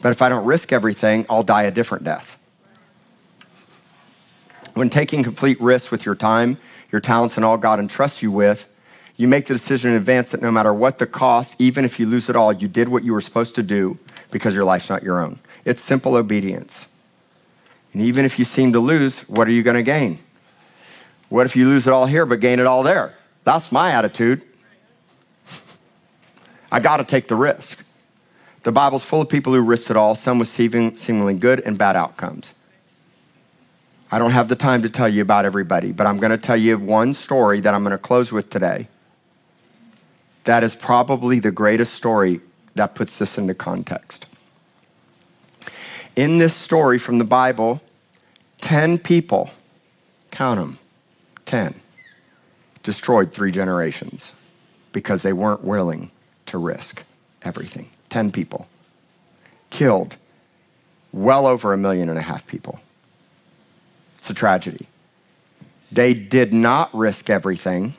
But 0.00 0.10
if 0.10 0.22
I 0.22 0.28
don't 0.28 0.44
risk 0.44 0.72
everything, 0.72 1.26
I'll 1.28 1.42
die 1.42 1.62
a 1.62 1.70
different 1.70 2.04
death. 2.04 2.38
When 4.74 4.90
taking 4.90 5.22
complete 5.22 5.60
risks 5.60 5.90
with 5.90 6.06
your 6.06 6.14
time, 6.14 6.58
your 6.92 7.00
talents, 7.00 7.36
and 7.36 7.44
all 7.44 7.56
God 7.56 7.80
entrusts 7.80 8.22
you 8.22 8.30
with, 8.30 8.68
you 9.20 9.28
make 9.28 9.44
the 9.44 9.52
decision 9.52 9.90
in 9.90 9.96
advance 9.98 10.30
that 10.30 10.40
no 10.40 10.50
matter 10.50 10.72
what 10.72 10.98
the 10.98 11.06
cost, 11.06 11.54
even 11.58 11.84
if 11.84 12.00
you 12.00 12.06
lose 12.06 12.30
it 12.30 12.36
all, 12.36 12.54
you 12.54 12.66
did 12.66 12.88
what 12.88 13.04
you 13.04 13.12
were 13.12 13.20
supposed 13.20 13.54
to 13.54 13.62
do 13.62 13.98
because 14.30 14.54
your 14.54 14.64
life's 14.64 14.88
not 14.88 15.02
your 15.02 15.20
own. 15.20 15.38
It's 15.66 15.82
simple 15.82 16.14
obedience. 16.14 16.88
And 17.92 18.00
even 18.00 18.24
if 18.24 18.38
you 18.38 18.46
seem 18.46 18.72
to 18.72 18.80
lose, 18.80 19.28
what 19.28 19.46
are 19.46 19.50
you 19.50 19.62
going 19.62 19.76
to 19.76 19.82
gain? 19.82 20.20
What 21.28 21.44
if 21.44 21.54
you 21.54 21.66
lose 21.66 21.86
it 21.86 21.92
all 21.92 22.06
here 22.06 22.24
but 22.24 22.40
gain 22.40 22.60
it 22.60 22.66
all 22.66 22.82
there? 22.82 23.14
That's 23.44 23.70
my 23.70 23.90
attitude. 23.92 24.42
I 26.72 26.80
got 26.80 26.96
to 26.96 27.04
take 27.04 27.28
the 27.28 27.36
risk. 27.36 27.84
The 28.62 28.72
Bible's 28.72 29.02
full 29.02 29.20
of 29.20 29.28
people 29.28 29.52
who 29.52 29.60
risked 29.60 29.90
it 29.90 29.98
all, 29.98 30.14
some 30.14 30.38
with 30.38 30.48
seemingly 30.48 31.34
good 31.34 31.60
and 31.60 31.76
bad 31.76 31.94
outcomes. 31.94 32.54
I 34.10 34.18
don't 34.18 34.30
have 34.30 34.48
the 34.48 34.56
time 34.56 34.80
to 34.80 34.88
tell 34.88 35.10
you 35.10 35.20
about 35.20 35.44
everybody, 35.44 35.92
but 35.92 36.06
I'm 36.06 36.16
going 36.16 36.32
to 36.32 36.38
tell 36.38 36.56
you 36.56 36.78
one 36.78 37.12
story 37.12 37.60
that 37.60 37.74
I'm 37.74 37.82
going 37.82 37.92
to 37.92 37.98
close 37.98 38.32
with 38.32 38.48
today. 38.48 38.88
That 40.50 40.64
is 40.64 40.74
probably 40.74 41.38
the 41.38 41.52
greatest 41.52 41.94
story 41.94 42.40
that 42.74 42.96
puts 42.96 43.20
this 43.20 43.38
into 43.38 43.54
context. 43.54 44.26
In 46.16 46.38
this 46.38 46.56
story 46.56 46.98
from 46.98 47.18
the 47.18 47.24
Bible, 47.24 47.80
10 48.60 48.98
people, 48.98 49.50
count 50.32 50.58
them, 50.58 50.80
10, 51.46 51.76
destroyed 52.82 53.32
three 53.32 53.52
generations 53.52 54.34
because 54.90 55.22
they 55.22 55.32
weren't 55.32 55.62
willing 55.62 56.10
to 56.46 56.58
risk 56.58 57.04
everything. 57.42 57.88
10 58.08 58.32
people 58.32 58.66
killed 59.70 60.16
well 61.12 61.46
over 61.46 61.72
a 61.72 61.78
million 61.78 62.08
and 62.08 62.18
a 62.18 62.22
half 62.22 62.44
people. 62.48 62.80
It's 64.18 64.28
a 64.28 64.34
tragedy. 64.34 64.88
They 65.92 66.12
did 66.12 66.52
not 66.52 66.92
risk 66.92 67.30
everything, 67.30 67.94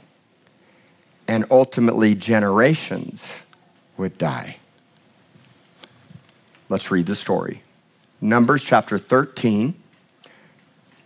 and 1.27 1.45
ultimately, 1.49 2.15
generations 2.15 3.41
would 3.97 4.17
die. 4.17 4.57
Let's 6.69 6.89
read 6.89 7.05
the 7.05 7.15
story. 7.15 7.63
Numbers 8.21 8.63
chapter 8.63 8.97
13. 8.97 9.75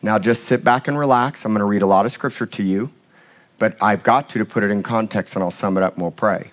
Now, 0.02 0.20
just 0.20 0.44
sit 0.44 0.64
back 0.64 0.88
and 0.88 0.98
relax. 1.00 1.46
I'm 1.46 1.52
going 1.52 1.60
to 1.60 1.66
read 1.66 1.82
a 1.82 1.88
lot 1.88 2.06
of 2.06 2.12
scripture 2.12 2.46
to 2.46 2.64
you, 2.64 2.92
but 3.58 3.76
I've 3.82 4.04
got 4.04 4.30
to 4.30 4.40
to 4.40 4.46
put 4.46 4.64
it 4.64 4.70
in 4.70 4.84
context, 4.84 5.36
and 5.36 5.44
I'll 5.44 5.52
sum 5.52 5.78
it 5.78 5.84
up 5.84 5.96
and 5.96 6.04
we'll 6.04 6.12
pray. 6.12 6.52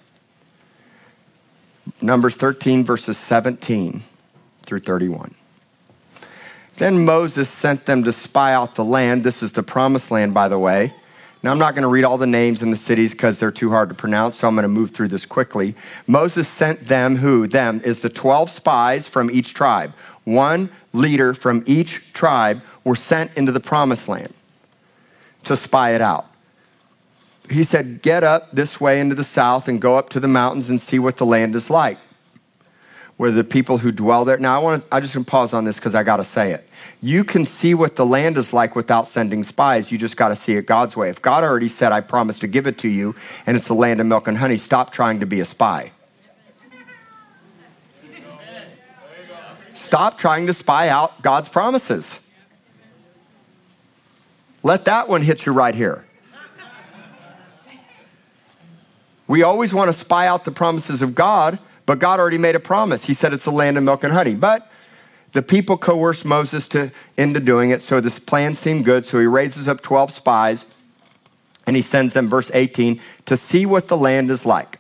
Numbers 2.01 2.37
13, 2.37 2.85
verses 2.85 3.19
17 3.19 4.03
through 4.63 4.81
31. 4.81 5.35
Then 6.77 7.05
Moses 7.05 7.51
sent 7.51 7.85
them 7.85 8.05
to 8.05 8.13
spy 8.13 8.55
out 8.55 8.75
the 8.75 8.85
land. 8.85 9.25
This 9.25 9.43
is 9.43 9.53
the 9.53 9.63
promised 9.63 10.11
land, 10.11 10.33
by 10.33 10.49
the 10.49 10.59
way. 10.59 10.93
Now, 11.43 11.51
I'm 11.51 11.59
not 11.59 11.75
going 11.75 11.83
to 11.83 11.89
read 11.89 12.05
all 12.05 12.19
the 12.19 12.27
names 12.27 12.63
in 12.63 12.71
the 12.71 12.77
cities 12.77 13.13
because 13.13 13.39
they're 13.39 13.51
too 13.51 13.71
hard 13.71 13.89
to 13.89 13.95
pronounce, 13.95 14.39
so 14.39 14.47
I'm 14.47 14.55
going 14.55 14.63
to 14.63 14.69
move 14.69 14.93
through 14.93 15.09
this 15.09 15.27
quickly. 15.27 15.75
Moses 16.07 16.47
sent 16.47 16.87
them, 16.87 17.17
who? 17.17 17.49
Them 17.49 17.81
is 17.85 17.99
the 17.99 18.09
12 18.09 18.49
spies 18.49 19.09
from 19.09 19.29
each 19.31 19.53
tribe. 19.53 19.93
One 20.25 20.71
leader 20.93 21.35
from 21.35 21.65
each 21.67 22.13
tribe 22.13 22.63
were 22.85 22.95
sent 22.95 23.37
into 23.37 23.51
the 23.51 23.61
promised 23.61 24.09
land 24.09 24.33
to 25.45 25.57
spy 25.57 25.95
it 25.95 26.01
out. 26.01 26.27
He 27.51 27.65
said, 27.65 28.03
Get 28.03 28.23
up 28.23 28.53
this 28.53 28.81
way 28.81 29.01
into 29.01 29.17
the 29.17 29.25
south 29.25 29.67
and 29.67 29.81
go 29.81 29.97
up 29.97 30.11
to 30.11 30.21
the 30.21 30.29
mountains 30.29 30.71
and 30.71 30.81
see 30.81 31.01
what 31.01 31.17
the 31.17 31.27
land 31.27 31.57
is 31.57 31.69
like 31.69 31.99
where 33.23 33.31
the 33.31 33.45
people 33.45 33.79
who 33.79 33.93
dwell 33.93 34.25
there. 34.25 34.37
Now, 34.37 34.59
I 34.59 34.61
want 34.61 34.83
to, 34.83 34.89
I 34.97 34.99
just 34.99 35.15
want 35.15 35.29
to 35.29 35.31
pause 35.31 35.53
on 35.53 35.63
this 35.63 35.77
because 35.77 35.95
I 35.95 36.03
got 36.03 36.17
to 36.17 36.25
say 36.25 36.51
it. 36.51 36.69
You 37.01 37.23
can 37.23 37.47
see 37.47 37.73
what 37.73 37.95
the 37.95 38.05
land 38.05 38.37
is 38.37 38.53
like 38.53 38.75
without 38.75 39.07
sending 39.07 39.45
spies. 39.45 39.93
You 39.93 39.97
just 39.97 40.17
got 40.17 40.31
to 40.31 40.35
see 40.35 40.55
it 40.55 40.67
God's 40.67 40.97
way. 40.97 41.09
If 41.09 41.23
God 41.23 41.45
already 41.45 41.69
said, 41.69 41.93
I 41.93 42.01
promise 42.01 42.41
to 42.41 42.49
give 42.49 42.67
it 42.67 42.79
to 42.79 42.89
you, 42.89 43.15
and 43.47 43.57
it's 43.57 43.69
a 43.69 43.75
land 43.75 44.01
of 44.01 44.09
milk 44.09 44.27
and 44.27 44.37
honey, 44.37 44.57
stop 44.57 44.91
trying 44.91 45.21
to 45.21 45.27
be 45.27 45.39
a 45.39 45.45
spy. 45.45 45.93
Stop 49.73 50.19
trying 50.19 50.49
to 50.49 50.53
spy 50.53 50.89
out 50.89 51.23
God's 51.23 51.49
promises. 51.49 52.27
Let 54.65 54.87
that 54.87 55.09
one 55.09 55.23
hit 55.23 55.47
you 55.47 55.53
right 55.53 55.77
here. 55.77 56.05
We 59.29 59.45
always 59.45 59.73
want 59.73 59.93
to 59.93 59.97
spy 59.97 60.27
out 60.27 60.45
the 60.45 60.51
promises 60.51 61.03
of 61.03 61.15
God 61.15 61.61
but 61.87 61.99
God 61.99 62.21
already 62.21 62.39
made 62.39 62.55
a 62.55 62.61
promise. 62.61 63.05
He 63.05 63.15
said 63.15 63.33
it's 63.33 63.45
the 63.45 63.51
land 63.51 63.77
of 63.77 63.83
milk 63.83 64.05
and 64.05 64.13
honey. 64.13 64.35
But 64.35 64.71
the 65.33 65.43
people 65.43 65.77
coerced 65.77 66.25
Moses 66.25 66.69
to, 66.69 66.93
into 67.17 67.41
doing 67.41 67.71
it, 67.71 67.81
so 67.81 68.01
this 68.01 68.19
plan 68.19 68.55
seemed 68.55 68.85
good. 68.85 69.05
So 69.05 69.19
he 69.19 69.27
raises 69.27 69.67
up 69.69 69.81
12 69.81 70.11
spies 70.11 70.67
and 71.67 71.77
he 71.77 71.83
sends 71.83 72.13
them, 72.13 72.29
verse 72.29 72.51
18, 72.53 73.01
to 73.27 73.37
see 73.37 73.67
what 73.67 73.89
the 73.89 73.97
land 73.97 74.31
is 74.31 74.45
like. 74.45 74.79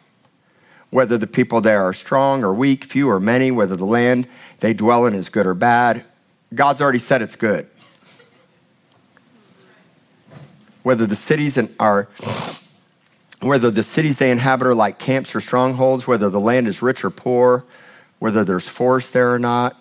Whether 0.91 1.17
the 1.17 1.27
people 1.27 1.61
there 1.61 1.83
are 1.85 1.95
strong 1.95 2.45
or 2.45 2.53
weak, 2.53 2.85
few 2.85 3.09
or 3.09 3.19
many, 3.19 3.51
whether 3.51 3.77
the 3.77 3.87
land 3.87 4.27
they 4.61 4.75
dwell 4.75 5.07
in 5.07 5.15
is 5.15 5.29
good 5.29 5.47
or 5.47 5.55
bad. 5.55 6.05
God's 6.55 6.83
already 6.83 6.99
said 6.99 7.23
it's 7.23 7.37
good. 7.37 7.67
Whether 10.83 11.07
the 11.07 11.15
cities 11.15 11.57
and 11.57 11.75
are 11.81 12.09
whether 13.43 13.71
the 13.71 13.83
cities 13.83 14.19
they 14.19 14.31
inhabit 14.31 14.69
are 14.69 14.75
like 14.75 14.99
camps 14.99 15.35
or 15.35 15.41
strongholds, 15.41 16.07
whether 16.07 16.31
the 16.31 16.41
land 16.41 16.69
is 16.69 16.81
rich 16.81 17.05
or 17.05 17.11
poor, 17.11 17.65
whether 18.19 18.45
there's 18.45 18.69
forest 18.69 19.13
there 19.13 19.35
or 19.35 19.39
not. 19.39 19.77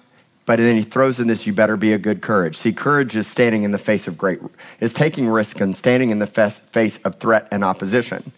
But 0.45 0.57
then 0.57 0.75
he 0.75 0.81
throws 0.81 1.19
in 1.19 1.27
this, 1.27 1.45
you 1.45 1.53
better 1.53 1.77
be 1.77 1.93
a 1.93 1.99
good 1.99 2.21
courage. 2.21 2.57
See, 2.57 2.73
courage 2.73 3.15
is 3.15 3.27
standing 3.27 3.63
in 3.63 3.71
the 3.71 3.77
face 3.77 4.07
of 4.07 4.17
great, 4.17 4.39
is 4.79 4.91
taking 4.93 5.27
risk 5.27 5.61
and 5.61 5.75
standing 5.75 6.09
in 6.09 6.19
the 6.19 6.27
face 6.27 6.97
of 7.03 7.15
threat 7.15 7.47
and 7.51 7.63
opposition. 7.63 8.31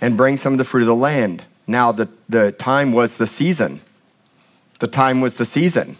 And 0.00 0.16
bring 0.16 0.36
some 0.36 0.54
of 0.54 0.58
the 0.58 0.64
fruit 0.64 0.82
of 0.82 0.86
the 0.86 0.94
land. 0.94 1.44
Now, 1.66 1.90
the, 1.90 2.08
the 2.28 2.52
time 2.52 2.92
was 2.92 3.16
the 3.16 3.26
season. 3.26 3.80
The 4.78 4.86
time 4.86 5.20
was 5.20 5.34
the 5.34 5.44
season. 5.44 5.96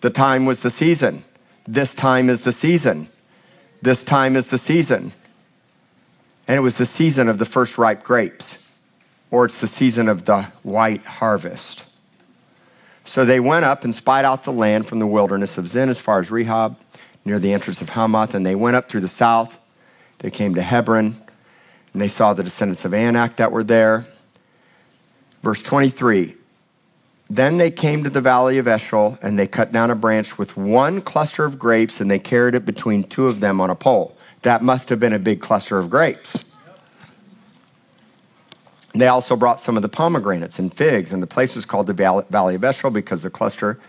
The 0.00 0.10
time 0.10 0.46
was 0.46 0.60
the 0.60 0.70
season. 0.70 1.22
This 1.66 1.94
time 1.94 2.28
is 2.28 2.42
the 2.42 2.52
season. 2.52 3.08
This 3.80 4.04
time 4.04 4.36
is 4.36 4.46
the 4.46 4.58
season 4.58 5.12
and 6.46 6.56
it 6.56 6.60
was 6.60 6.76
the 6.76 6.86
season 6.86 7.28
of 7.28 7.38
the 7.38 7.44
first 7.44 7.78
ripe 7.78 8.02
grapes, 8.02 8.62
or 9.30 9.44
it's 9.44 9.60
the 9.60 9.66
season 9.66 10.08
of 10.08 10.24
the 10.24 10.42
white 10.62 11.04
harvest. 11.04 11.84
So 13.04 13.24
they 13.24 13.40
went 13.40 13.64
up 13.64 13.84
and 13.84 13.94
spied 13.94 14.24
out 14.24 14.44
the 14.44 14.52
land 14.52 14.86
from 14.86 14.98
the 14.98 15.06
wilderness 15.06 15.58
of 15.58 15.68
Zin 15.68 15.88
as 15.88 15.98
far 15.98 16.20
as 16.20 16.30
Rehob, 16.30 16.76
near 17.24 17.38
the 17.38 17.52
entrance 17.52 17.80
of 17.80 17.90
Hamath, 17.90 18.34
and 18.34 18.44
they 18.44 18.54
went 18.54 18.76
up 18.76 18.88
through 18.88 19.00
the 19.00 19.08
south. 19.08 19.58
They 20.18 20.30
came 20.30 20.54
to 20.54 20.62
Hebron, 20.62 21.16
and 21.92 22.02
they 22.02 22.08
saw 22.08 22.32
the 22.32 22.42
descendants 22.42 22.84
of 22.84 22.94
Anak 22.94 23.36
that 23.36 23.52
were 23.52 23.64
there. 23.64 24.06
Verse 25.42 25.62
23 25.62 26.34
Then 27.28 27.58
they 27.58 27.70
came 27.70 28.04
to 28.04 28.10
the 28.10 28.20
valley 28.20 28.58
of 28.58 28.66
Eshcol, 28.66 29.18
and 29.22 29.38
they 29.38 29.46
cut 29.46 29.72
down 29.72 29.90
a 29.90 29.94
branch 29.94 30.38
with 30.38 30.56
one 30.56 31.00
cluster 31.00 31.44
of 31.44 31.58
grapes, 31.58 32.00
and 32.00 32.10
they 32.10 32.18
carried 32.18 32.54
it 32.54 32.64
between 32.64 33.04
two 33.04 33.26
of 33.26 33.40
them 33.40 33.60
on 33.60 33.70
a 33.70 33.74
pole. 33.74 34.13
That 34.44 34.62
must 34.62 34.90
have 34.90 35.00
been 35.00 35.14
a 35.14 35.18
big 35.18 35.40
cluster 35.40 35.78
of 35.78 35.88
grapes. 35.88 36.52
They 38.92 39.08
also 39.08 39.36
brought 39.36 39.58
some 39.58 39.76
of 39.76 39.82
the 39.82 39.88
pomegranates 39.88 40.58
and 40.58 40.72
figs, 40.72 41.12
and 41.12 41.22
the 41.22 41.26
place 41.26 41.56
was 41.56 41.64
called 41.64 41.86
the 41.86 41.94
Valley 41.94 42.54
of 42.54 42.62
Eshcol 42.62 42.90
because 42.90 43.22
the 43.22 43.30
cluster 43.30 43.80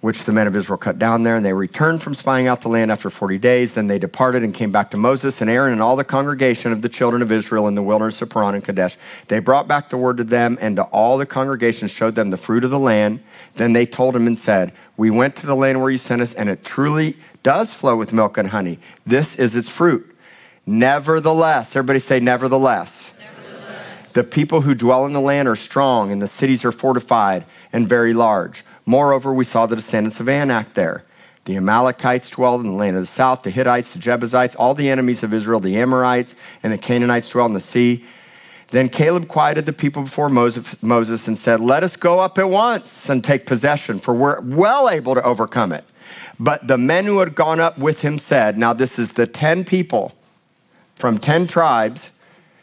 which 0.00 0.24
the 0.24 0.32
men 0.32 0.46
of 0.46 0.56
Israel 0.56 0.78
cut 0.78 0.98
down 0.98 1.22
there. 1.22 1.36
And 1.36 1.44
they 1.44 1.52
returned 1.52 2.02
from 2.02 2.14
spying 2.14 2.46
out 2.46 2.62
the 2.62 2.68
land 2.68 2.90
after 2.90 3.10
40 3.10 3.38
days. 3.38 3.74
Then 3.74 3.86
they 3.86 3.98
departed 3.98 4.42
and 4.42 4.54
came 4.54 4.72
back 4.72 4.90
to 4.90 4.96
Moses 4.96 5.40
and 5.40 5.50
Aaron 5.50 5.72
and 5.72 5.82
all 5.82 5.96
the 5.96 6.04
congregation 6.04 6.72
of 6.72 6.80
the 6.82 6.88
children 6.88 7.20
of 7.20 7.30
Israel 7.30 7.68
in 7.68 7.74
the 7.74 7.82
wilderness 7.82 8.22
of 8.22 8.30
Paran 8.30 8.54
and 8.54 8.64
Kadesh. 8.64 8.96
They 9.28 9.38
brought 9.40 9.68
back 9.68 9.90
the 9.90 9.98
word 9.98 10.16
to 10.16 10.24
them 10.24 10.56
and 10.60 10.76
to 10.76 10.84
all 10.84 11.18
the 11.18 11.26
congregation 11.26 11.88
showed 11.88 12.14
them 12.14 12.30
the 12.30 12.36
fruit 12.36 12.64
of 12.64 12.70
the 12.70 12.78
land. 12.78 13.22
Then 13.56 13.74
they 13.74 13.84
told 13.84 14.16
him 14.16 14.26
and 14.26 14.38
said, 14.38 14.72
We 14.96 15.10
went 15.10 15.36
to 15.36 15.46
the 15.46 15.56
land 15.56 15.82
where 15.82 15.90
you 15.90 15.98
sent 15.98 16.22
us, 16.22 16.34
and 16.34 16.48
it 16.48 16.64
truly 16.64 17.16
does 17.42 17.72
flow 17.72 17.96
with 17.96 18.12
milk 18.12 18.38
and 18.38 18.48
honey. 18.48 18.78
This 19.06 19.38
is 19.38 19.54
its 19.54 19.68
fruit. 19.68 20.06
Nevertheless, 20.66 21.74
everybody 21.74 21.98
say, 21.98 22.20
nevertheless. 22.20 23.12
nevertheless. 23.18 24.12
The 24.12 24.24
people 24.24 24.60
who 24.62 24.74
dwell 24.74 25.04
in 25.04 25.12
the 25.12 25.20
land 25.20 25.48
are 25.48 25.56
strong, 25.56 26.12
and 26.12 26.22
the 26.22 26.26
cities 26.26 26.64
are 26.64 26.72
fortified 26.72 27.44
and 27.72 27.88
very 27.88 28.14
large. 28.14 28.64
Moreover, 28.86 29.32
we 29.32 29.44
saw 29.44 29.66
the 29.66 29.76
descendants 29.76 30.20
of 30.20 30.28
Anak 30.28 30.74
there. 30.74 31.04
The 31.44 31.56
Amalekites 31.56 32.30
dwelled 32.30 32.60
in 32.60 32.68
the 32.68 32.74
land 32.74 32.96
of 32.96 33.02
the 33.02 33.06
south, 33.06 33.42
the 33.42 33.50
Hittites, 33.50 33.90
the 33.90 33.98
Jebusites, 33.98 34.54
all 34.54 34.74
the 34.74 34.90
enemies 34.90 35.22
of 35.22 35.32
Israel, 35.32 35.60
the 35.60 35.76
Amorites, 35.76 36.34
and 36.62 36.72
the 36.72 36.78
Canaanites 36.78 37.30
dwelled 37.30 37.50
in 37.50 37.54
the 37.54 37.60
sea. 37.60 38.04
Then 38.68 38.88
Caleb 38.88 39.26
quieted 39.26 39.66
the 39.66 39.72
people 39.72 40.02
before 40.02 40.28
Moses 40.28 41.26
and 41.26 41.36
said, 41.36 41.60
Let 41.60 41.82
us 41.82 41.96
go 41.96 42.20
up 42.20 42.38
at 42.38 42.48
once 42.48 43.08
and 43.08 43.24
take 43.24 43.46
possession, 43.46 43.98
for 43.98 44.14
we're 44.14 44.40
well 44.40 44.88
able 44.88 45.14
to 45.14 45.22
overcome 45.22 45.72
it. 45.72 45.84
But 46.38 46.68
the 46.68 46.78
men 46.78 47.06
who 47.06 47.18
had 47.18 47.34
gone 47.34 47.58
up 47.58 47.78
with 47.78 48.02
him 48.02 48.18
said, 48.18 48.56
Now 48.56 48.72
this 48.72 48.98
is 48.98 49.12
the 49.12 49.26
10 49.26 49.64
people 49.64 50.14
from 50.94 51.18
10 51.18 51.46
tribes, 51.46 52.12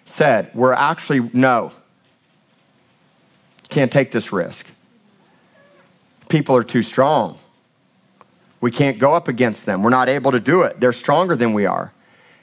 said, 0.06 0.50
We're 0.54 0.74
actually, 0.74 1.30
no, 1.34 1.74
can't 3.70 3.92
take 3.92 4.12
this 4.12 4.32
risk. 4.32 4.68
People 6.30 6.56
are 6.56 6.64
too 6.64 6.84
strong. 6.84 7.38
We 8.60 8.72
can't 8.72 9.00
go 9.00 9.14
up 9.14 9.28
against 9.28 9.66
them. 9.66 9.84
We're 9.84 9.90
not 9.90 10.10
able 10.10 10.32
to 10.32 10.40
do 10.40 10.64
it. 10.64 10.80
They're 10.80 10.94
stronger 10.94 11.36
than 11.36 11.54
we 11.54 11.66
are. 11.66 11.94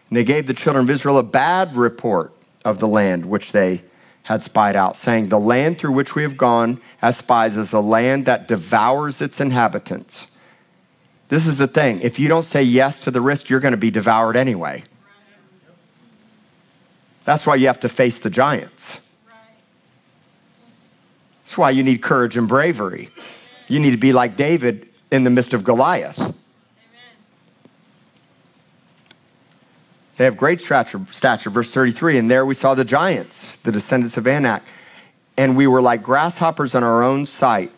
And 0.09 0.16
they 0.16 0.24
gave 0.24 0.47
the 0.47 0.55
children 0.55 0.85
of 0.85 0.91
Israel 0.91 1.18
a 1.18 1.22
bad 1.22 1.74
report 1.74 2.32
of 2.64 2.78
the 2.78 2.89
land 2.89 3.26
which 3.26 3.53
they 3.53 3.82
had 4.24 4.43
spied 4.43 4.76
out, 4.76 4.97
saying, 4.97 5.28
The 5.28 5.39
land 5.39 5.78
through 5.78 5.93
which 5.93 6.14
we 6.14 6.22
have 6.22 6.37
gone 6.37 6.80
as 7.03 7.18
spies 7.18 7.57
is 7.57 7.72
a 7.72 7.80
land 7.80 8.26
that 8.26 8.49
devours 8.49 9.20
its 9.20 9.41
inhabitants. 9.41 10.28
This 11.28 11.47
is 11.47 11.57
the 11.57 11.66
thing. 11.66 12.01
If 12.01 12.18
you 12.18 12.28
don't 12.28 12.45
say 12.45 12.62
yes 12.62 12.99
to 13.01 13.11
the 13.11 13.20
risk, 13.20 13.49
you're 13.49 13.61
going 13.61 13.72
to 13.72 13.78
be 13.78 13.91
devoured 13.91 14.37
anyway. 14.37 14.85
That's 17.24 17.47
why 17.47 17.57
you 17.57 17.66
have 17.66 17.80
to 17.80 17.89
face 17.89 18.18
the 18.18 18.30
giants. 18.30 19.01
That's 21.43 21.59
why 21.59 21.70
you 21.70 21.82
need 21.82 22.03
courage 22.03 22.37
and 22.37 22.49
bravery. 22.49 23.11
You 23.75 23.81
need 23.81 23.91
to 23.91 23.97
be 23.97 24.12
like 24.12 24.37
David 24.37 24.89
in 25.11 25.25
the 25.25 25.31
midst 25.31 25.53
of 25.53 25.64
Goliath. 25.64 26.33
They 30.14 30.22
have 30.22 30.37
great 30.37 30.61
stature, 30.61 31.05
stature, 31.11 31.51
verse 31.51 31.72
33. 31.72 32.18
And 32.18 32.31
there 32.31 32.47
we 32.47 32.55
saw 32.55 32.77
the 32.77 32.85
giants, 32.85 33.57
the 33.62 33.72
descendants 33.72 34.16
of 34.16 34.29
Anak. 34.29 34.62
And 35.37 35.57
we 35.57 35.66
were 35.66 35.83
like 35.83 36.05
grasshoppers 36.05 36.77
in 36.77 36.85
our 36.85 37.03
own 37.03 37.27
sight. 37.27 37.72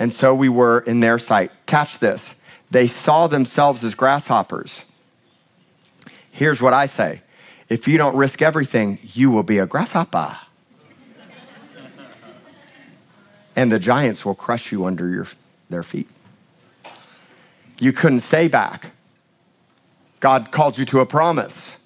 And 0.00 0.12
so 0.12 0.34
we 0.34 0.48
were 0.48 0.80
in 0.80 0.98
their 0.98 1.20
sight. 1.20 1.52
Catch 1.66 2.00
this. 2.00 2.34
They 2.72 2.88
saw 2.88 3.28
themselves 3.28 3.84
as 3.84 3.94
grasshoppers. 3.94 4.84
Here's 6.32 6.60
what 6.60 6.72
I 6.72 6.86
say 6.86 7.20
if 7.68 7.86
you 7.86 7.98
don't 7.98 8.16
risk 8.16 8.42
everything, 8.42 8.98
you 9.04 9.30
will 9.30 9.44
be 9.44 9.58
a 9.58 9.66
grasshopper. 9.66 10.36
And 13.58 13.72
the 13.72 13.80
giants 13.80 14.24
will 14.24 14.36
crush 14.36 14.70
you 14.70 14.84
under 14.84 15.08
your, 15.08 15.26
their 15.68 15.82
feet. 15.82 16.08
You 17.80 17.92
couldn't 17.92 18.20
stay 18.20 18.46
back. 18.46 18.92
God 20.20 20.52
called 20.52 20.78
you 20.78 20.84
to 20.84 21.00
a 21.00 21.06
promise. 21.06 21.76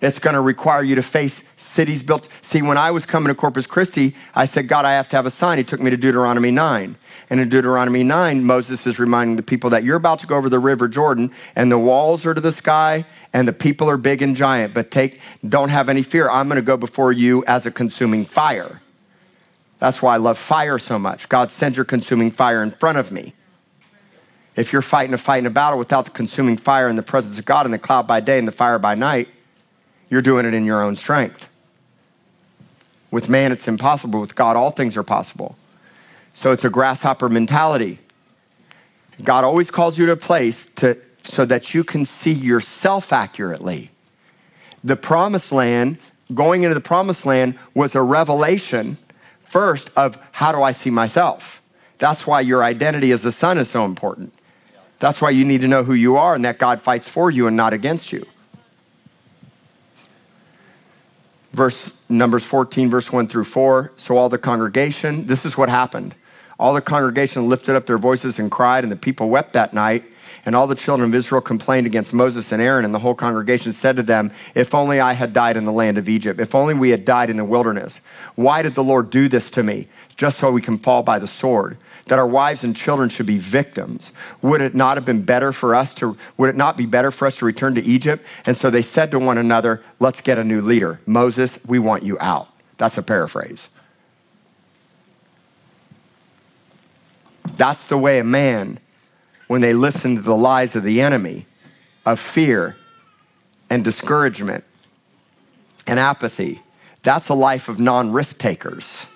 It's 0.00 0.18
going 0.18 0.32
to 0.32 0.40
require 0.40 0.82
you 0.82 0.94
to 0.94 1.02
face 1.02 1.44
cities 1.56 2.02
built. 2.02 2.26
See, 2.40 2.62
when 2.62 2.78
I 2.78 2.90
was 2.90 3.04
coming 3.04 3.28
to 3.28 3.34
Corpus 3.34 3.66
Christi, 3.66 4.16
I 4.34 4.46
said, 4.46 4.66
God, 4.66 4.86
I 4.86 4.92
have 4.92 5.10
to 5.10 5.16
have 5.16 5.26
a 5.26 5.30
sign. 5.30 5.58
He 5.58 5.64
took 5.64 5.78
me 5.78 5.90
to 5.90 5.96
Deuteronomy 5.98 6.50
9. 6.50 6.96
And 7.28 7.40
in 7.40 7.50
Deuteronomy 7.50 8.02
9, 8.02 8.42
Moses 8.42 8.86
is 8.86 8.98
reminding 8.98 9.36
the 9.36 9.42
people 9.42 9.68
that 9.70 9.84
you're 9.84 9.96
about 9.96 10.20
to 10.20 10.26
go 10.26 10.36
over 10.36 10.48
the 10.48 10.58
river 10.58 10.88
Jordan, 10.88 11.32
and 11.54 11.70
the 11.70 11.78
walls 11.78 12.24
are 12.24 12.32
to 12.32 12.40
the 12.40 12.50
sky, 12.50 13.04
and 13.34 13.46
the 13.46 13.52
people 13.52 13.90
are 13.90 13.98
big 13.98 14.22
and 14.22 14.34
giant, 14.34 14.72
but 14.72 14.90
take, 14.90 15.20
don't 15.46 15.68
have 15.68 15.90
any 15.90 16.02
fear. 16.02 16.30
I'm 16.30 16.48
going 16.48 16.56
to 16.56 16.62
go 16.62 16.78
before 16.78 17.12
you 17.12 17.44
as 17.46 17.66
a 17.66 17.70
consuming 17.70 18.24
fire. 18.24 18.81
That's 19.82 20.00
why 20.00 20.14
I 20.14 20.18
love 20.18 20.38
fire 20.38 20.78
so 20.78 20.96
much. 20.96 21.28
God 21.28 21.50
sends 21.50 21.76
your 21.76 21.84
consuming 21.84 22.30
fire 22.30 22.62
in 22.62 22.70
front 22.70 22.98
of 22.98 23.10
me. 23.10 23.32
If 24.54 24.72
you're 24.72 24.80
fighting 24.80 25.12
a 25.12 25.18
fight 25.18 25.38
in 25.38 25.46
a 25.46 25.50
battle 25.50 25.76
without 25.76 26.04
the 26.04 26.12
consuming 26.12 26.56
fire 26.56 26.88
in 26.88 26.94
the 26.94 27.02
presence 27.02 27.36
of 27.36 27.44
God 27.44 27.66
and 27.66 27.74
the 27.74 27.80
cloud 27.80 28.06
by 28.06 28.20
day 28.20 28.38
and 28.38 28.46
the 28.46 28.52
fire 28.52 28.78
by 28.78 28.94
night, 28.94 29.26
you're 30.08 30.20
doing 30.20 30.46
it 30.46 30.54
in 30.54 30.64
your 30.64 30.80
own 30.84 30.94
strength. 30.94 31.50
With 33.10 33.28
man, 33.28 33.50
it's 33.50 33.66
impossible. 33.66 34.20
With 34.20 34.36
God, 34.36 34.54
all 34.54 34.70
things 34.70 34.96
are 34.96 35.02
possible. 35.02 35.56
So 36.32 36.52
it's 36.52 36.64
a 36.64 36.70
grasshopper 36.70 37.28
mentality. 37.28 37.98
God 39.24 39.42
always 39.42 39.68
calls 39.68 39.98
you 39.98 40.06
to 40.06 40.12
a 40.12 40.16
place 40.16 40.64
to, 40.74 40.96
so 41.24 41.44
that 41.44 41.74
you 41.74 41.82
can 41.82 42.04
see 42.04 42.30
yourself 42.32 43.12
accurately. 43.12 43.90
The 44.84 44.94
promised 44.94 45.50
land, 45.50 45.98
going 46.32 46.62
into 46.62 46.74
the 46.74 46.80
promised 46.80 47.26
land, 47.26 47.58
was 47.74 47.96
a 47.96 48.02
revelation 48.02 48.96
first 49.52 49.90
of 49.96 50.20
how 50.32 50.50
do 50.50 50.62
I 50.62 50.72
see 50.72 50.88
myself. 50.88 51.60
That's 51.98 52.26
why 52.26 52.40
your 52.40 52.64
identity 52.64 53.12
as 53.12 53.22
a 53.24 53.30
son 53.30 53.58
is 53.58 53.68
so 53.68 53.84
important. 53.84 54.34
That's 54.98 55.20
why 55.20 55.30
you 55.30 55.44
need 55.44 55.60
to 55.60 55.68
know 55.68 55.84
who 55.84 55.92
you 55.92 56.16
are 56.16 56.34
and 56.34 56.44
that 56.46 56.58
God 56.58 56.80
fights 56.80 57.06
for 57.06 57.30
you 57.30 57.46
and 57.46 57.54
not 57.56 57.74
against 57.74 58.12
you. 58.12 58.24
Verse 61.52 61.92
Numbers 62.08 62.44
14, 62.44 62.88
verse 62.88 63.12
1 63.12 63.28
through 63.28 63.44
4. 63.44 63.92
So 63.96 64.16
all 64.16 64.30
the 64.30 64.38
congregation, 64.38 65.26
this 65.26 65.44
is 65.44 65.56
what 65.56 65.68
happened. 65.68 66.14
All 66.58 66.72
the 66.72 66.80
congregation 66.80 67.46
lifted 67.46 67.76
up 67.76 67.84
their 67.84 67.98
voices 67.98 68.38
and 68.38 68.50
cried, 68.50 68.84
and 68.84 68.90
the 68.90 68.96
people 68.96 69.28
wept 69.28 69.52
that 69.52 69.74
night. 69.74 70.04
And 70.44 70.56
all 70.56 70.66
the 70.66 70.74
children 70.74 71.10
of 71.10 71.14
Israel 71.14 71.40
complained 71.40 71.86
against 71.86 72.12
Moses 72.12 72.50
and 72.50 72.60
Aaron, 72.60 72.84
and 72.84 72.92
the 72.92 72.98
whole 72.98 73.14
congregation 73.14 73.72
said 73.72 73.96
to 73.96 74.02
them, 74.02 74.32
If 74.54 74.74
only 74.74 75.00
I 75.00 75.12
had 75.12 75.32
died 75.32 75.56
in 75.56 75.64
the 75.64 75.72
land 75.72 75.98
of 75.98 76.08
Egypt, 76.08 76.40
if 76.40 76.54
only 76.54 76.74
we 76.74 76.90
had 76.90 77.04
died 77.04 77.30
in 77.30 77.36
the 77.36 77.44
wilderness. 77.44 78.00
Why 78.34 78.62
did 78.62 78.74
the 78.74 78.82
Lord 78.82 79.10
do 79.10 79.28
this 79.28 79.50
to 79.50 79.62
me? 79.62 79.88
Just 80.16 80.38
so 80.38 80.50
we 80.50 80.60
can 80.60 80.78
fall 80.78 81.02
by 81.02 81.18
the 81.18 81.28
sword 81.28 81.76
that 82.06 82.18
our 82.18 82.26
wives 82.26 82.64
and 82.64 82.74
children 82.74 83.08
should 83.08 83.26
be 83.26 83.38
victims. 83.38 84.12
Would 84.42 84.60
it 84.60 84.74
not 84.74 84.96
have 84.96 85.04
been 85.04 85.22
better 85.22 85.52
for 85.52 85.74
us 85.74 85.94
to, 85.94 86.16
would 86.36 86.50
it 86.50 86.56
not 86.56 86.76
be 86.76 86.86
better 86.86 87.10
for 87.10 87.26
us 87.26 87.36
to 87.36 87.44
return 87.44 87.74
to 87.76 87.82
Egypt? 87.82 88.24
And 88.44 88.56
so 88.56 88.70
they 88.70 88.82
said 88.82 89.10
to 89.12 89.18
one 89.18 89.38
another, 89.38 89.82
let's 90.00 90.20
get 90.20 90.38
a 90.38 90.44
new 90.44 90.60
leader. 90.60 91.00
Moses, 91.06 91.64
we 91.66 91.78
want 91.78 92.02
you 92.02 92.18
out. 92.20 92.48
That's 92.76 92.98
a 92.98 93.02
paraphrase. 93.02 93.68
That's 97.56 97.84
the 97.84 97.98
way 97.98 98.18
a 98.18 98.24
man, 98.24 98.78
when 99.52 99.60
they 99.60 99.74
listen 99.74 100.16
to 100.16 100.22
the 100.22 100.34
lies 100.34 100.74
of 100.76 100.82
the 100.82 101.02
enemy, 101.02 101.44
of 102.06 102.18
fear 102.18 102.74
and 103.68 103.84
discouragement 103.84 104.64
and 105.86 106.00
apathy, 106.00 106.62
that's 107.02 107.28
a 107.28 107.34
life 107.34 107.68
of 107.68 107.78
non 107.78 108.12
risk 108.12 108.38
takers 108.38 109.06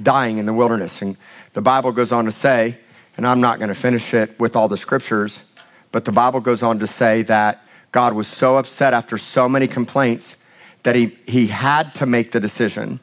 dying 0.00 0.38
in 0.38 0.46
the 0.46 0.52
wilderness. 0.52 1.02
And 1.02 1.16
the 1.52 1.60
Bible 1.60 1.90
goes 1.90 2.12
on 2.12 2.26
to 2.26 2.30
say, 2.30 2.78
and 3.16 3.26
I'm 3.26 3.40
not 3.40 3.58
going 3.58 3.70
to 3.70 3.74
finish 3.74 4.14
it 4.14 4.38
with 4.38 4.54
all 4.54 4.68
the 4.68 4.76
scriptures, 4.76 5.42
but 5.90 6.04
the 6.04 6.12
Bible 6.12 6.38
goes 6.38 6.62
on 6.62 6.78
to 6.78 6.86
say 6.86 7.22
that 7.22 7.60
God 7.90 8.12
was 8.12 8.28
so 8.28 8.56
upset 8.56 8.94
after 8.94 9.18
so 9.18 9.48
many 9.48 9.66
complaints 9.66 10.36
that 10.84 10.94
he, 10.94 11.18
he 11.26 11.48
had 11.48 11.92
to 11.96 12.06
make 12.06 12.30
the 12.30 12.38
decision 12.38 13.00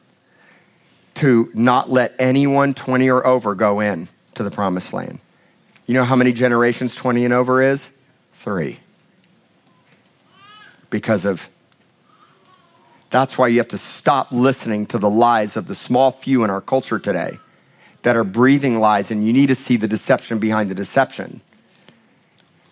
to 1.16 1.50
not 1.52 1.90
let 1.90 2.14
anyone 2.18 2.72
20 2.72 3.10
or 3.10 3.26
over 3.26 3.54
go 3.54 3.80
in 3.80 4.08
to 4.32 4.42
the 4.42 4.50
promised 4.50 4.94
land. 4.94 5.18
You 5.92 5.98
know 5.98 6.04
how 6.04 6.16
many 6.16 6.32
generations 6.32 6.94
20 6.94 7.26
and 7.26 7.34
over 7.34 7.60
is? 7.60 7.90
Three. 8.32 8.80
Because 10.88 11.26
of 11.26 11.50
that's 13.10 13.36
why 13.36 13.48
you 13.48 13.58
have 13.58 13.68
to 13.68 13.76
stop 13.76 14.32
listening 14.32 14.86
to 14.86 14.96
the 14.96 15.10
lies 15.10 15.54
of 15.54 15.66
the 15.66 15.74
small 15.74 16.10
few 16.10 16.44
in 16.44 16.48
our 16.48 16.62
culture 16.62 16.98
today 16.98 17.36
that 18.04 18.16
are 18.16 18.24
breathing 18.24 18.80
lies, 18.80 19.10
and 19.10 19.26
you 19.26 19.34
need 19.34 19.48
to 19.48 19.54
see 19.54 19.76
the 19.76 19.86
deception 19.86 20.38
behind 20.38 20.70
the 20.70 20.74
deception. 20.74 21.42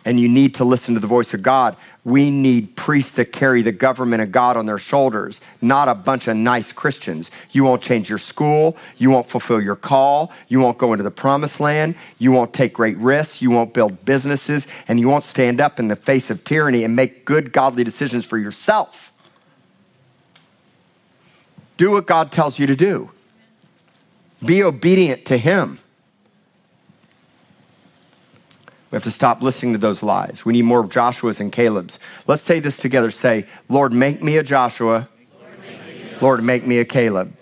And 0.04 0.18
you 0.18 0.28
need 0.28 0.54
to 0.56 0.64
listen 0.64 0.94
to 0.94 1.00
the 1.00 1.06
voice 1.06 1.34
of 1.34 1.42
God. 1.42 1.76
We 2.04 2.30
need 2.30 2.76
priests 2.76 3.12
that 3.12 3.26
carry 3.26 3.60
the 3.60 3.72
government 3.72 4.22
of 4.22 4.32
God 4.32 4.56
on 4.56 4.64
their 4.64 4.78
shoulders, 4.78 5.42
not 5.60 5.88
a 5.88 5.94
bunch 5.94 6.28
of 6.28 6.36
nice 6.36 6.72
Christians. 6.72 7.30
You 7.50 7.64
won't 7.64 7.82
change 7.82 8.08
your 8.08 8.18
school. 8.18 8.78
You 8.96 9.10
won't 9.10 9.28
fulfill 9.28 9.60
your 9.60 9.76
call. 9.76 10.32
You 10.48 10.60
won't 10.60 10.78
go 10.78 10.94
into 10.94 11.04
the 11.04 11.10
promised 11.10 11.60
land. 11.60 11.96
You 12.18 12.32
won't 12.32 12.54
take 12.54 12.72
great 12.72 12.96
risks. 12.96 13.42
You 13.42 13.50
won't 13.50 13.74
build 13.74 14.06
businesses. 14.06 14.66
And 14.88 14.98
you 14.98 15.08
won't 15.08 15.24
stand 15.24 15.60
up 15.60 15.78
in 15.78 15.88
the 15.88 15.96
face 15.96 16.30
of 16.30 16.42
tyranny 16.44 16.84
and 16.84 16.96
make 16.96 17.26
good, 17.26 17.52
godly 17.52 17.84
decisions 17.84 18.24
for 18.24 18.38
yourself. 18.38 19.12
Do 21.76 21.90
what 21.90 22.06
God 22.06 22.32
tells 22.32 22.58
you 22.58 22.66
to 22.66 22.76
do. 22.76 23.10
Be 24.44 24.62
obedient 24.62 25.26
to 25.26 25.36
Him. 25.36 25.79
We 28.90 28.96
have 28.96 29.04
to 29.04 29.10
stop 29.10 29.40
listening 29.40 29.72
to 29.72 29.78
those 29.78 30.02
lies. 30.02 30.44
We 30.44 30.52
need 30.52 30.64
more 30.64 30.80
of 30.80 30.90
Joshua's 30.90 31.38
and 31.38 31.52
Caleb's. 31.52 32.00
Let's 32.26 32.42
say 32.42 32.58
this 32.58 32.76
together. 32.76 33.10
Say, 33.10 33.46
Lord, 33.68 33.92
make 33.92 34.22
me 34.22 34.36
a 34.36 34.42
Joshua. 34.42 35.08
Lord, 36.20 36.42
make 36.42 36.66
me 36.66 36.78
a 36.78 36.84
Caleb. 36.84 37.32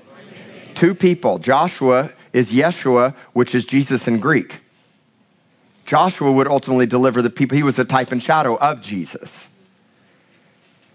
Two 0.74 0.94
people. 0.94 1.38
Joshua 1.38 2.12
is 2.32 2.52
Yeshua, 2.52 3.14
which 3.32 3.54
is 3.54 3.64
Jesus 3.64 4.06
in 4.06 4.20
Greek. 4.20 4.60
Joshua 5.86 6.30
would 6.30 6.46
ultimately 6.46 6.86
deliver 6.86 7.22
the 7.22 7.30
people. 7.30 7.56
He 7.56 7.62
was 7.62 7.76
the 7.76 7.84
type 7.84 8.12
and 8.12 8.22
shadow 8.22 8.56
of 8.58 8.82
Jesus. 8.82 9.48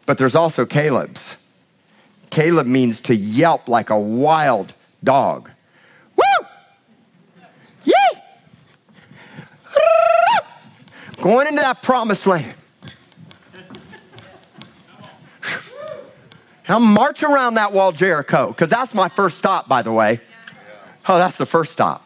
But 0.06 0.20
there's 0.20 0.36
also 0.36 0.68
Caleb's. 0.68 1.38
Caleb 2.30 2.68
means 2.68 3.00
to 3.02 3.16
yelp 3.16 3.68
like 3.68 3.90
a 3.90 4.00
wild 4.00 4.74
dog. 5.04 5.50
Going 11.24 11.48
into 11.48 11.62
that 11.62 11.82
promised 11.82 12.28
land. 12.28 12.54
I'm 16.68 16.84
march 16.84 17.24
around 17.24 17.54
that 17.54 17.72
wall, 17.72 17.94
Jericho, 17.94 18.48
because 18.50 18.70
that's 18.70 18.94
my 18.94 19.08
first 19.08 19.38
stop, 19.38 19.70
by 19.70 19.84
the 19.84 19.92
way. 19.94 20.20
Oh, 21.08 21.18
that's 21.18 21.38
the 21.38 21.46
first 21.46 21.72
stop. 21.72 22.06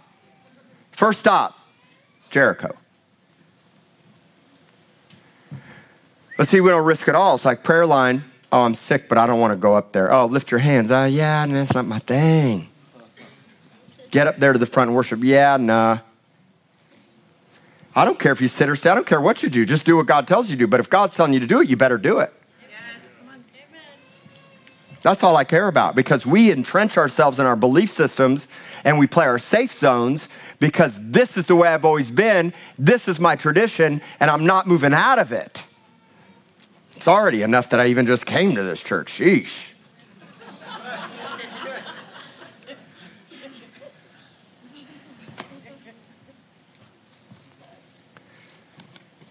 First 0.91 1.19
stop, 1.19 1.57
Jericho. 2.29 2.75
Let's 6.37 6.51
see, 6.51 6.61
we 6.61 6.69
don't 6.69 6.85
risk 6.85 7.07
it 7.07 7.15
all. 7.15 7.33
It's 7.33 7.45
like 7.45 7.63
prayer 7.63 7.87
line. 7.87 8.23
Oh, 8.51 8.61
I'm 8.61 8.75
sick, 8.75 9.09
but 9.09 9.17
I 9.17 9.25
don't 9.25 9.39
want 9.39 9.51
to 9.51 9.57
go 9.57 9.73
up 9.73 9.93
there. 9.93 10.13
Oh, 10.13 10.27
lift 10.27 10.51
your 10.51 10.59
hands. 10.59 10.91
Oh, 10.91 11.05
yeah, 11.05 11.43
that's 11.47 11.73
not 11.73 11.85
my 11.85 11.97
thing. 11.97 12.69
Get 14.11 14.27
up 14.27 14.37
there 14.37 14.53
to 14.53 14.59
the 14.59 14.67
front 14.67 14.89
and 14.89 14.95
worship. 14.95 15.21
Yeah, 15.23 15.57
nah. 15.57 15.99
I 17.97 18.05
don't 18.05 18.19
care 18.19 18.31
if 18.31 18.41
you 18.41 18.47
sit 18.47 18.69
or 18.69 18.75
stay. 18.75 18.91
I 18.91 18.93
don't 18.93 19.07
care 19.07 19.19
what 19.19 19.41
you 19.41 19.49
do. 19.49 19.65
Just 19.65 19.83
do 19.83 19.97
what 19.97 20.05
God 20.05 20.27
tells 20.27 20.51
you 20.51 20.55
to 20.55 20.59
do. 20.59 20.67
But 20.67 20.79
if 20.79 20.87
God's 20.87 21.15
telling 21.15 21.33
you 21.33 21.39
to 21.39 21.47
do 21.47 21.61
it, 21.61 21.67
you 21.67 21.75
better 21.75 21.97
do 21.97 22.19
it. 22.19 22.31
That's 25.01 25.23
all 25.23 25.35
I 25.35 25.43
care 25.43 25.67
about 25.67 25.95
because 25.95 26.23
we 26.23 26.51
entrench 26.51 26.95
ourselves 26.95 27.39
in 27.39 27.47
our 27.47 27.55
belief 27.55 27.89
systems 27.89 28.47
and 28.83 28.99
we 28.99 29.07
play 29.07 29.25
our 29.25 29.39
safe 29.39 29.73
zones 29.73 30.29
because 30.59 31.09
this 31.11 31.37
is 31.37 31.45
the 31.45 31.55
way 31.55 31.69
I've 31.69 31.85
always 31.85 32.11
been, 32.11 32.53
this 32.77 33.07
is 33.07 33.19
my 33.19 33.35
tradition, 33.35 34.01
and 34.19 34.29
I'm 34.29 34.45
not 34.45 34.67
moving 34.67 34.93
out 34.93 35.17
of 35.17 35.31
it. 35.31 35.63
It's 36.95 37.07
already 37.07 37.41
enough 37.41 37.71
that 37.71 37.79
I 37.79 37.87
even 37.87 38.05
just 38.05 38.27
came 38.27 38.53
to 38.55 38.63
this 38.63 38.83
church. 38.83 39.07
Sheesh. 39.07 39.69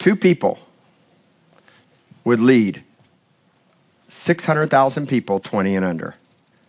Two 0.07 0.15
people 0.15 0.61
would 2.23 2.39
lead 2.39 2.85
600,000 4.07 5.09
people, 5.09 5.41
20 5.41 5.75
and 5.75 5.85
under. 5.85 6.15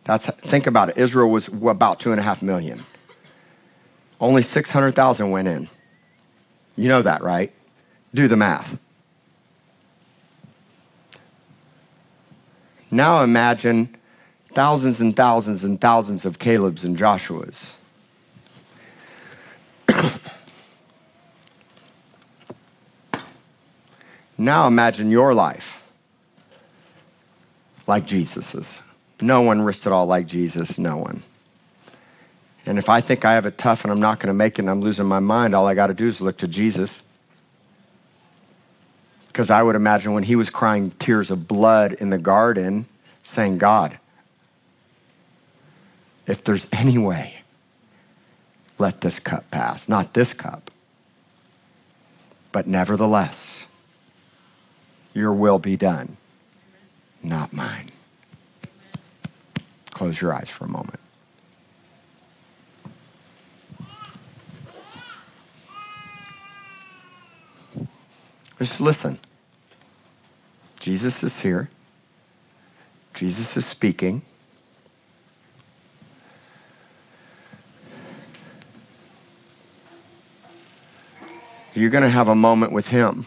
That's, 0.06 0.26
think 0.26 0.66
about 0.66 0.90
it. 0.90 0.98
Israel 0.98 1.30
was 1.30 1.48
about 1.48 2.00
two 2.00 2.10
and 2.10 2.20
a 2.20 2.24
half 2.24 2.42
million. 2.42 2.84
Only 4.20 4.42
600,000 4.42 5.30
went 5.30 5.48
in. 5.48 5.68
You 6.76 6.88
know 6.88 7.04
that, 7.04 7.22
right? 7.22 7.54
Do 8.12 8.28
the 8.28 8.36
math. 8.36 8.80
Now 12.90 13.22
imagine 13.22 13.96
thousands 14.56 15.00
and 15.00 15.16
thousands 15.16 15.64
and 15.64 15.80
thousands 15.80 16.26
of 16.26 16.40
Caleb's 16.40 16.84
and 16.84 16.98
Joshua's. 16.98 17.77
Now 24.38 24.68
imagine 24.68 25.10
your 25.12 25.34
life 25.34 25.84
like 27.88 28.06
Jesus's. 28.06 28.82
No 29.22 29.42
one 29.42 29.62
risked 29.62 29.86
it 29.86 29.92
all 29.92 30.06
like 30.06 30.28
Jesus, 30.28 30.78
no 30.78 30.98
one. 30.98 31.24
And 32.66 32.78
if 32.78 32.90
I 32.90 33.00
think 33.00 33.24
I 33.24 33.34
have 33.34 33.46
it 33.46 33.58
tough 33.58 33.84
and 33.84 33.92
I'm 33.92 34.02
not 34.02 34.20
going 34.20 34.28
to 34.28 34.34
make 34.34 34.56
it 34.56 34.64
and 34.64 34.70
I'm 34.70 34.82
losing 34.82 35.06
my 35.06 35.20
mind, 35.20 35.56
all 35.56 35.66
I 35.66 35.74
got 35.74 35.88
to 35.88 35.94
do 35.94 36.08
is 36.08 36.20
look 36.20 36.38
to 36.38 36.48
Jesus. 36.48 37.04
Because 39.28 39.50
I 39.50 39.64
would 39.64 39.76
imagine 39.76 40.14
when 40.14 40.24
he 40.24 40.36
was 40.36 40.50
crying 40.50 40.92
tears 41.00 41.32
of 41.32 41.48
blood 41.48 41.94
in 41.94 42.10
the 42.10 42.18
garden, 42.18 42.88
saying, 43.22 43.60
God, 43.60 43.98
if 46.26 46.44
there's 46.44 46.68
any 46.74 46.98
way, 46.98 47.36
let 48.78 49.02
this 49.02 49.20
cup 49.20 49.50
pass. 49.52 49.88
Not 49.88 50.14
this 50.14 50.34
cup, 50.34 50.72
but 52.52 52.68
nevertheless, 52.68 53.67
your 55.18 55.34
will 55.34 55.58
be 55.58 55.76
done, 55.76 56.16
not 57.24 57.52
mine. 57.52 57.88
Close 59.90 60.22
your 60.22 60.32
eyes 60.32 60.50
for 60.50 60.66
a 60.66 60.70
moment. 60.70 61.00
Just 68.60 68.80
listen. 68.80 69.20
Jesus 70.80 71.24
is 71.24 71.42
here. 71.42 71.70
Jesus 73.16 73.58
is 73.58 73.66
speaking. 73.66 74.22
You're 81.74 81.90
going 81.90 82.04
to 82.04 82.10
have 82.10 82.28
a 82.28 82.36
moment 82.36 82.72
with 82.72 82.90
him. 82.90 83.26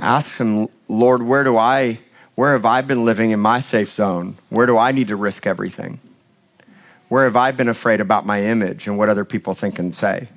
Ask 0.00 0.38
him, 0.38 0.68
Lord, 0.88 1.22
where 1.22 1.44
do 1.44 1.56
I 1.56 2.00
where 2.34 2.52
have 2.52 2.64
I 2.64 2.80
been 2.80 3.04
living 3.04 3.32
in 3.32 3.40
my 3.40 3.60
safe 3.60 3.92
zone? 3.92 4.36
Where 4.48 4.64
do 4.64 4.78
I 4.78 4.92
need 4.92 5.08
to 5.08 5.16
risk 5.16 5.46
everything? 5.46 6.00
Where 7.08 7.24
have 7.24 7.36
I 7.36 7.50
been 7.50 7.68
afraid 7.68 8.00
about 8.00 8.24
my 8.24 8.42
image 8.42 8.86
and 8.86 8.96
what 8.96 9.10
other 9.10 9.26
people 9.26 9.54
think 9.54 9.78
and 9.78 9.94
say? 9.94 10.28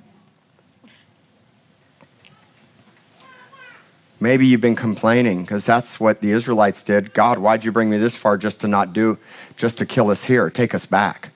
Maybe 4.20 4.48
you've 4.48 4.60
been 4.60 4.76
complaining 4.76 5.44
because 5.44 5.66
that's 5.66 6.00
what 6.00 6.20
the 6.20 6.32
Israelites 6.32 6.82
did. 6.82 7.14
God, 7.14 7.38
why'd 7.38 7.64
you 7.64 7.72
bring 7.72 7.90
me 7.90 7.98
this 7.98 8.16
far 8.16 8.38
just 8.38 8.60
to 8.62 8.68
not 8.68 8.92
do, 8.92 9.18
just 9.56 9.78
to 9.78 9.86
kill 9.86 10.10
us 10.10 10.24
here? 10.24 10.50
Take 10.50 10.74
us 10.74 10.86
back. 10.86 11.30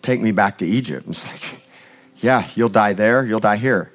Take 0.00 0.20
me 0.20 0.32
back 0.32 0.58
to 0.58 0.66
Egypt. 0.66 1.06
Like, 1.30 1.60
yeah, 2.20 2.48
you'll 2.56 2.68
die 2.68 2.94
there, 2.94 3.24
you'll 3.24 3.38
die 3.38 3.58
here. 3.58 3.92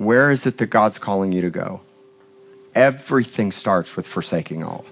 Where 0.00 0.30
is 0.30 0.46
it 0.46 0.56
that 0.56 0.66
God's 0.66 0.98
calling 0.98 1.30
you 1.30 1.42
to 1.42 1.50
go? 1.50 1.82
Everything 2.74 3.52
starts 3.52 3.96
with 3.96 4.06
forsaking 4.06 4.64
all. 4.64 4.86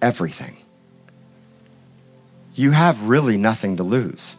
Everything. 0.00 0.56
You 2.54 2.70
have 2.70 3.02
really 3.02 3.36
nothing 3.36 3.76
to 3.76 3.82
lose. 3.82 4.36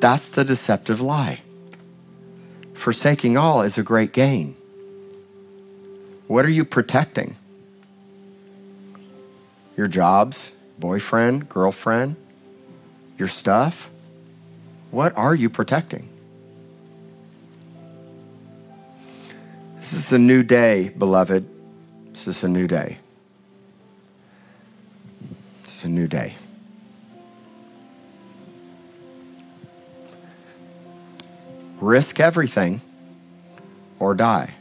That's 0.00 0.30
the 0.30 0.44
deceptive 0.44 1.00
lie 1.00 1.42
forsaking 2.80 3.36
all 3.36 3.60
is 3.62 3.76
a 3.76 3.82
great 3.82 4.12
gain. 4.12 4.56
What 6.26 6.46
are 6.46 6.50
you 6.50 6.64
protecting? 6.64 7.36
Your 9.76 9.86
jobs, 9.86 10.50
boyfriend, 10.78 11.48
girlfriend, 11.48 12.16
your 13.18 13.28
stuff? 13.28 13.90
What 14.90 15.16
are 15.16 15.34
you 15.34 15.50
protecting? 15.50 16.09
This 19.80 19.92
is 19.92 20.12
a 20.12 20.18
new 20.18 20.42
day, 20.42 20.90
beloved. 20.90 21.48
This 22.12 22.28
is 22.28 22.44
a 22.44 22.48
new 22.48 22.68
day. 22.68 22.98
This 25.64 25.78
is 25.78 25.84
a 25.84 25.88
new 25.88 26.06
day. 26.06 26.34
risk 31.80 32.20
everything 32.20 32.80
or 33.98 34.14
die. 34.14 34.54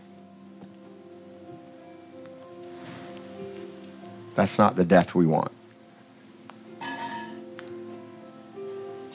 That's 4.35 4.57
not 4.57 4.75
the 4.75 4.85
death 4.85 5.13
we 5.13 5.25
want. 5.25 5.51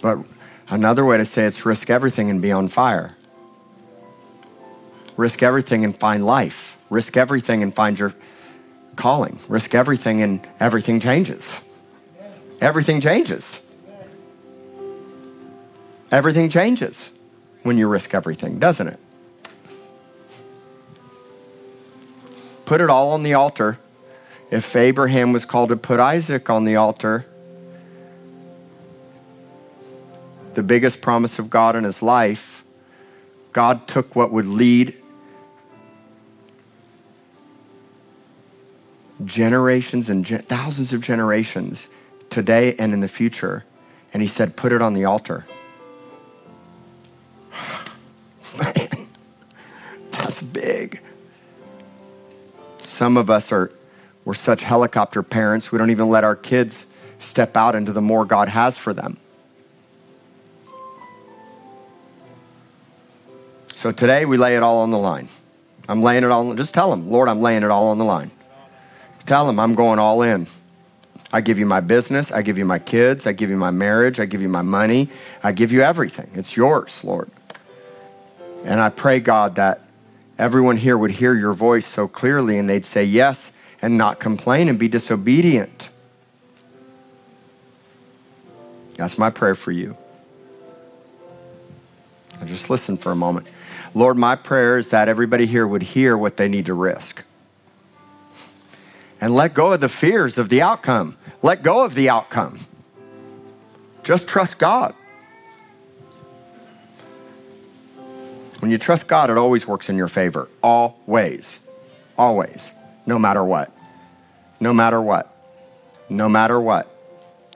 But 0.03 0.19
another 0.69 1.05
way 1.05 1.17
to 1.17 1.25
say 1.25 1.45
it's 1.45 1.65
risk 1.65 1.89
everything 1.89 2.29
and 2.29 2.43
be 2.43 2.53
on 2.53 2.69
fire. 2.69 3.17
Risk 5.17 5.43
everything 5.43 5.85
and 5.85 5.97
find 5.97 6.25
life. 6.25 6.79
Risk 6.91 7.17
everything 7.17 7.63
and 7.63 7.75
find 7.75 7.99
your 7.99 8.15
calling. 8.97 9.39
Risk 9.49 9.75
everything 9.75 10.23
and 10.23 10.47
everything 10.61 11.01
changes. 11.01 11.65
Everything 12.61 13.01
changes. 13.01 13.61
Everything 16.11 16.49
changes 16.49 17.11
when 17.63 17.79
you 17.79 17.89
risk 17.89 18.15
everything, 18.15 18.59
doesn't 18.59 18.89
it? 18.89 19.01
Put 22.65 22.81
it 22.81 22.89
all 22.89 23.11
on 23.11 23.23
the 23.23 23.35
altar. 23.35 23.79
If 24.51 24.77
Abraham 24.77 25.33
was 25.33 25.45
called 25.45 25.71
to 25.71 25.77
put 25.77 26.01
Isaac 26.01 26.49
on 26.49 26.65
the 26.65 26.77
altar, 26.77 27.27
the 30.55 30.63
biggest 30.63 31.03
promise 31.03 31.39
of 31.39 31.51
God 31.51 31.77
in 31.77 31.85
his 31.85 32.01
life, 32.01 32.65
God 33.53 33.87
took 33.89 34.15
what 34.15 34.31
would 34.33 34.47
lead 34.47 34.95
generations 39.27 40.11
and 40.11 40.25
gen- 40.25 40.43
thousands 40.43 40.93
of 40.93 41.01
generations 41.01 41.89
today 42.31 42.75
and 42.79 42.93
in 42.93 43.01
the 43.01 43.09
future, 43.09 43.65
and 44.13 44.23
he 44.23 44.29
said, 44.29 44.57
Put 44.57 44.73
it 44.73 44.83
on 44.83 44.95
the 44.95 45.05
altar. 45.05 45.47
Man, 48.59 48.75
that's 50.11 50.43
big. 50.43 51.01
Some 52.79 53.17
of 53.17 53.31
us 53.31 53.51
are 53.53 53.71
we're 54.25 54.35
such 54.35 54.63
helicopter 54.63 55.23
parents, 55.23 55.71
we 55.71 55.79
don't 55.79 55.91
even 55.91 56.09
let 56.09 56.25
our 56.25 56.37
kids 56.37 56.87
step 57.19 57.57
out 57.57 57.75
into 57.75 57.93
the 57.93 58.01
more 58.01 58.25
God 58.25 58.49
has 58.49 58.79
for 58.79 58.95
them. 58.95 59.19
So 63.75 63.93
today 63.93 64.25
we 64.25 64.39
lay 64.39 64.57
it 64.57 64.63
all 64.63 64.79
on 64.79 64.91
the 64.91 64.99
line. 64.99 65.29
I'm 65.89 66.03
laying 66.03 66.25
it 66.25 66.31
all, 66.31 66.55
just 66.55 66.73
tell 66.73 66.91
him, 66.91 67.11
Lord, 67.11 67.29
I'm 67.29 67.43
laying 67.43 67.63
it 67.63 67.71
all 67.71 67.89
on 67.89 67.99
the 67.99 68.05
line. 68.05 68.31
Tell 69.27 69.47
them 69.47 69.59
I'm 69.59 69.75
going 69.75 69.99
all 69.99 70.23
in. 70.23 70.47
I 71.33 71.41
give 71.41 71.59
you 71.59 71.67
my 71.67 71.81
business, 71.81 72.31
I 72.31 72.43
give 72.43 72.59
you 72.59 72.65
my 72.65 72.79
kids, 72.79 73.27
I 73.27 73.33
give 73.33 73.51
you 73.51 73.57
my 73.57 73.73
marriage, 73.73 74.21
I 74.21 74.25
give 74.25 74.41
you 74.41 74.49
my 74.49 74.63
money, 74.63 75.09
I 75.43 75.51
give 75.51 75.73
you 75.73 75.83
everything. 75.83 76.31
It's 76.35 76.57
yours, 76.57 77.03
Lord. 77.03 77.29
And 78.65 78.81
I 78.81 78.89
pray, 78.89 79.19
God, 79.19 79.57
that 79.57 79.81
everyone 80.39 80.77
here 80.77 80.97
would 80.97 81.11
hear 81.11 81.35
your 81.35 81.53
voice 81.53 81.87
so 81.87 82.07
clearly 82.07 82.57
and 82.57 82.71
they'd 82.71 82.85
say 82.85 83.05
yes 83.05 83.53
and 83.83 83.99
not 83.99 84.21
complain 84.21 84.69
and 84.69 84.79
be 84.79 84.87
disobedient. 84.87 85.91
That's 88.97 89.19
my 89.19 89.31
prayer 89.31 89.57
for 89.57 89.73
you. 89.73 89.97
Just 92.45 92.71
listen 92.71 92.97
for 92.97 93.11
a 93.11 93.17
moment. 93.17 93.47
Lord, 93.93 94.17
my 94.17 94.37
prayer 94.37 94.79
is 94.79 94.91
that 94.91 95.09
everybody 95.09 95.47
here 95.47 95.67
would 95.67 95.83
hear 95.83 96.17
what 96.17 96.37
they 96.37 96.47
need 96.47 96.67
to 96.67 96.75
risk 96.75 97.25
and 99.25 99.35
let 99.35 99.55
go 99.55 99.73
of 99.73 99.81
the 99.81 99.89
fears 99.89 100.37
of 100.37 100.51
the 100.51 100.61
outcome. 100.61 101.17
Let 101.41 101.63
go 101.63 101.83
of 101.83 101.95
the 101.95 102.11
outcome. 102.11 102.61
Just 104.03 104.29
trust 104.29 104.59
God. 104.59 104.95
When 108.59 108.71
you 108.71 108.77
trust 108.77 109.09
God, 109.09 109.31
it 109.31 109.39
always 109.39 109.67
works 109.67 109.89
in 109.89 109.97
your 109.97 110.09
favor. 110.09 110.51
Always. 110.63 111.61
Always. 112.19 112.71
No 113.07 113.19
matter 113.19 113.43
what. 113.43 113.75
No 114.61 114.75
matter 114.75 115.01
what. 115.01 115.35
No 116.11 116.29
matter 116.29 116.61
what. 116.61 116.87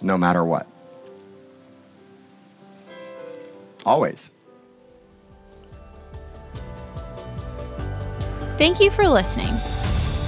No 0.00 0.16
matter 0.16 0.42
what. 0.42 0.66
Always. 3.84 4.30
Thank 8.56 8.80
you 8.80 8.90
for 8.90 9.06
listening. 9.06 9.54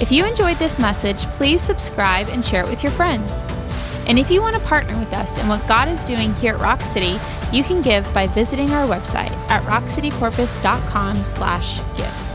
If 0.01 0.11
you 0.11 0.25
enjoyed 0.25 0.59
this 0.59 0.79
message, 0.79 1.27
please 1.27 1.61
subscribe 1.61 2.29
and 2.29 2.43
share 2.43 2.65
it 2.65 2.71
with 2.71 2.83
your 2.83 2.93
friends. 2.93 3.45
And 4.07 4.19
if 4.19 4.31
you 4.31 4.41
want 4.41 4.57
to 4.57 4.63
partner 4.63 4.99
with 4.99 5.13
us 5.13 5.37
in 5.37 5.47
what 5.47 5.67
God 5.67 5.89
is 5.89 6.03
doing 6.03 6.33
here 6.35 6.55
at 6.55 6.61
Rock 6.61 6.81
City, 6.81 7.21
you 7.53 7.63
can 7.63 7.83
give 7.83 8.11
by 8.15 8.27
visiting 8.27 8.73
our 8.73 8.89
website 8.89 9.33
at 9.51 9.63
rockcitycorpus.com/give. 9.65 12.30